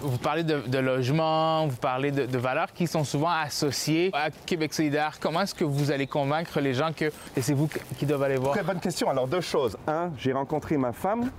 Vous 0.00 0.18
parlez 0.18 0.44
de, 0.44 0.60
de 0.66 0.78
logement, 0.78 1.66
vous 1.66 1.76
parlez 1.76 2.10
de, 2.12 2.24
de 2.24 2.38
valeurs 2.38 2.72
qui 2.72 2.86
sont 2.86 3.04
souvent 3.04 3.30
associées 3.30 4.10
à 4.12 4.30
Québec 4.30 4.72
solidaire. 4.72 5.18
Comment 5.20 5.42
est-ce 5.42 5.54
que 5.54 5.64
vous 5.64 5.90
allez 5.90 6.06
convaincre 6.06 6.60
les 6.60 6.72
gens 6.72 6.92
que 6.96 7.10
c'est 7.40 7.52
vous 7.52 7.68
qui 7.98 8.06
doivent 8.06 8.22
aller 8.22 8.36
voir? 8.36 8.54
Très 8.54 8.62
bonne 8.62 8.80
question. 8.80 9.10
Alors, 9.10 9.26
deux 9.26 9.40
choses. 9.40 9.76
Un, 9.86 10.10
j'ai 10.16 10.32
rencontré 10.32 10.76
ma 10.76 10.92
femme 10.92 11.30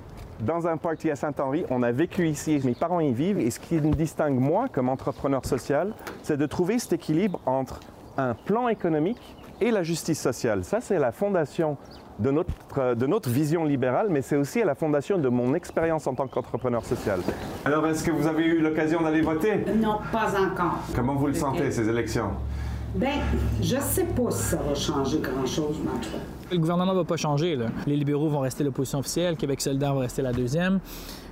dans 0.42 0.68
un 0.68 0.78
party 0.78 1.10
à 1.10 1.16
Saint-Henri. 1.16 1.66
On 1.70 1.84
a 1.84 1.92
vécu 1.92 2.28
ici, 2.28 2.62
mes 2.64 2.76
parents 2.76 3.00
y 3.00 3.14
vivent. 3.14 3.40
Et 3.40 3.50
ce 3.50 3.60
qui 3.60 3.76
me 3.76 3.94
distingue, 3.94 4.38
moi, 4.40 4.68
comme 4.72 4.90
entrepreneur 4.90 5.46
social, 5.46 5.94
c'est 6.22 6.38
de 6.38 6.46
trouver 6.46 6.80
cet 6.80 6.94
équilibre 6.94 7.40
entre 7.46 7.80
un 8.18 8.34
plan 8.34 8.68
économique 8.68 9.36
et 9.62 9.72
la 9.72 9.84
justice 9.84 10.20
sociale. 10.20 10.64
Ça, 10.66 10.82
c'est 10.82 11.00
la 11.00 11.12
fondation 11.12 11.78
de 12.20 12.32
notre, 12.32 12.52
euh, 12.78 12.96
de 12.96 13.06
notre 13.08 13.30
vision 13.30 13.64
libérale, 13.66 14.08
mais 14.10 14.22
c'est 14.22 14.36
aussi 14.36 14.62
à 14.62 14.66
la 14.66 14.76
fondation 14.76 15.18
de 15.18 15.30
mon 15.30 15.54
expérience 15.54 16.06
en 16.08 16.14
tant 16.14 16.28
qu'entrepreneur 16.28 16.86
social. 16.86 17.20
Alors, 17.66 17.86
est-ce 17.88 18.04
que 18.04 18.12
vous 18.12 18.28
avez 18.28 18.44
eu 18.44 18.60
l'occasion 18.62 19.02
d'aller 19.02 19.22
voter? 19.22 19.64
Non, 19.76 20.00
pas 20.12 20.34
encore. 20.40 20.80
Comment 20.96 21.16
vous 21.16 21.28
le 21.28 21.34
sentez, 21.34 21.72
ces 21.72 21.88
élections? 21.88 22.32
Ben, 22.96 23.20
je 23.62 23.78
sais 23.78 24.06
pas 24.06 24.32
si 24.32 24.44
ça 24.44 24.58
va 24.58 24.74
changer 24.74 25.20
grand-chose, 25.20 25.78
mais 25.84 25.92
en 25.92 26.00
tout 26.02 26.10
cas. 26.10 26.18
Le 26.52 26.58
gouvernement 26.58 26.96
va 26.96 27.04
pas 27.04 27.18
changer. 27.18 27.56
là. 27.56 27.68
Les 27.86 27.96
libéraux 27.96 28.30
vont 28.30 28.40
rester 28.40 28.64
l'opposition 28.64 29.00
officielle, 29.00 29.36
Québec 29.38 29.62
solidaire 29.62 29.94
va 29.94 30.02
rester 30.02 30.24
la 30.24 30.34
deuxième. 30.34 30.80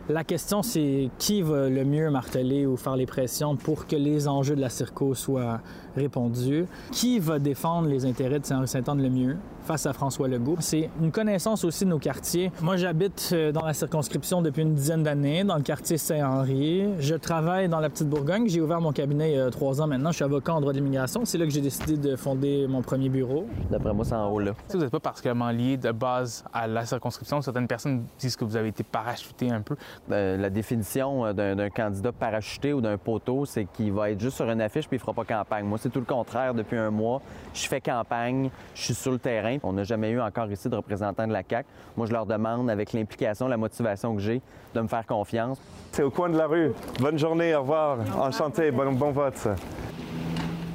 La 0.10 0.24
question, 0.24 0.62
c'est 0.62 1.10
qui 1.18 1.42
va 1.42 1.68
le 1.68 1.84
mieux 1.84 2.10
marteler 2.10 2.66
ou 2.66 2.78
faire 2.78 2.96
les 2.96 3.06
pressions 3.08 3.58
pour 3.58 3.88
que 3.88 3.96
les 3.96 4.28
enjeux 4.28 4.56
de 4.56 4.62
la 4.62 4.70
circo 4.70 5.16
soient 5.16 5.60
répondus? 5.98 6.66
Qui 6.92 7.20
va 7.20 7.40
défendre 7.40 7.90
les 7.90 8.06
intérêts 8.06 8.40
de 8.40 8.46
Saint-Henri-Saint-Anne 8.46 9.02
le 9.02 9.10
mieux 9.10 9.38
face 9.64 9.86
à 9.86 9.94
François 9.94 10.28
Legault? 10.28 10.56
C'est 10.60 10.90
une 11.02 11.12
connaissance 11.12 11.66
aussi 11.66 11.84
de 11.84 11.90
nos 11.90 12.00
quartiers. 12.00 12.52
Moi, 12.62 12.78
j'habite 12.78 13.32
euh, 13.34 13.52
dans 13.52 13.66
la 13.66 13.74
circonscription 13.74 14.42
depuis 14.42 14.62
une 14.62 14.74
dizaine 14.74 15.04
d'années, 15.04 15.44
dans 15.44 15.58
le 15.58 15.64
quartier 15.64 15.98
Saint-Henri. 15.98 16.86
Je 17.00 17.16
travaille 17.16 17.68
dans 17.68 17.80
la 17.80 17.90
Petite 17.90 18.08
Bourgogne. 18.10 18.48
J'ai 18.48 18.62
ouvert 18.62 18.80
mon 18.80 18.94
cabinet 18.94 19.32
il 19.32 19.36
y 19.38 19.40
a 19.40 19.50
trois 19.50 19.82
ans 19.82 19.88
maintenant. 19.88 20.12
Je 20.12 20.16
suis 20.16 20.24
avocat 20.24 20.54
en 20.54 20.62
droit 20.62 20.72
de 20.72 20.78
l'immigration. 20.78 21.26
C'est 21.26 21.38
là 21.38 21.46
que 21.46 21.52
j'ai 21.52 21.62
décidé 21.62 21.98
de 21.98 22.16
fonder 22.16 22.66
mon 22.68 22.82
premier 22.82 23.10
bureau. 23.10 23.46
D'après 23.70 23.94
moi, 23.94 24.06
c'est 24.06 24.16
en 24.16 24.32
haut 24.32 24.40
là. 24.40 24.54
Si 24.68 24.78
vous 24.78 24.84
n'êtes 24.84 24.92
pas 24.92 25.00
particulièrement 25.00 25.50
lié 25.50 25.76
de 25.76 25.92
base 25.92 26.46
à 26.54 26.68
la 26.68 26.86
circonscription, 26.86 27.42
certaines 27.42 27.68
personnes 27.68 28.06
disent 28.20 28.36
que 28.36 28.46
vous 28.46 28.56
avez 28.56 28.70
été 28.70 28.84
parachuté 28.84 29.52
un 29.52 29.62
peu. 29.62 29.76
Euh, 30.12 30.38
la 30.38 30.50
définition 30.50 31.26
euh, 31.26 31.34
d'un 31.34 31.58
d'un 31.58 31.70
candidat 31.70 32.12
parachuté 32.12 32.72
ou 32.72 32.82
d'un 32.82 32.98
poteau, 32.98 33.46
c'est 33.46 33.66
qu'il 33.66 33.92
va 33.92 34.12
être 34.12 34.20
juste 34.20 34.38
sur 34.38 34.50
une 34.50 34.62
affiche 34.62 34.88
puis 34.88 34.98
il 34.98 35.00
fera 35.00 35.14
pas 35.14 35.26
campagne. 35.26 35.66
Moi, 35.66 35.78
c'est 35.88 35.94
tout 35.94 36.00
le 36.00 36.06
contraire. 36.06 36.54
Depuis 36.54 36.78
un 36.78 36.92
mois, 36.92 37.22
je 37.54 37.68
fais 37.68 37.80
campagne, 37.82 38.50
je 38.76 38.82
suis 38.82 38.94
sur 38.94 39.12
le 39.12 39.20
terrain. 39.20 39.58
On 39.64 39.74
n'a 39.74 39.84
jamais 39.84 40.12
eu 40.12 40.20
encore 40.20 40.52
ici 40.52 40.70
de 40.70 40.76
représentants 40.76 41.28
de 41.28 41.34
la 41.34 41.44
CAC. 41.44 41.66
Moi, 41.96 42.08
je 42.08 42.12
leur 42.12 42.26
demande, 42.26 42.70
avec 42.70 42.94
l'implication, 42.94 43.48
la 43.48 43.58
motivation 43.58 44.14
que 44.16 44.22
j'ai, 44.22 44.42
de 44.76 44.82
me 44.82 44.88
faire 44.88 45.06
confiance. 45.06 45.60
C'est 45.94 46.04
au 46.04 46.12
coin 46.12 46.30
de 46.30 46.38
la 46.38 46.48
rue. 46.48 46.74
Bonne 47.00 47.18
journée, 47.18 47.56
au 47.56 47.62
revoir. 47.62 48.00
Enchanté, 48.20 48.72
bon, 48.72 48.92
bon 48.92 49.12
vote. 49.12 49.48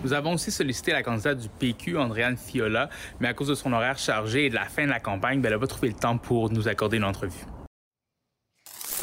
Nous 0.02 0.12
avons 0.12 0.32
aussi 0.32 0.50
sollicité 0.50 0.92
la 0.92 1.02
candidate 1.02 1.38
du 1.38 1.48
PQ, 1.48 1.96
Andréane 1.98 2.36
Fiola, 2.36 2.88
mais 3.20 3.28
à 3.28 3.34
cause 3.34 3.48
de 3.48 3.54
son 3.54 3.72
horaire 3.72 3.98
chargé 3.98 4.46
et 4.46 4.50
de 4.50 4.54
la 4.54 4.64
fin 4.64 4.84
de 4.84 4.90
la 4.90 4.98
campagne, 4.98 5.40
ben, 5.40 5.48
elle 5.48 5.54
n'a 5.54 5.60
pas 5.60 5.68
trouvé 5.68 5.88
le 5.88 5.94
temps 5.94 6.16
pour 6.16 6.50
nous 6.50 6.66
accorder 6.66 6.96
une 6.96 7.04
entrevue. 7.04 7.46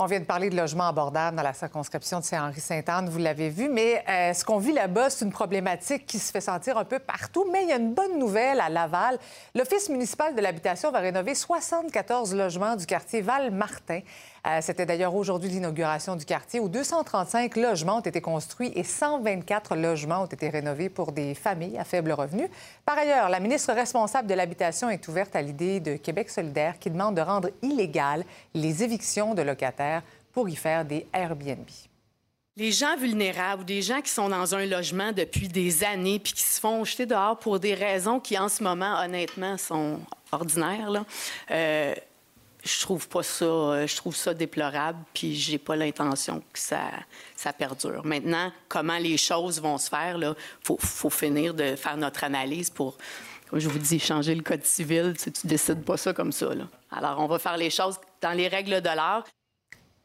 On 0.01 0.05
vient 0.05 0.21
de 0.21 0.25
parler 0.25 0.49
de 0.49 0.55
logement 0.55 0.87
abordable 0.87 1.35
dans 1.35 1.43
la 1.43 1.51
circonscription 1.51 2.21
de 2.21 2.23
Saint-Henri-Sainte-Anne, 2.23 3.09
vous 3.09 3.17
l'avez 3.17 3.49
vu, 3.49 3.67
mais 3.67 4.01
euh, 4.07 4.33
ce 4.33 4.45
qu'on 4.45 4.57
vit 4.57 4.71
là-bas, 4.71 5.09
c'est 5.09 5.25
une 5.25 5.31
problématique 5.31 6.05
qui 6.05 6.19
se 6.19 6.31
fait 6.31 6.39
sentir 6.39 6.77
un 6.77 6.85
peu 6.85 6.99
partout. 6.99 7.45
Mais 7.51 7.63
il 7.63 7.69
y 7.69 7.73
a 7.73 7.75
une 7.75 7.93
bonne 7.93 8.17
nouvelle 8.17 8.61
à 8.61 8.69
Laval. 8.69 9.19
L'Office 9.55 9.89
municipal 9.89 10.33
de 10.35 10.39
l'habitation 10.39 10.89
va 10.89 10.99
rénover 10.99 11.35
74 11.35 12.33
logements 12.33 12.77
du 12.77 12.85
quartier 12.85 13.19
Val-Martin. 13.19 13.99
Euh, 14.47 14.59
C'était 14.61 14.85
d'ailleurs 14.85 15.15
aujourd'hui 15.15 15.49
l'inauguration 15.49 16.15
du 16.15 16.25
quartier 16.25 16.59
où 16.59 16.69
235 16.69 17.55
logements 17.55 17.97
ont 17.97 18.01
été 18.01 18.21
construits 18.21 18.71
et 18.75 18.83
124 18.83 19.75
logements 19.75 20.23
ont 20.23 20.27
été 20.27 20.49
rénovés 20.49 20.89
pour 20.89 21.11
des 21.11 21.33
familles 21.33 21.77
à 21.77 21.83
faible 21.83 22.11
revenu. 22.11 22.47
Par 22.85 22.97
ailleurs, 22.97 23.29
la 23.29 23.39
ministre 23.39 23.73
responsable 23.73 24.27
de 24.27 24.33
l'habitation 24.33 24.89
est 24.89 25.07
ouverte 25.07 25.35
à 25.35 25.41
l'idée 25.41 25.79
de 25.79 25.95
Québec 25.95 26.29
solidaire 26.29 26.79
qui 26.79 26.89
demande 26.89 27.15
de 27.15 27.21
rendre 27.21 27.49
illégales 27.61 28.23
les 28.53 28.83
évictions 28.83 29.33
de 29.33 29.41
locataires 29.41 30.03
pour 30.31 30.47
y 30.49 30.55
faire 30.55 30.85
des 30.85 31.05
Airbnb. 31.13 31.67
Les 32.57 32.71
gens 32.73 32.97
vulnérables 32.97 33.63
des 33.63 33.81
gens 33.81 34.01
qui 34.01 34.09
sont 34.11 34.27
dans 34.27 34.53
un 34.53 34.65
logement 34.65 35.13
depuis 35.13 35.47
des 35.47 35.83
années 35.85 36.19
puis 36.19 36.33
qui 36.33 36.41
se 36.41 36.59
font 36.59 36.83
jeter 36.83 37.05
dehors 37.05 37.39
pour 37.39 37.57
des 37.57 37.73
raisons 37.73 38.19
qui, 38.19 38.37
en 38.37 38.49
ce 38.49 38.63
moment, 38.63 38.99
honnêtement, 38.99 39.57
sont 39.57 39.99
ordinaires, 40.31 40.89
là, 40.89 41.05
euh, 41.51 41.95
je 42.69 42.81
trouve 42.81 43.07
pas 43.07 43.23
ça, 43.23 43.45
euh, 43.45 43.87
je 43.87 43.95
trouve 43.95 44.15
ça 44.15 44.33
déplorable, 44.33 44.99
puis 45.13 45.35
j'ai 45.35 45.57
pas 45.57 45.75
l'intention 45.75 46.39
que 46.53 46.59
ça, 46.59 46.81
ça 47.35 47.53
perdure. 47.53 48.05
Maintenant, 48.05 48.51
comment 48.67 48.97
les 48.97 49.17
choses 49.17 49.61
vont 49.61 49.77
se 49.77 49.89
faire, 49.89 50.17
là, 50.17 50.35
faut, 50.63 50.77
faut 50.79 51.09
finir 51.09 51.53
de 51.53 51.75
faire 51.75 51.97
notre 51.97 52.23
analyse 52.23 52.69
pour, 52.69 52.97
comme 53.49 53.59
je 53.59 53.69
vous 53.69 53.79
dis, 53.79 53.99
changer 53.99 54.35
le 54.35 54.43
code 54.43 54.63
civil. 54.63 55.15
Tu, 55.21 55.31
tu 55.31 55.47
décides 55.47 55.83
pas 55.83 55.97
ça 55.97 56.13
comme 56.13 56.31
ça. 56.31 56.53
Là. 56.53 56.65
Alors, 56.91 57.19
on 57.19 57.27
va 57.27 57.39
faire 57.39 57.57
les 57.57 57.69
choses 57.69 57.97
dans 58.21 58.33
les 58.33 58.47
règles 58.47 58.81
de 58.81 58.89
l'art. 58.89 59.25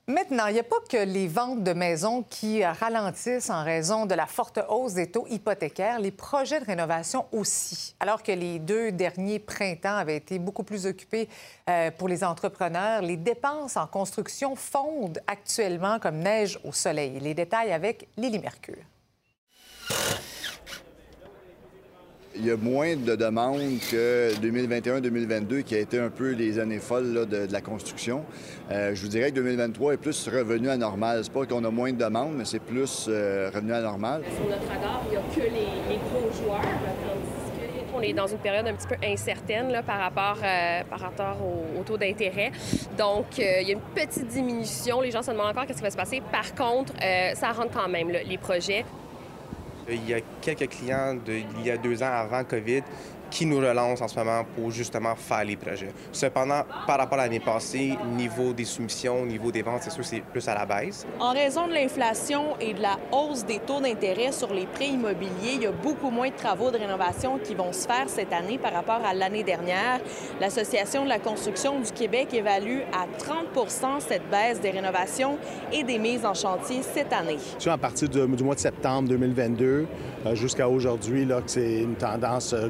Maintenant, 0.07 0.49
il 0.49 0.53
n'y 0.53 0.61
a 0.61 0.65
pas 0.65 0.77
que 0.87 0.99
les 0.99 1.29
ventes 1.29 1.63
de 1.63 1.73
maisons 1.73 2.25
qui 2.29 2.63
ralentissent 2.63 3.49
en 3.49 3.65
raison 3.65 4.05
de 4.05 4.15
la 4.15 4.27
forte 4.27 4.61
hausse 4.69 4.93
des 4.93 5.11
taux 5.11 5.27
hypothécaires, 5.31 5.99
les 5.99 6.11
projets 6.11 6.61
de 6.61 6.67
rénovation 6.67 7.25
aussi. 7.33 7.95
Alors 8.01 8.23
que 8.23 8.33
les 8.33 8.59
deux 8.59 8.93
derniers 8.93 9.39
printemps 9.39 9.97
avaient 9.97 10.19
été 10.19 10.39
beaucoup 10.39 10.63
plus 10.63 10.85
occupés 10.85 11.27
euh, 11.71 11.91
pour 11.91 12.09
les 12.09 12.23
entrepreneurs, 12.23 13.01
les 13.01 13.17
dépenses 13.17 13.79
en 13.79 13.87
construction 13.87 14.55
fondent 14.57 15.23
actuellement 15.27 15.99
comme 15.99 16.19
neige 16.19 16.59
au 16.65 16.73
soleil. 16.73 17.19
Les 17.21 17.33
détails 17.33 17.73
avec 17.73 18.07
Lily 18.19 18.41
Mercure. 18.41 18.85
Il 22.37 22.47
y 22.47 22.51
a 22.51 22.57
moins 22.57 22.97
de 22.97 23.14
demandes 23.14 23.78
que 23.93 24.32
2021-2022, 24.41 25.62
qui 25.62 25.76
a 25.76 25.78
été 25.78 26.01
un 26.01 26.11
peu 26.11 26.32
les 26.32 26.59
années 26.59 26.80
folles 26.80 27.28
de, 27.28 27.47
la 27.49 27.61
construction. 27.61 28.24
Euh, 28.72 28.93
je 28.93 29.03
vous 29.03 29.09
dirais 29.09 29.30
que 29.30 29.37
2023 29.37 29.95
est 29.95 29.97
plus 29.99 30.28
revenu 30.28 30.68
à 30.68 30.76
normal. 30.76 31.20
C'est 31.22 31.32
pas 31.32 31.47
qu'on 31.47 31.62
a 31.64 31.70
moins 31.70 31.93
de 31.93 31.99
demandes, 31.99 32.32
mais 32.37 32.45
c'est 32.45 32.59
plus 32.59 33.07
euh, 33.09 33.51
revenu 33.55 33.72
à 33.72 33.80
normal. 33.82 34.22
Sur 34.35 34.49
notre 34.49 34.66
radar, 34.66 35.03
il 35.07 35.11
n'y 35.11 35.16
a 35.16 35.20
que 35.20 35.55
les, 35.55 35.97
gros 35.97 36.32
joueurs. 36.43 36.61
On 37.97 38.01
est 38.01 38.12
dans 38.12 38.26
une 38.26 38.39
période 38.39 38.66
un 38.66 38.74
petit 38.74 38.89
peu 38.89 38.97
incertaine 39.07 39.80
par 39.87 40.01
rapport, 40.01 40.39
euh, 40.43 40.82
au, 41.41 41.80
au 41.80 41.85
taux 41.85 41.97
d'intérêt. 41.97 42.51
Donc, 42.99 43.39
il 43.39 43.68
y 43.68 43.70
a 43.70 43.74
une 43.74 43.80
petite 43.95 44.26
diminution. 44.26 45.01
Les 45.01 45.12
gens 45.12 45.22
se 45.22 45.30
demandent 45.30 45.51
encore 45.51 45.66
qu'est-ce 45.66 45.78
qui 45.78 45.85
va 45.85 45.91
se 45.91 45.97
passer. 45.97 46.20
Par 46.32 46.53
contre, 46.57 46.93
ça 47.35 47.53
rentre 47.53 47.70
quand 47.72 47.89
même, 47.89 48.11
les 48.11 48.39
projets. 48.39 48.85
Il 49.89 50.09
y 50.09 50.14
a 50.14 50.20
quelques 50.41 50.68
clients 50.68 51.14
d'il 51.14 51.64
y 51.64 51.70
a 51.70 51.76
deux 51.76 52.03
ans 52.03 52.12
avant 52.12 52.43
COVID 52.45 52.82
qui 53.35 53.47
nous 53.47 53.59
relancent 53.59 54.01
en 54.01 54.07
ce 54.07 54.16
moment 54.16 54.45
pour 54.55 54.70
justement 54.70 55.16
faire 55.16 55.45
les 55.45 55.57
projets. 55.57 55.91
Cependant, 56.12 56.62
par 56.87 56.99
rapport 56.99 57.18
à 57.18 57.24
l'année 57.24 57.41
passée, 57.41 57.99
niveau 58.16 58.53
des 58.53 58.64
soumissions, 58.64 59.26
niveau 59.26 59.51
des 59.51 59.62
ventes, 59.62 59.82
c'est 59.82 59.91
sûr 59.91 60.03
que 60.03 60.09
c'est 60.09 60.20
plus 60.20 60.47
à 60.47 60.55
la 60.55 60.64
baisse. 60.64 61.05
En 61.18 61.32
raison 61.32 61.66
de 61.66 61.72
l'inflation 61.72 62.57
et 62.61 62.74
de 62.74 62.80
la 62.80 62.97
hausse 63.11 63.45
des 63.45 63.59
taux 63.59 63.80
d'intérêt 63.80 64.30
sur 64.30 64.55
les 64.55 64.66
prêts 64.66 64.87
immobiliers, 64.87 65.55
il 65.57 65.62
y 65.62 65.66
a 65.66 65.72
beaucoup 65.72 66.11
moins 66.11 66.28
de 66.28 66.37
travaux 66.37 66.70
de 66.70 66.78
rénovation 66.78 67.41
qui 67.43 67.57
vont 67.57 67.72
se 67.72 67.89
faire 67.89 68.09
cette 68.09 68.32
année 68.32 68.57
par 68.57 68.72
rapport 68.72 69.05
à 69.05 69.12
l'année 69.12 69.43
dernière. 69.43 69.99
L'Association 70.41 71.03
de 71.03 71.09
la 71.09 71.18
construction 71.18 71.80
du 71.80 71.91
Québec 71.91 72.28
évalue 72.32 72.82
à 72.93 73.09
30% 73.18 73.99
cette 73.99 74.30
baisse 74.30 74.61
des 74.61 74.70
rénovations 74.70 75.39
et 75.72 75.82
des 75.82 75.99
mises 75.99 76.24
en 76.24 76.35
chantier 76.35 76.82
cette 76.82 77.12
année. 77.12 77.39
Tu 77.59 77.64
vois, 77.64 77.72
à 77.72 77.78
partir 77.78 78.09
du, 78.09 78.24
du 78.28 78.45
mois 78.45 78.55
de 78.55 78.61
septembre 78.61 79.09
2022 79.09 79.89
euh, 80.26 80.35
jusqu'à 80.37 80.68
aujourd'hui, 80.68 81.26
c'est 81.47 81.80
une 81.82 81.97
tendance 81.97 82.53
euh, 82.53 82.68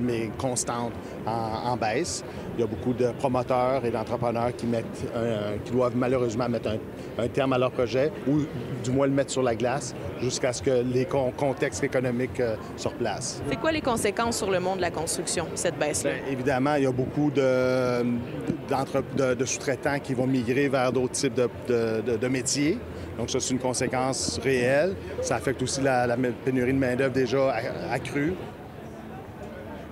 mais 0.00 0.30
constante 0.38 0.92
en, 1.26 1.70
en, 1.70 1.76
baisse. 1.76 2.24
Il 2.56 2.60
y 2.60 2.64
a 2.64 2.66
beaucoup 2.66 2.92
de 2.92 3.08
promoteurs 3.18 3.84
et 3.84 3.90
d'entrepreneurs 3.90 4.54
qui, 4.56 4.66
mettent, 4.66 4.84
euh, 5.14 5.56
qui 5.64 5.72
doivent 5.72 5.96
malheureusement 5.96 6.48
mettre 6.48 6.70
un, 6.70 7.24
un, 7.24 7.28
terme 7.28 7.52
à 7.52 7.58
leur 7.58 7.70
projet 7.70 8.10
ou 8.26 8.40
du 8.82 8.90
moins 8.90 9.06
le 9.06 9.12
mettre 9.12 9.30
sur 9.30 9.42
la 9.42 9.54
glace 9.54 9.94
jusqu'à 10.20 10.52
ce 10.52 10.62
que 10.62 10.82
les 10.82 11.04
con 11.04 11.32
contextes 11.36 11.84
économiques 11.84 12.40
euh, 12.40 12.56
se 12.76 12.88
replacent. 12.88 13.42
C'est 13.48 13.60
quoi 13.60 13.72
les 13.72 13.80
conséquences 13.80 14.38
sur 14.38 14.50
le 14.50 14.60
monde 14.60 14.76
de 14.76 14.82
la 14.82 14.90
construction, 14.90 15.46
cette 15.54 15.78
baisse-là? 15.78 16.10
Bien, 16.12 16.32
évidemment, 16.32 16.74
il 16.74 16.84
y 16.84 16.86
a 16.86 16.92
beaucoup 16.92 17.30
de, 17.30 18.02
de, 18.02 19.34
de 19.34 19.44
sous-traitants 19.44 19.98
qui 20.00 20.14
vont 20.14 20.26
migrer 20.26 20.68
vers 20.68 20.92
d'autres 20.92 21.12
types 21.12 21.40
de, 21.68 22.16
de 22.16 22.28
métiers. 22.28 22.78
Donc, 23.18 23.30
ça, 23.30 23.40
c'est 23.40 23.52
une 23.52 23.58
conséquence 23.58 24.38
réelle. 24.42 24.94
Ça 25.22 25.36
affecte 25.36 25.60
aussi 25.62 25.80
la, 25.80 26.06
la 26.06 26.16
pénurie 26.16 26.72
de 26.72 26.78
main-d'œuvre 26.78 27.12
déjà 27.12 27.52
accrue. 27.90 28.34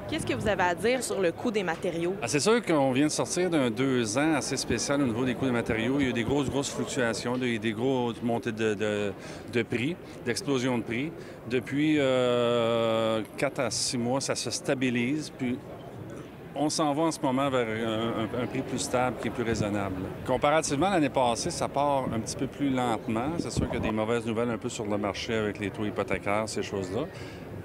Qu'est-ce 0.09 0.26
que 0.26 0.34
vous 0.34 0.46
avez 0.46 0.62
à 0.62 0.74
dire 0.74 1.02
sur 1.02 1.20
le 1.20 1.32
coût 1.32 1.50
des 1.50 1.64
matériaux? 1.64 2.14
Ah, 2.22 2.28
c'est 2.28 2.38
sûr 2.38 2.64
qu'on 2.64 2.92
vient 2.92 3.07
de 3.07 3.11
sortir 3.11 3.50
d'un 3.50 3.70
deux 3.70 4.16
ans 4.16 4.34
assez 4.34 4.57
spécial 4.57 5.02
au 5.02 5.07
niveau 5.07 5.24
des 5.24 5.34
coûts 5.34 5.46
des 5.46 5.50
matériaux. 5.50 5.96
Il 5.98 6.04
y 6.04 6.07
a 6.07 6.11
eu 6.11 6.12
des 6.12 6.22
grosses, 6.22 6.48
grosses 6.48 6.70
fluctuations, 6.70 7.36
des, 7.36 7.59
grosses 7.72 8.22
montées 8.22 8.52
de, 8.52 9.62
prix, 9.68 9.96
d'explosion 10.24 10.78
de 10.78 10.84
prix. 10.84 11.11
Depuis 11.50 11.96
euh, 11.98 13.20
4 13.36 13.59
à 13.59 13.70
6 13.70 13.98
mois, 13.98 14.20
ça 14.20 14.36
se 14.36 14.48
stabilise. 14.50 15.32
Puis 15.36 15.59
on 16.54 16.70
s'en 16.70 16.92
va 16.94 17.02
en 17.02 17.11
ce 17.11 17.20
moment 17.20 17.50
vers 17.50 17.66
un, 17.66 18.46
prix 18.46 18.62
plus 18.62 18.78
stable, 18.78 19.16
qui 19.20 19.28
est 19.28 19.32
plus 19.32 19.42
raisonnable. 19.42 19.96
Comparativement 20.24 20.90
l'année 20.90 21.09
passée, 21.09 21.50
ça 21.50 21.68
part 21.68 22.04
un 22.14 22.20
petit 22.20 22.36
peu 22.36 22.46
plus 22.46 22.70
lentement. 22.70 23.32
C'est 23.38 23.50
sûr 23.50 23.68
qu'il 23.68 23.80
y 23.80 23.82
a 23.82 23.86
des 23.86 23.90
mauvaises 23.90 24.24
nouvelles 24.24 24.50
un 24.50 24.59
peu 24.59 24.68
sur 24.68 24.86
le 24.86 24.96
marché 24.98 25.34
avec 25.34 25.59
les 25.59 25.70
taux 25.70 25.84
hypothécaires, 25.84 26.48
ces 26.48 26.62
choses-là. 26.62 27.07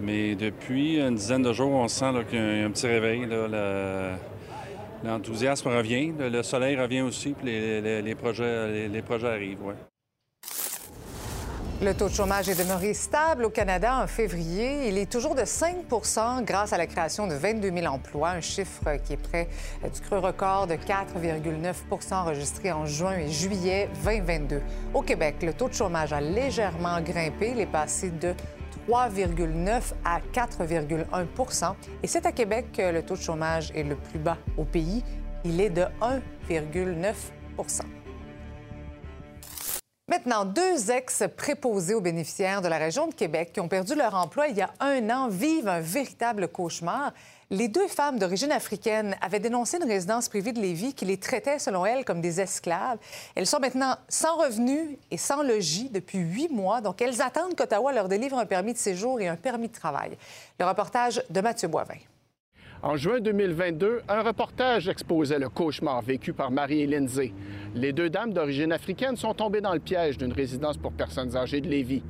Mais 0.02 0.36
depuis 0.36 1.00
une 1.00 1.16
dizaine 1.16 1.44
de 1.44 1.54
jours, 1.54 1.72
on 1.72 1.88
sent 1.88 2.12
qu'il 2.30 2.40
y 2.40 2.62
a 2.62 2.66
un 2.66 2.72
petit 2.72 2.88
réveil. 2.88 3.28
L'enthousiasme 5.04 5.70
revient, 5.70 6.12
le 6.20 6.44
soleil 6.44 6.76
revient 6.80 7.02
aussi, 7.02 7.32
puis 7.32 7.48
les, 7.48 8.16
projets, 8.16 8.88
les, 8.88 9.02
projets 9.02 9.28
arrivent. 9.28 9.60
Le 11.82 11.96
taux 11.96 12.10
de 12.10 12.14
chômage 12.14 12.48
est 12.48 12.60
demeuré 12.60 12.94
stable 12.94 13.46
au 13.46 13.50
Canada 13.50 14.04
en 14.04 14.06
février. 14.06 14.88
Il 14.88 15.00
est 15.00 15.12
toujours 15.12 15.34
de 15.34 15.42
5% 15.42 16.44
grâce 16.44 16.74
à 16.74 16.78
la 16.78 16.86
création 16.86 17.26
de 17.26 17.34
22 17.34 17.72
000 17.72 17.88
emplois, 17.88 18.30
un 18.30 18.42
chiffre 18.42 18.98
qui 19.04 19.14
est 19.14 19.18
près 19.18 19.50
du 19.84 20.00
creux 20.02 20.20
record 20.20 20.68
de 20.68 20.76
4,9% 20.76 22.14
enregistré 22.14 22.72
en 22.72 22.86
juin 22.86 23.18
et 23.18 23.30
juillet 23.30 23.90
2022. 24.06 24.62
Au 24.94 25.02
Québec, 25.02 25.38
le 25.42 25.54
taux 25.54 25.70
de 25.70 25.74
chômage 25.74 26.14
a 26.14 26.22
légèrement 26.22 27.02
grimpé. 27.02 27.54
Il 27.56 27.60
est 27.60 27.66
passé 27.66 28.12
de 28.12 28.36
3,9 28.92 29.94
à 30.04 30.20
4,1% 30.34 31.76
Et 32.04 32.08
c'est 32.08 32.26
à 32.26 32.34
Québec 32.34 32.74
que 32.74 32.92
le 32.92 33.04
taux 33.04 33.16
de 33.16 33.22
chômage 33.22 33.72
est 33.74 33.84
le 33.84 33.96
plus 33.96 34.20
bas 34.20 34.38
au 34.58 34.66
pays. 34.66 35.02
Il 35.46 35.62
est 35.62 35.70
de 35.70 35.86
1,9% 36.50 37.84
Maintenant, 40.10 40.44
deux 40.44 40.92
ex-préposés 40.92 41.94
aux 41.94 42.02
bénéficiaires 42.02 42.62
de 42.62 42.68
la 42.68 42.78
région 42.78 43.08
de 43.08 43.14
Québec 43.14 43.52
qui 43.54 43.62
ont 43.62 43.70
perdu 43.70 43.96
leur 43.96 44.14
emploi 44.14 44.50
il 44.50 44.58
y 44.58 44.62
a 44.62 44.74
un 44.82 45.10
an 45.10 45.30
vivent 45.30 45.70
un 45.70 45.80
véritable 45.80 46.50
cauchemar. 46.50 47.14
Les 47.54 47.68
deux 47.68 47.90
femmes 47.90 48.18
d'origine 48.18 48.54
africaine 48.54 49.14
avaient 49.20 49.42
dénoncé 49.42 49.76
une 49.76 49.84
résidence 49.84 50.30
privée 50.30 50.54
de 50.54 50.62
Lévis 50.62 50.94
qui 50.94 51.04
les 51.04 51.18
traitait, 51.18 51.60
selon 51.60 51.86
elles, 51.86 52.06
comme 52.06 52.22
des 52.22 52.40
esclaves. 52.40 52.98
Elles 53.36 53.46
sont 53.46 53.60
maintenant 53.60 53.98
sans 54.08 54.38
revenus 54.38 54.98
et 55.12 55.18
sans 55.18 55.44
logis 55.44 55.90
depuis 55.90 56.20
huit 56.20 56.50
mois. 56.50 56.80
Donc, 56.80 57.02
elles 57.02 57.22
attendent 57.22 57.54
qu'Ottawa 57.54 57.92
leur 57.92 58.08
délivre 58.08 58.38
un 58.38 58.46
permis 58.46 58.72
de 58.72 58.78
séjour 58.78 59.20
et 59.20 59.28
un 59.28 59.36
permis 59.36 59.68
de 59.68 59.74
travail. 59.74 60.12
Le 60.62 60.66
reportage 60.66 61.22
de 61.30 61.42
Mathieu 61.42 61.68
Boivin. 61.68 61.98
En 62.84 62.96
juin 62.96 63.20
2022, 63.20 64.04
un 64.08 64.22
reportage 64.22 64.88
exposait 64.88 65.38
le 65.38 65.50
cauchemar 65.50 66.02
vécu 66.02 66.32
par 66.32 66.52
Marie 66.52 66.84
et 66.84 66.88
Lindsay. 66.88 67.34
Les 67.76 67.92
deux 67.92 68.10
dames 68.10 68.32
d'origine 68.32 68.72
africaine 68.72 69.18
sont 69.18 69.34
tombées 69.34 69.62
dans 69.62 69.74
le 69.74 69.82
piège 69.82 70.18
d'une 70.18 70.32
résidence 70.32 70.78
pour 70.78 70.94
personnes 70.94 71.36
âgées 71.36 71.60
de 71.60 71.68
Lévis. 71.68 72.02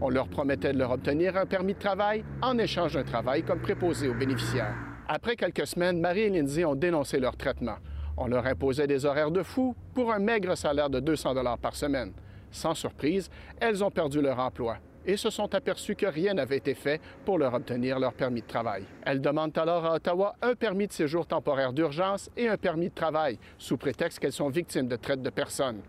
On 0.00 0.10
leur 0.10 0.28
promettait 0.28 0.72
de 0.72 0.78
leur 0.78 0.92
obtenir 0.92 1.36
un 1.36 1.46
permis 1.46 1.74
de 1.74 1.78
travail 1.78 2.24
en 2.40 2.56
échange 2.56 2.94
d'un 2.94 3.02
travail 3.02 3.42
comme 3.42 3.60
préposé 3.60 4.08
aux 4.08 4.14
bénéficiaires. 4.14 4.76
Après 5.08 5.34
quelques 5.34 5.66
semaines, 5.66 6.00
Marie 6.00 6.20
et 6.20 6.30
Lindsay 6.30 6.64
ont 6.64 6.76
dénoncé 6.76 7.18
leur 7.18 7.36
traitement. 7.36 7.76
On 8.16 8.28
leur 8.28 8.46
imposait 8.46 8.86
des 8.86 9.06
horaires 9.06 9.32
de 9.32 9.42
fou 9.42 9.74
pour 9.94 10.12
un 10.12 10.20
maigre 10.20 10.56
salaire 10.56 10.88
de 10.88 11.00
200 11.00 11.34
dollars 11.34 11.58
par 11.58 11.74
semaine. 11.74 12.12
Sans 12.50 12.74
surprise, 12.74 13.28
elles 13.60 13.82
ont 13.82 13.90
perdu 13.90 14.20
leur 14.20 14.38
emploi 14.38 14.76
et 15.04 15.16
se 15.16 15.30
sont 15.30 15.52
aperçues 15.54 15.96
que 15.96 16.06
rien 16.06 16.34
n'avait 16.34 16.58
été 16.58 16.74
fait 16.74 17.00
pour 17.24 17.38
leur 17.38 17.54
obtenir 17.54 17.98
leur 17.98 18.12
permis 18.12 18.42
de 18.42 18.46
travail. 18.46 18.84
Elles 19.04 19.20
demandent 19.20 19.56
alors 19.58 19.84
à 19.84 19.94
Ottawa 19.94 20.36
un 20.42 20.54
permis 20.54 20.86
de 20.86 20.92
séjour 20.92 21.26
temporaire 21.26 21.72
d'urgence 21.72 22.30
et 22.36 22.46
un 22.46 22.56
permis 22.56 22.90
de 22.90 22.94
travail, 22.94 23.38
sous 23.56 23.76
prétexte 23.76 24.18
qu'elles 24.18 24.32
sont 24.32 24.50
victimes 24.50 24.86
de 24.86 24.96
traite 24.96 25.22
de 25.22 25.30
personnes. 25.30 25.80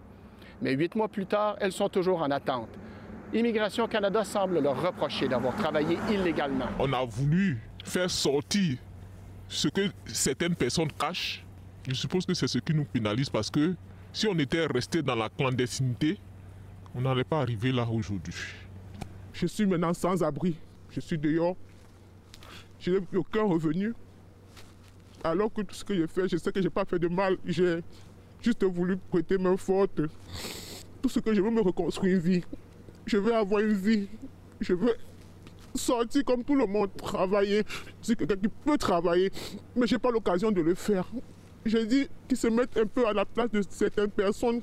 Mais 0.61 0.73
huit 0.73 0.95
mois 0.95 1.09
plus 1.09 1.25
tard, 1.25 1.57
elles 1.59 1.71
sont 1.71 1.89
toujours 1.89 2.21
en 2.21 2.31
attente. 2.31 2.69
Immigration 3.33 3.87
Canada 3.87 4.23
semble 4.23 4.59
leur 4.59 4.81
reprocher 4.81 5.27
d'avoir 5.27 5.55
travaillé 5.55 5.99
illégalement. 6.09 6.65
On 6.79 6.91
a 6.93 7.05
voulu 7.05 7.59
faire 7.83 8.09
sortir 8.09 8.77
ce 9.47 9.67
que 9.67 9.89
certaines 10.07 10.55
personnes 10.55 10.91
cachent. 10.91 11.45
Je 11.87 11.93
suppose 11.93 12.25
que 12.25 12.33
c'est 12.33 12.47
ce 12.47 12.57
qui 12.57 12.73
nous 12.73 12.85
pénalise 12.85 13.29
parce 13.29 13.51
que 13.51 13.75
si 14.11 14.27
on 14.27 14.37
était 14.39 14.65
resté 14.65 15.03
dans 15.03 15.15
la 15.15 15.29
clandestinité, 15.29 16.17
on 16.95 17.01
n'allait 17.01 17.23
pas 17.23 17.41
arriver 17.41 17.71
là 17.71 17.87
aujourd'hui. 17.87 18.33
Je 19.33 19.45
suis 19.45 19.65
maintenant 19.67 19.93
sans 19.93 20.23
abri. 20.23 20.55
Je 20.89 20.99
suis 20.99 21.17
dehors. 21.17 21.55
Je 22.79 22.91
n'ai 22.91 23.17
aucun 23.17 23.43
revenu. 23.43 23.93
Alors 25.23 25.53
que 25.53 25.61
tout 25.61 25.75
ce 25.75 25.83
que 25.83 25.93
j'ai 25.93 26.07
fait, 26.07 26.27
je 26.27 26.37
sais 26.37 26.51
que 26.51 26.59
je 26.59 26.65
n'ai 26.65 26.71
pas 26.71 26.85
fait 26.85 26.97
de 26.97 27.07
mal. 27.07 27.37
J'ai 27.45 27.81
juste 28.41 28.63
voulu 28.63 28.97
prêter 28.97 29.37
main 29.37 29.55
forte. 29.55 30.01
Tout 31.01 31.09
ce 31.09 31.19
que 31.19 31.33
je 31.33 31.41
veux 31.41 31.51
me 31.51 31.61
reconstruire 31.61 32.15
une 32.15 32.21
vie. 32.21 32.43
Je 33.05 33.17
veux 33.17 33.33
avoir 33.33 33.61
une 33.61 33.73
vie. 33.73 34.07
Je 34.59 34.73
veux 34.73 34.95
sortir 35.75 36.23
comme 36.25 36.43
tout 36.43 36.55
le 36.55 36.65
monde, 36.65 36.89
travailler. 36.97 37.63
Je 38.01 38.05
suis 38.05 38.15
quelqu'un 38.15 38.35
qui 38.35 38.47
peut 38.47 38.77
travailler, 38.77 39.31
mais 39.75 39.87
je 39.87 39.95
n'ai 39.95 39.99
pas 39.99 40.11
l'occasion 40.11 40.51
de 40.51 40.61
le 40.61 40.75
faire. 40.75 41.05
J'ai 41.65 41.85
dit 41.85 42.07
qu'ils 42.27 42.37
se 42.37 42.47
mettent 42.47 42.77
un 42.77 42.85
peu 42.85 43.07
à 43.07 43.13
la 43.13 43.25
place 43.25 43.51
de 43.51 43.61
certaines 43.69 44.09
personnes. 44.09 44.61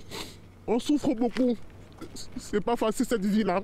On 0.66 0.78
souffre 0.78 1.14
beaucoup. 1.14 1.57
C'est 2.37 2.62
pas 2.62 2.76
facile 2.76 3.07
cette 3.07 3.24
vie-là. 3.24 3.62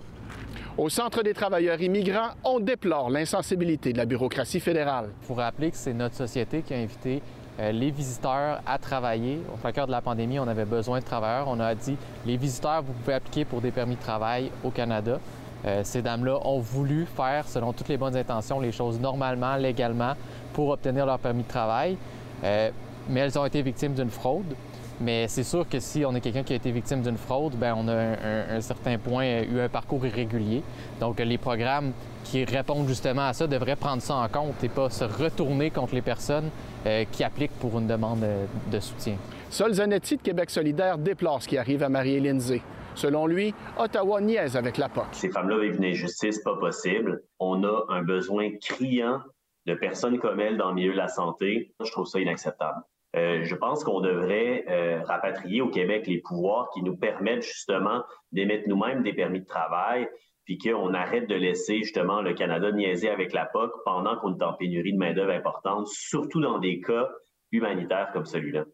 Au 0.79 0.89
Centre 0.89 1.23
des 1.23 1.35
travailleurs 1.35 1.81
immigrants, 1.83 2.31
on 2.45 2.61
déplore 2.61 3.11
l'insensibilité 3.11 3.93
de 3.93 3.99
la 3.99 4.07
bureaucratie 4.07 4.61
fédérale. 4.61 5.11
Il 5.23 5.27
faut 5.27 5.35
rappeler 5.35 5.71
que 5.71 5.77
c'est 5.77 5.93
notre 5.93 6.15
société 6.15 6.63
qui 6.63 6.73
a 6.73 6.79
invité 6.79 7.21
les 7.59 7.91
visiteurs 7.91 8.61
à 8.67 8.79
travailler. 8.79 9.41
Au 9.53 9.73
cœur 9.73 9.87
de 9.87 9.93
la 9.93 10.01
pandémie, 10.01 10.39
on 10.39 10.49
avait 10.49 10.65
besoin 10.65 11.01
de 11.01 11.05
travailleurs. 11.05 11.49
On 11.49 11.61
a 11.61 11.75
dit 11.75 11.97
les 12.27 12.37
visiteurs, 12.37 12.83
vous 12.83 12.93
pouvez 12.93 13.15
appliquer 13.15 13.45
pour 13.45 13.61
des 13.61 13.71
permis 13.71 13.97
de 13.97 14.01
travail 14.01 14.51
au 14.65 14.71
Canada. 14.71 15.19
Euh, 15.65 15.83
ces 15.85 16.03
dames-là 16.03 16.39
ont 16.45 16.59
voulu 16.59 17.07
faire, 17.07 17.47
selon 17.47 17.73
toutes 17.73 17.89
les 17.89 17.97
bonnes 17.97 18.17
intentions, 18.17 18.59
les 18.59 18.73
choses 18.73 18.99
normalement, 18.99 19.57
légalement, 19.57 20.15
pour 20.53 20.71
obtenir 20.71 21.07
leur 21.07 21.19
permis 21.19 21.43
de 21.43 21.49
travail. 21.49 21.97
Euh, 22.43 22.71
mais 23.09 23.21
elles 23.21 23.39
ont 23.39 23.45
été 23.45 23.63
victimes 23.63 23.95
d'une 23.95 24.11
fraude. 24.11 24.55
Mais 25.03 25.27
c'est 25.29 25.43
sûr 25.43 25.69
que 25.69 25.81
si 25.81 26.05
on 26.05 26.15
est 26.15 26.21
quelqu'un 26.21 26.45
qui 26.45 26.53
a 26.53 26.57
été 26.57 26.71
victime 26.71 27.03
d'une 27.03 27.17
fraude, 27.17 27.55
ben 27.57 27.75
on 27.77 27.89
a 27.89 27.95
un, 27.95 28.57
un, 28.57 28.61
certain 28.61 28.99
point 28.99 29.43
eu 29.43 29.61
un 29.61 29.69
parcours 29.69 30.07
irrégulier. 30.07 30.63
Donc 31.01 31.19
les 31.19 31.39
programmes 31.39 31.93
qui 32.25 32.45
répondent 32.45 32.87
justement 32.87 33.27
à 33.27 33.33
ça 33.33 33.47
devraient 33.47 33.77
prendre 33.77 34.01
ça 34.01 34.15
en 34.15 34.29
compte 34.29 34.63
et 34.63 34.69
pas 34.69 34.91
se 34.91 35.05
retourner 35.05 35.71
contre 35.71 35.95
les 35.95 36.03
personnes 36.03 36.51
euh, 36.87 37.05
qui 37.11 37.25
appliquent 37.25 37.59
pour 37.59 37.79
une 37.79 37.87
demande 37.87 38.25
de 38.71 38.81
soutien. 38.81 39.17
Sol 39.51 39.75
Zanetti 39.75 40.17
de 40.17 40.23
Québec 40.23 40.51
solidaire 40.51 40.99
déplore 40.99 41.43
ce 41.43 41.49
qui 41.49 41.59
arrive 41.59 41.83
à 41.83 41.89
Marie-Hélène 41.89 42.41
Zé. 42.41 42.63
Selon 42.95 43.27
lui, 43.27 43.55
Ottawa 43.79 44.21
niaise 44.21 44.57
avec 44.57 44.79
la 44.79 44.89
POC. 44.89 45.07
Ces 45.13 45.31
femmes-là 45.31 45.59
vivent 45.61 45.77
une 45.77 45.87
injustice 45.87 46.43
pas 46.43 46.57
possible. 46.57 47.23
On 47.39 47.65
a 47.65 47.85
un 47.89 48.03
besoin 48.03 48.51
criant 48.61 49.21
de 49.67 49.75
personnes 49.75 50.19
comme 50.19 50.41
elles 50.41 50.57
dans 50.57 50.69
le 50.69 50.75
milieu 50.75 50.93
de 50.93 50.99
la 50.99 51.09
santé. 51.09 51.75
Je 51.85 51.91
trouve 51.91 52.07
ça 52.07 52.21
inacceptable. 52.21 52.83
Euh, 53.15 53.45
je 53.45 53.55
pense 53.55 53.85
qu'on 53.85 54.01
devrait 54.01 54.65
euh, 54.69 55.03
rapatrier 55.05 55.61
au 55.61 55.69
Québec 55.69 56.07
les 56.07 56.19
pouvoirs 56.19 56.71
qui 56.73 56.83
nous 56.83 56.97
permettent 56.97 57.43
justement 57.43 58.03
d'émettre 58.33 58.65
nous-mêmes 58.69 59.03
des 59.03 59.13
permis 59.13 59.41
de 59.41 59.47
travail, 59.47 60.09
puis 60.45 60.59
qu'on 60.59 60.95
arrête 60.95 61.29
de 61.29 61.35
laisser 61.35 61.79
justement 61.79 62.23
le 62.23 62.33
Canada 62.33 62.73
niaiser 62.73 63.11
avec 63.11 63.33
la 63.33 63.45
POC 63.45 63.71
pendant 63.85 64.17
qu'on 64.17 64.37
est 64.37 64.43
en 64.43 64.55
pénurie 64.55 64.93
de 64.93 64.99
main-d'œuvre 64.99 65.33
importante, 65.33 65.87
surtout 65.89 66.41
dans 66.41 66.59
des 66.59 66.81
cas 66.81 67.09
humanitaires 67.53 68.11
comme 68.13 68.25
celui-là. 68.25 68.65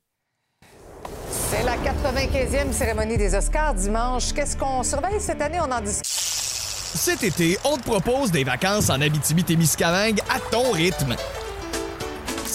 C'est 1.30 1.64
la 1.64 1.76
95e 1.76 2.72
cérémonie 2.72 3.16
des 3.16 3.34
Oscars 3.34 3.74
dimanche. 3.74 4.32
Qu'est-ce 4.32 4.57
qu'on 4.57 4.82
surveille 4.82 5.18
cette 5.18 5.41
année? 5.41 5.59
On 5.61 5.72
en 5.72 5.80
discute. 5.80 6.05
Cet 6.07 7.22
été, 7.22 7.57
on 7.64 7.76
te 7.76 7.82
propose 7.82 8.30
des 8.30 8.45
vacances 8.45 8.89
en 8.89 9.01
Abitibi-Témiscamingue 9.01 10.20
à 10.30 10.41
ton 10.51 10.72
rythme. 10.72 11.16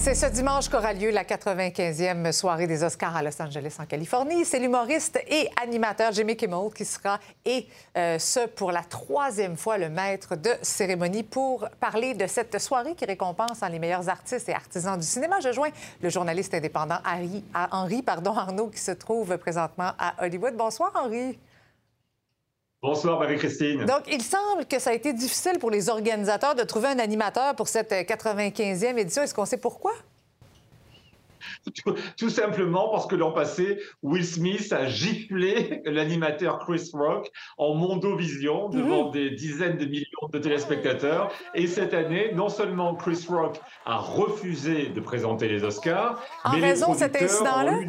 C'est 0.00 0.14
ce 0.14 0.26
dimanche 0.26 0.68
qu'aura 0.68 0.92
lieu 0.92 1.10
la 1.10 1.24
95e 1.24 2.30
soirée 2.30 2.68
des 2.68 2.84
Oscars 2.84 3.16
à 3.16 3.22
Los 3.22 3.42
Angeles, 3.42 3.76
en 3.80 3.84
Californie. 3.84 4.44
C'est 4.44 4.60
l'humoriste 4.60 5.20
et 5.26 5.50
animateur 5.60 6.12
Jimmy 6.12 6.36
Kimmel 6.36 6.72
qui 6.72 6.84
sera, 6.84 7.18
et 7.44 7.66
euh, 7.96 8.16
ce 8.18 8.46
pour 8.46 8.70
la 8.70 8.84
troisième 8.84 9.56
fois, 9.56 9.76
le 9.76 9.88
maître 9.88 10.36
de 10.36 10.50
cérémonie 10.62 11.24
pour 11.24 11.68
parler 11.80 12.14
de 12.14 12.28
cette 12.28 12.58
soirée 12.60 12.94
qui 12.94 13.06
récompense 13.06 13.60
les 13.68 13.80
meilleurs 13.80 14.08
artistes 14.08 14.48
et 14.48 14.54
artisans 14.54 14.98
du 14.98 15.06
cinéma. 15.06 15.40
Je 15.40 15.52
joins 15.52 15.70
le 16.00 16.08
journaliste 16.08 16.54
indépendant 16.54 16.98
Henri 17.72 18.02
pardon, 18.02 18.36
Arnaud 18.36 18.68
qui 18.68 18.80
se 18.80 18.92
trouve 18.92 19.36
présentement 19.36 19.90
à 19.98 20.24
Hollywood. 20.24 20.54
Bonsoir, 20.56 20.92
Henri. 20.94 21.36
Bonsoir, 22.80 23.18
Marie-Christine. 23.18 23.86
Donc, 23.86 24.02
il 24.06 24.22
semble 24.22 24.64
que 24.64 24.78
ça 24.78 24.90
a 24.90 24.92
été 24.92 25.12
difficile 25.12 25.58
pour 25.58 25.70
les 25.70 25.88
organisateurs 25.88 26.54
de 26.54 26.62
trouver 26.62 26.86
un 26.88 27.00
animateur 27.00 27.56
pour 27.56 27.66
cette 27.66 27.90
95e 27.90 28.96
édition. 28.98 29.22
Est-ce 29.22 29.34
qu'on 29.34 29.46
sait 29.46 29.58
pourquoi? 29.58 29.92
Tout, 32.16 32.30
simplement 32.30 32.88
parce 32.90 33.06
que 33.06 33.16
l'an 33.16 33.32
passé, 33.32 33.80
Will 34.02 34.24
Smith 34.24 34.72
a 34.72 34.86
giflé 34.86 35.82
l'animateur 35.84 36.58
Chris 36.60 36.90
Rock 36.92 37.30
en 37.56 37.74
mondovision 37.74 38.68
devant 38.68 39.08
mmh. 39.08 39.12
des 39.12 39.30
dizaines 39.30 39.76
de 39.76 39.84
millions 39.84 40.28
de 40.32 40.38
téléspectateurs. 40.38 41.32
Et 41.54 41.66
cette 41.66 41.94
année, 41.94 42.32
non 42.34 42.48
seulement 42.48 42.94
Chris 42.94 43.24
Rock 43.28 43.60
a 43.86 43.98
refusé 43.98 44.88
de 44.88 45.00
présenter 45.00 45.48
les 45.48 45.64
Oscars, 45.64 46.22
en 46.44 46.52
mais 46.52 46.60
raison 46.60 46.92
de 46.92 46.98
cet 46.98 47.20
incident-là? 47.20 47.80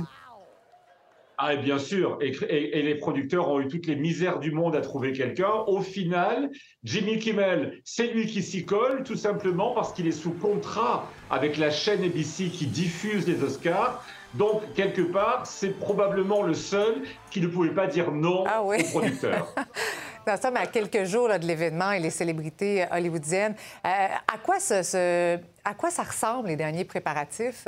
Ah, 1.41 1.55
bien 1.55 1.79
sûr. 1.79 2.19
Et, 2.19 2.81
les 2.81 2.95
producteurs 2.95 3.47
ont 3.47 3.61
eu 3.61 3.69
toutes 3.69 3.87
les 3.87 3.95
misères 3.95 4.39
du 4.39 4.51
monde 4.51 4.75
à 4.75 4.81
trouver 4.81 5.13
quelqu'un. 5.13 5.63
Au 5.67 5.79
final, 5.79 6.51
Jimmy 6.83 7.17
Kimmel, 7.17 7.79
c'est 7.85 8.07
lui 8.07 8.25
qui 8.25 8.43
s'y 8.43 8.65
colle, 8.65 9.03
tout 9.03 9.15
simplement 9.15 9.73
parce 9.73 9.93
qu'il 9.93 10.05
est 10.05 10.11
sous 10.11 10.33
contrat 10.33 11.09
avec 11.29 11.57
la 11.57 11.71
chaîne 11.71 12.03
ABC 12.03 12.49
qui 12.49 12.67
diffuse 12.67 13.25
les 13.25 13.41
Oscars. 13.41 14.03
Donc, 14.33 14.73
quelque 14.73 15.01
part, 15.01 15.47
c'est 15.47 15.79
probablement 15.79 16.43
le 16.43 16.53
seul 16.53 17.03
qui 17.31 17.39
ne 17.39 17.47
pouvait 17.47 17.73
pas 17.73 17.87
dire 17.87 18.11
non 18.11 18.43
ah 18.45 18.61
aux 18.61 18.73
producteurs. 18.91 19.55
Nous 20.27 20.41
sommes 20.41 20.57
à 20.57 20.67
quelques 20.67 21.05
jours 21.05 21.29
de 21.29 21.47
l'événement 21.47 21.93
et 21.93 21.99
les 21.99 22.09
célébrités 22.09 22.85
hollywoodiennes. 22.91 23.55
Euh, 23.85 23.87
à, 23.87 24.37
quoi 24.43 24.59
ce, 24.59 25.37
à 25.63 25.73
quoi 25.73 25.89
ça 25.89 26.03
ressemble, 26.03 26.49
les 26.49 26.57
derniers 26.57 26.83
préparatifs? 26.83 27.65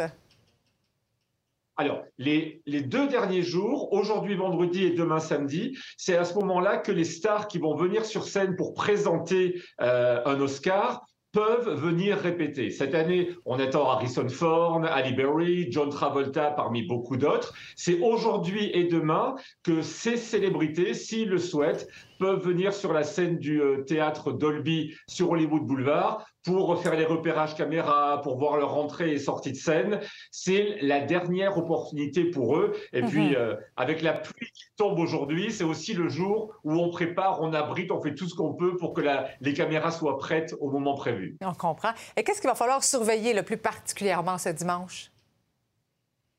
Alors, 1.81 2.03
les, 2.19 2.61
deux 2.67 3.07
derniers 3.07 3.41
jours, 3.41 3.91
aujourd'hui 3.91 4.35
vendredi 4.35 4.83
et 4.83 4.91
demain 4.91 5.17
samedi, 5.17 5.75
c'est 5.97 6.15
à 6.15 6.25
ce 6.25 6.35
moment-là 6.35 6.77
que 6.77 6.91
les 6.91 7.05
stars 7.05 7.47
qui 7.47 7.57
vont 7.57 7.75
venir 7.75 8.05
sur 8.05 8.25
scène 8.25 8.55
pour 8.55 8.75
présenter 8.75 9.59
euh, 9.81 10.21
un 10.23 10.39
Oscar 10.39 11.03
peuvent 11.31 11.73
venir 11.73 12.17
répéter. 12.17 12.69
Cette 12.69 12.93
année, 12.93 13.29
on 13.45 13.57
attend 13.57 13.89
Harrison 13.89 14.29
Ford, 14.29 14.85
Ali 14.85 15.13
Berry, 15.13 15.71
John 15.71 15.89
Travolta 15.89 16.51
parmi 16.51 16.83
beaucoup 16.83 17.17
d'autres. 17.17 17.51
C'est 17.75 17.99
aujourd'hui 17.99 18.69
et 18.75 18.83
demain 18.83 19.33
que 19.63 19.81
ces 19.81 20.17
célébrités, 20.17 20.93
s'ils 20.93 21.29
le 21.29 21.39
souhaitent, 21.39 21.87
peuvent 22.21 22.45
venir 22.45 22.71
sur 22.71 22.93
la 22.93 23.03
scène 23.03 23.39
du 23.39 23.59
euh, 23.59 23.81
théâtre 23.81 24.31
Dolby 24.31 24.93
sur 25.07 25.31
Hollywood 25.31 25.63
Boulevard 25.63 26.23
pour 26.43 26.79
faire 26.79 26.95
les 26.95 27.05
repérages 27.05 27.55
caméra, 27.55 28.21
pour 28.21 28.37
voir 28.37 28.57
leur 28.57 28.77
entrée 28.77 29.11
et 29.13 29.17
sortie 29.17 29.51
de 29.51 29.57
scène. 29.57 29.99
C'est 30.29 30.77
la 30.83 30.99
dernière 30.99 31.57
opportunité 31.57 32.25
pour 32.25 32.57
eux. 32.57 32.75
Et 32.93 33.01
puis, 33.01 33.29
mhm. 33.29 33.35
euh, 33.35 33.55
avec 33.75 34.03
la 34.03 34.13
pluie 34.13 34.51
qui 34.53 34.65
tombe 34.77 34.99
aujourd'hui, 34.99 35.51
c'est 35.51 35.63
aussi 35.63 35.95
le 35.95 36.09
jour 36.09 36.53
où 36.63 36.73
on 36.73 36.91
prépare, 36.91 37.41
on 37.41 37.53
abrite, 37.53 37.91
on 37.91 37.99
fait 37.99 38.13
tout 38.13 38.29
ce 38.29 38.35
qu'on 38.35 38.53
peut 38.53 38.77
pour 38.77 38.93
que 38.93 39.01
les 39.39 39.53
caméras 39.53 39.89
soient 39.89 40.19
prêtes 40.19 40.53
au 40.59 40.69
moment 40.69 40.93
prévu. 40.93 41.37
On 41.41 41.55
comprend. 41.55 41.93
Et 42.15 42.23
qu'est-ce 42.23 42.39
qu'il 42.39 42.51
va 42.51 42.55
falloir 42.55 42.83
surveiller 42.83 43.33
le 43.33 43.41
plus 43.41 43.57
particulièrement 43.57 44.37
ce 44.37 44.49
dimanche? 44.49 45.11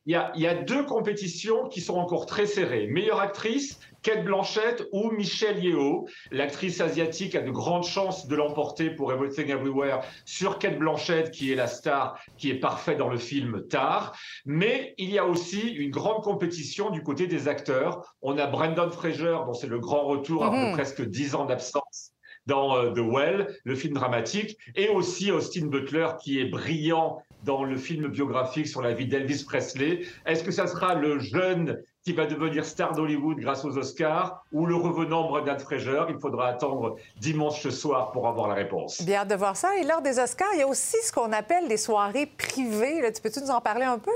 Il 0.07 0.13
y, 0.13 0.17
a, 0.17 0.33
il 0.35 0.43
y, 0.43 0.49
a, 0.49 0.55
deux 0.55 0.85
compétitions 0.85 1.69
qui 1.69 1.81
sont 1.81 1.95
encore 1.95 2.27
très 2.27 2.47
serrées. 2.47 2.89
Meilleure 2.89 3.21
actrice, 3.21 3.79
Kate 4.03 4.25
Blanchett 4.25 4.87
ou 4.93 5.11
Michelle 5.11 5.63
Yeoh. 5.65 6.07
L'actrice 6.31 6.81
asiatique 6.81 7.35
a 7.35 7.41
de 7.41 7.51
grandes 7.51 7.85
chances 7.85 8.27
de 8.27 8.37
l'emporter 8.37 8.91
pour 8.91 9.13
Everything 9.13 9.51
Everywhere 9.51 10.01
sur 10.25 10.59
Kate 10.59 10.79
Blanchett, 10.79 11.31
qui 11.31 11.53
est 11.53 11.57
la 11.57 11.67
star, 11.67 12.19
qui 12.37 12.51
est 12.51 12.59
parfaite 12.59 12.99
dans 12.99 13.09
le 13.09 13.19
film 13.19 13.67
Tar. 13.69 14.17
Mais 14.45 14.95
il 14.99 15.11
y 15.11 15.19
a 15.19 15.27
aussi 15.27 15.61
une 15.61 15.91
grande 15.91 16.23
compétition 16.23 16.91
du 16.91 17.03
côté 17.03 17.27
des 17.27 17.49
acteurs. 17.49 18.15
On 18.23 18.39
a 18.39 18.47
Brendan 18.47 18.91
Fraser, 18.91 19.39
dont 19.47 19.55
c'est 19.55 19.67
le 19.67 19.79
grand 19.79 20.05
retour 20.05 20.45
après 20.45 20.69
mhm. 20.69 20.73
presque 20.73 21.03
dix 21.03 21.35
ans 21.35 21.45
d'absence 21.45 22.13
dans 22.47 22.77
euh, 22.77 22.91
The 22.91 22.99
Well, 22.99 23.57
le 23.65 23.75
film 23.75 23.95
dramatique, 23.95 24.59
et 24.75 24.89
aussi 24.89 25.31
Austin 25.31 25.67
Butler, 25.67 26.09
qui 26.21 26.41
est 26.41 26.47
brillant 26.47 27.23
dans 27.45 27.65
le 27.65 27.77
film 27.77 28.09
biographique 28.09 28.67
sur 28.67 28.83
la 28.83 28.93
vie 28.93 29.07
d'Elvis 29.07 29.45
Presley. 29.45 30.01
Est-ce 30.27 30.45
que 30.45 30.51
ça 30.51 30.67
sera 30.67 30.95
le 30.95 31.19
jeune 31.19 31.83
qui 32.05 32.13
va 32.13 32.27
devenir 32.27 32.65
star 32.65 32.95
d'Hollywood 32.95 33.39
grâce 33.39 33.65
aux 33.65 33.79
Oscars 33.79 34.45
ou 34.53 34.67
le 34.67 34.75
revenant 34.75 35.29
Brendan 35.29 35.59
Fraser. 35.59 36.03
Il 36.09 36.19
faudra 36.19 36.49
attendre 36.49 36.97
dimanche 37.21 37.69
soir 37.69 38.11
pour 38.11 38.27
avoir 38.27 38.49
la 38.49 38.55
réponse. 38.55 39.03
Bien 39.03 39.21
hâte 39.21 39.29
de 39.29 39.37
voir 39.37 39.57
ça. 39.57 39.77
Et 39.79 39.85
lors 39.85 40.03
des 40.03 40.19
Oscars, 40.19 40.49
il 40.55 40.61
y 40.61 40.63
a 40.63 40.67
aussi 40.67 40.97
ce 41.03 41.13
qu'on 41.13 41.33
appelle 41.33 41.69
des 41.69 41.77
soirées 41.77 42.27
privées. 42.27 43.01
Là, 43.01 43.13
tu 43.13 43.23
peux-tu 43.23 43.41
nous 43.41 43.51
en 43.51 43.61
parler 43.61 43.85
un 43.85 43.99
peu? 43.99 44.11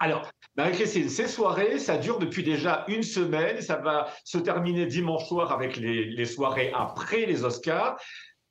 Alors, 0.00 0.30
Marie-Christine, 0.56 1.08
ces 1.08 1.26
soirées, 1.26 1.78
ça 1.78 1.98
dure 1.98 2.18
depuis 2.18 2.44
déjà 2.44 2.84
une 2.88 3.02
semaine. 3.02 3.60
Ça 3.60 3.76
va 3.76 4.08
se 4.24 4.38
terminer 4.38 4.86
dimanche 4.86 5.26
soir 5.26 5.52
avec 5.52 5.76
les, 5.76 6.04
les 6.04 6.24
soirées 6.24 6.72
après 6.74 7.26
les 7.26 7.44
Oscars. 7.44 7.96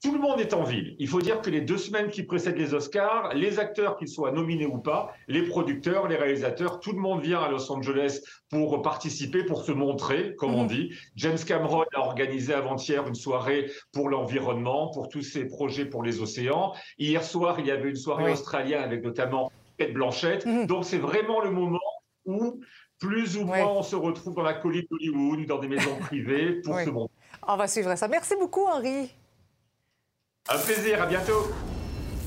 Tout 0.03 0.11
le 0.11 0.19
monde 0.19 0.39
est 0.39 0.53
en 0.53 0.63
ville. 0.63 0.95
Il 0.99 1.07
faut 1.07 1.21
dire 1.21 1.41
que 1.41 1.49
les 1.49 1.61
deux 1.61 1.77
semaines 1.77 2.09
qui 2.09 2.21
précèdent 2.23 2.57
les 2.57 2.73
Oscars, 2.75 3.33
les 3.33 3.57
acteurs, 3.57 3.97
qu'ils 3.97 4.07
soient 4.07 4.31
nominés 4.31 4.67
ou 4.67 4.77
pas, 4.77 5.11
les 5.27 5.41
producteurs, 5.41 6.07
les 6.07 6.15
réalisateurs, 6.15 6.79
tout 6.79 6.91
le 6.91 6.99
monde 6.99 7.21
vient 7.21 7.39
à 7.41 7.49
Los 7.49 7.71
Angeles 7.71 8.21
pour 8.49 8.81
participer, 8.83 9.43
pour 9.43 9.63
se 9.63 9.71
montrer, 9.71 10.35
comme 10.35 10.53
on 10.53 10.63
Mhm. 10.63 10.67
dit. 10.69 10.91
James 11.15 11.37
Cameron 11.45 11.83
a 11.95 11.99
organisé 12.01 12.53
avant-hier 12.53 13.07
une 13.07 13.15
soirée 13.15 13.71
pour 13.91 14.09
l'environnement, 14.09 14.91
pour 14.91 15.09
tous 15.09 15.23
ses 15.23 15.45
projets 15.47 15.85
pour 15.85 16.03
les 16.03 16.21
océans. 16.21 16.73
Hier 16.99 17.23
soir, 17.23 17.59
il 17.59 17.65
y 17.65 17.71
avait 17.71 17.89
une 17.89 17.95
soirée 17.95 18.25
Oui. 18.25 18.31
australienne 18.31 18.83
avec 18.83 19.03
notamment 19.03 19.51
Kate 19.79 19.93
Blanchett. 19.93 20.45
Mhm. 20.45 20.67
Donc 20.67 20.85
c'est 20.85 20.99
vraiment 20.99 21.41
le 21.41 21.49
moment 21.49 21.79
où 22.25 22.59
plus 22.99 23.35
ou 23.37 23.45
moins 23.45 23.65
on 23.67 23.83
se 23.83 23.95
retrouve 23.95 24.35
dans 24.35 24.43
la 24.43 24.53
colline 24.53 24.85
d'Hollywood 24.91 25.39
ou 25.39 25.45
dans 25.45 25.59
des 25.59 25.67
maisons 25.67 25.95
privées 26.01 26.61
pour 26.61 26.79
se 26.79 26.89
montrer. 26.89 27.13
On 27.47 27.55
va 27.57 27.67
suivre 27.67 27.95
ça. 27.95 28.07
Merci 28.07 28.35
beaucoup, 28.39 28.65
Henri. 28.65 29.11
Un 30.49 30.59
plaisir, 30.59 31.01
à 31.01 31.05
bientôt. 31.05 31.51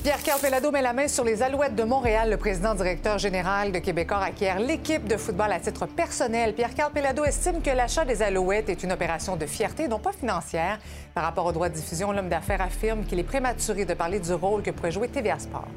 Pierre 0.03 0.21
Carpellado 0.21 0.69
met 0.69 0.83
la 0.83 0.93
main 0.93 1.07
sur 1.07 1.23
les 1.23 1.41
Alouettes 1.41 1.75
de 1.75 1.83
Montréal. 1.83 2.29
Le 2.29 2.37
président 2.37 2.75
directeur 2.75 3.17
général 3.17 3.71
de 3.71 3.79
Québecor 3.79 4.19
acquiert 4.19 4.59
l'équipe 4.59 5.07
de 5.07 5.17
football 5.17 5.51
à 5.51 5.59
titre 5.59 5.87
personnel. 5.87 6.53
Pierre 6.53 6.75
Carpellado 6.75 7.25
estime 7.25 7.63
que 7.63 7.71
l'achat 7.71 8.05
des 8.05 8.21
Alouettes 8.21 8.69
est 8.69 8.83
une 8.83 8.91
opération 8.91 9.37
de 9.37 9.47
fierté, 9.47 9.87
non 9.87 9.97
pas 9.97 10.11
financière. 10.11 10.77
Par 11.15 11.23
rapport 11.23 11.47
aux 11.47 11.51
droits 11.51 11.69
de 11.69 11.73
diffusion, 11.73 12.11
l'homme 12.11 12.29
d'affaires 12.29 12.61
affirme 12.61 13.05
qu'il 13.05 13.17
est 13.17 13.23
prématuré 13.23 13.85
de 13.85 13.95
parler 13.95 14.19
du 14.19 14.33
rôle 14.33 14.61
que 14.61 14.69
pourrait 14.69 14.91
jouer 14.91 15.07
TVA 15.07 15.39
Sport. 15.39 15.67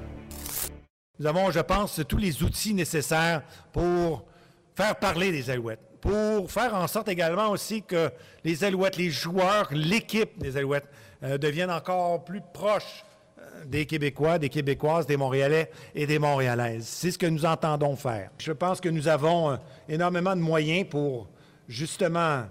Nous 1.18 1.26
avons, 1.26 1.50
je 1.50 1.60
pense, 1.60 2.02
tous 2.06 2.18
les 2.18 2.42
outils 2.42 2.74
nécessaires 2.74 3.40
pour 3.72 4.22
faire 4.74 4.96
parler 4.96 5.32
des 5.32 5.48
Alouettes, 5.48 5.80
pour 6.02 6.50
faire 6.50 6.74
en 6.74 6.88
sorte 6.88 7.08
également 7.08 7.48
aussi 7.48 7.82
que 7.82 8.10
les 8.44 8.64
Alouettes, 8.64 8.98
les 8.98 9.10
joueurs, 9.10 9.68
l'équipe 9.72 10.38
des 10.38 10.58
Alouettes 10.58 10.88
euh, 11.24 11.38
deviennent 11.38 11.70
encore 11.70 12.22
plus 12.24 12.42
proches 12.52 13.04
euh, 13.38 13.64
des 13.64 13.86
Québécois, 13.86 14.38
des 14.38 14.50
Québécoises, 14.50 15.06
des 15.06 15.16
Montréalais 15.16 15.70
et 15.94 16.06
des 16.06 16.18
Montréalaises. 16.18 16.86
C'est 16.86 17.12
ce 17.12 17.18
que 17.18 17.26
nous 17.26 17.46
entendons 17.46 17.96
faire. 17.96 18.30
Je 18.38 18.52
pense 18.52 18.80
que 18.80 18.90
nous 18.90 19.08
avons 19.08 19.52
euh, 19.52 19.56
énormément 19.88 20.36
de 20.36 20.40
moyens 20.40 20.86
pour 20.88 21.28
justement 21.66 22.42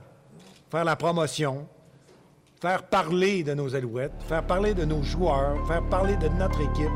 faire 0.71 0.85
la 0.85 0.95
promotion, 0.95 1.67
faire 2.59 2.83
parler 2.83 3.43
de 3.43 3.53
nos 3.53 3.75
Alouettes, 3.75 4.23
faire 4.27 4.43
parler 4.43 4.73
de 4.73 4.85
nos 4.85 5.03
joueurs, 5.03 5.55
faire 5.67 5.87
parler 5.89 6.15
de 6.17 6.27
notre 6.29 6.59
équipe, 6.61 6.89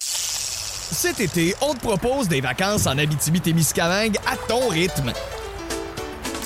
Cet 0.00 1.20
été, 1.20 1.54
on 1.62 1.74
te 1.74 1.80
propose 1.80 2.28
des 2.28 2.40
vacances 2.40 2.86
en 2.88 2.98
Abitibi-Témiscamingue 2.98 4.18
à 4.26 4.36
ton 4.48 4.68
rythme. 4.68 5.12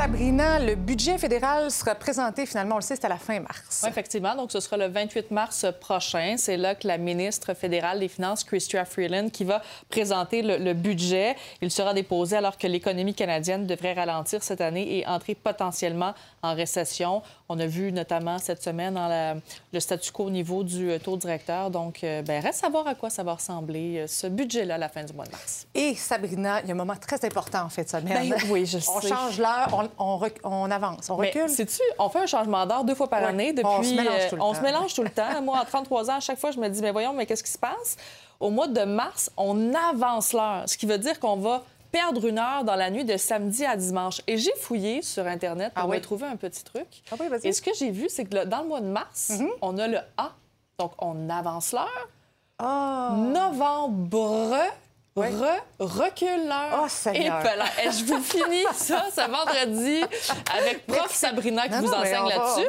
Sabrina, 0.00 0.58
le 0.58 0.76
budget 0.76 1.18
fédéral 1.18 1.70
sera 1.70 1.94
présenté 1.94 2.46
finalement, 2.46 2.76
on 2.76 2.78
le 2.78 2.82
sait, 2.82 2.96
c'est 2.96 3.04
à 3.04 3.10
la 3.10 3.18
fin 3.18 3.38
mars. 3.38 3.80
Oui, 3.82 3.90
effectivement. 3.90 4.34
Donc, 4.34 4.50
ce 4.50 4.58
sera 4.58 4.78
le 4.78 4.86
28 4.88 5.30
mars 5.30 5.66
prochain. 5.78 6.36
C'est 6.38 6.56
là 6.56 6.74
que 6.74 6.88
la 6.88 6.96
ministre 6.96 7.52
fédérale 7.52 8.00
des 8.00 8.08
Finances, 8.08 8.42
Chrystia 8.42 8.86
Freeland, 8.86 9.28
qui 9.28 9.44
va 9.44 9.60
présenter 9.90 10.40
le, 10.40 10.56
le 10.56 10.72
budget. 10.72 11.36
Il 11.60 11.70
sera 11.70 11.92
déposé 11.92 12.38
alors 12.38 12.56
que 12.56 12.66
l'économie 12.66 13.12
canadienne 13.14 13.66
devrait 13.66 13.92
ralentir 13.92 14.42
cette 14.42 14.62
année 14.62 14.96
et 14.96 15.06
entrer 15.06 15.34
potentiellement 15.34 16.14
en 16.42 16.54
récession. 16.54 17.20
On 17.50 17.60
a 17.60 17.66
vu 17.66 17.92
notamment 17.92 18.38
cette 18.38 18.62
semaine 18.62 18.94
dans 18.94 19.06
la- 19.08 19.34
le 19.70 19.80
statu 19.80 20.12
quo 20.12 20.24
au 20.24 20.30
niveau 20.30 20.64
du 20.64 20.90
euh, 20.92 20.98
taux 20.98 21.18
directeur. 21.18 21.70
Donc, 21.70 22.02
euh, 22.04 22.22
ben, 22.22 22.42
reste 22.42 22.64
à 22.64 22.70
voir 22.70 22.86
à 22.86 22.94
quoi 22.94 23.10
ça 23.10 23.22
va 23.22 23.34
ressembler, 23.34 23.98
euh, 23.98 24.06
ce 24.06 24.28
budget-là, 24.28 24.76
à 24.76 24.78
la 24.78 24.88
fin 24.88 25.04
du 25.04 25.12
mois 25.12 25.26
de 25.26 25.32
mars. 25.32 25.66
Et 25.74 25.94
Sabrina, 25.94 26.62
il 26.62 26.68
y 26.68 26.70
a 26.70 26.74
un 26.74 26.76
moment 26.78 26.96
très 26.96 27.22
important 27.22 27.64
en 27.64 27.68
fait 27.68 27.84
de 27.84 27.88
semaine. 27.90 28.30
Ben 28.30 28.38
oui, 28.48 28.64
je 28.64 28.78
On 28.96 29.00
sais. 29.02 29.08
change 29.08 29.38
l'heure, 29.38 29.89
on, 29.98 30.04
on 30.04 30.16
rec- 30.18 30.40
on 30.44 30.70
avance, 30.70 31.10
on 31.10 31.16
Mais 31.18 31.28
recule. 31.28 31.48
sais-tu, 31.48 31.82
on 31.98 32.08
fait 32.08 32.20
un 32.20 32.26
changement 32.26 32.64
d'heure 32.66 32.84
deux 32.84 32.94
fois 32.94 33.08
par 33.08 33.20
Ouais. 33.22 33.28
année 33.28 33.52
depuis. 33.52 33.66
On 33.66 33.82
se 33.82 33.94
mélange 33.94 34.28
tout 34.28 34.36
le 34.36 34.40
euh, 34.42 34.44
on 34.44 34.52
temps. 34.52 34.54
se 34.58 34.60
mélange 34.62 34.94
tout 34.94 35.02
le 35.02 35.10
temps. 35.10 35.42
Moi, 35.42 35.58
à 35.58 35.64
33 35.64 36.10
ans, 36.10 36.14
à 36.16 36.20
chaque 36.20 36.38
fois, 36.38 36.50
je 36.50 36.58
me 36.58 36.68
dis, 36.68 36.80
mais 36.82 36.90
voyons, 36.92 37.12
mais 37.12 37.26
qu'est-ce 37.26 37.42
qui 37.44 37.50
se 37.50 37.58
passe? 37.58 37.96
Au 38.38 38.50
mois 38.50 38.68
de 38.68 38.82
mars, 38.84 39.30
on 39.36 39.72
avance 39.74 40.32
l'heure, 40.32 40.62
ce 40.66 40.76
qui 40.78 40.86
veut 40.86 40.98
dire 40.98 41.18
qu'on 41.20 41.36
va 41.36 41.62
perdre 41.92 42.24
une 42.24 42.38
heure 42.38 42.62
dans 42.64 42.76
la 42.76 42.88
nuit 42.88 43.04
de 43.04 43.16
samedi 43.16 43.66
à 43.66 43.76
dimanche. 43.76 44.20
Et 44.28 44.38
j'ai 44.38 44.54
fouillé 44.56 45.02
sur 45.02 45.26
Internet 45.26 45.74
pour 45.74 45.84
Ah 45.84 45.88
oui? 45.88 46.00
trouver 46.00 46.26
un 46.26 46.36
petit 46.36 46.62
truc. 46.62 46.86
Ah 47.10 47.16
oui. 47.18 47.26
Et 47.42 47.52
ce 47.52 47.60
que 47.60 47.72
j'ai 47.76 47.90
vu, 47.90 48.06
c'est 48.08 48.24
que 48.24 48.44
dans 48.44 48.62
le 48.62 48.68
mois 48.68 48.80
de 48.80 48.86
mars, 48.86 49.30
Mhm. 49.38 49.48
on 49.60 49.76
a 49.76 49.88
le 49.88 49.98
A. 50.16 50.30
Donc, 50.78 50.92
on 50.98 51.28
avance 51.28 51.72
l'heure. 51.72 52.08
Ah. 52.58 53.14
Novembre. 53.16 54.54
Re, 55.16 55.60
recule 55.80 56.46
l'heure. 56.48 56.82
Oh, 56.84 56.86
Seigneur. 56.88 57.42
Et 57.84 57.90
je 57.90 58.04
vous 58.04 58.20
finis 58.22 58.64
ça 58.72 59.06
ce 59.14 59.20
vendredi 59.28 60.02
avec 60.56 60.86
prof 60.86 60.98
Merci. 61.00 61.16
Sabrina 61.18 61.62
qui 61.64 61.70
Non, 61.74 61.80
vous 61.80 61.86
non, 61.88 61.96
enseigne 61.98 62.28
là-dessus. 62.28 62.68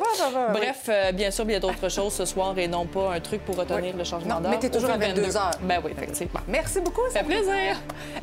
Bref, 0.52 0.86
euh, 0.90 1.12
bien 1.12 1.30
sûr, 1.30 1.46
il 1.46 1.52
y 1.52 1.56
a 1.56 1.60
d'autres 1.60 1.88
choses 1.90 2.14
ce 2.14 2.26
soir 2.26 2.58
et 2.58 2.68
non 2.68 2.88
pas 2.88 3.14
un 3.14 3.20
truc 3.20 3.46
pour 3.46 3.56
retenir 3.58 3.96
le 3.96 4.04
changement 4.04 4.36
Non, 4.36 4.42
d'heure. 4.42 4.52
mais 4.52 4.60
t'es 4.60 4.70
toujours 4.72 4.90
à 4.90 4.98
22 4.98 5.38
heures. 5.38 5.52
Ben 5.62 5.82
oui, 5.86 5.92
effectivement. 5.96 6.42
Merci 6.48 6.82
beaucoup. 6.82 7.02
Ça 7.14 7.20
fait 7.20 7.26
plaisir. 7.26 7.78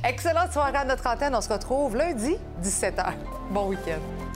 Excellente 0.04 0.52
soirée 0.52 0.76
à 0.78 0.84
notre 0.84 1.06
antenne. 1.06 1.34
On 1.34 1.40
se 1.40 1.48
retrouve 1.52 1.96
lundi, 1.96 2.36
17h. 2.62 3.12
Bon 3.50 3.68
week-end. 3.68 4.27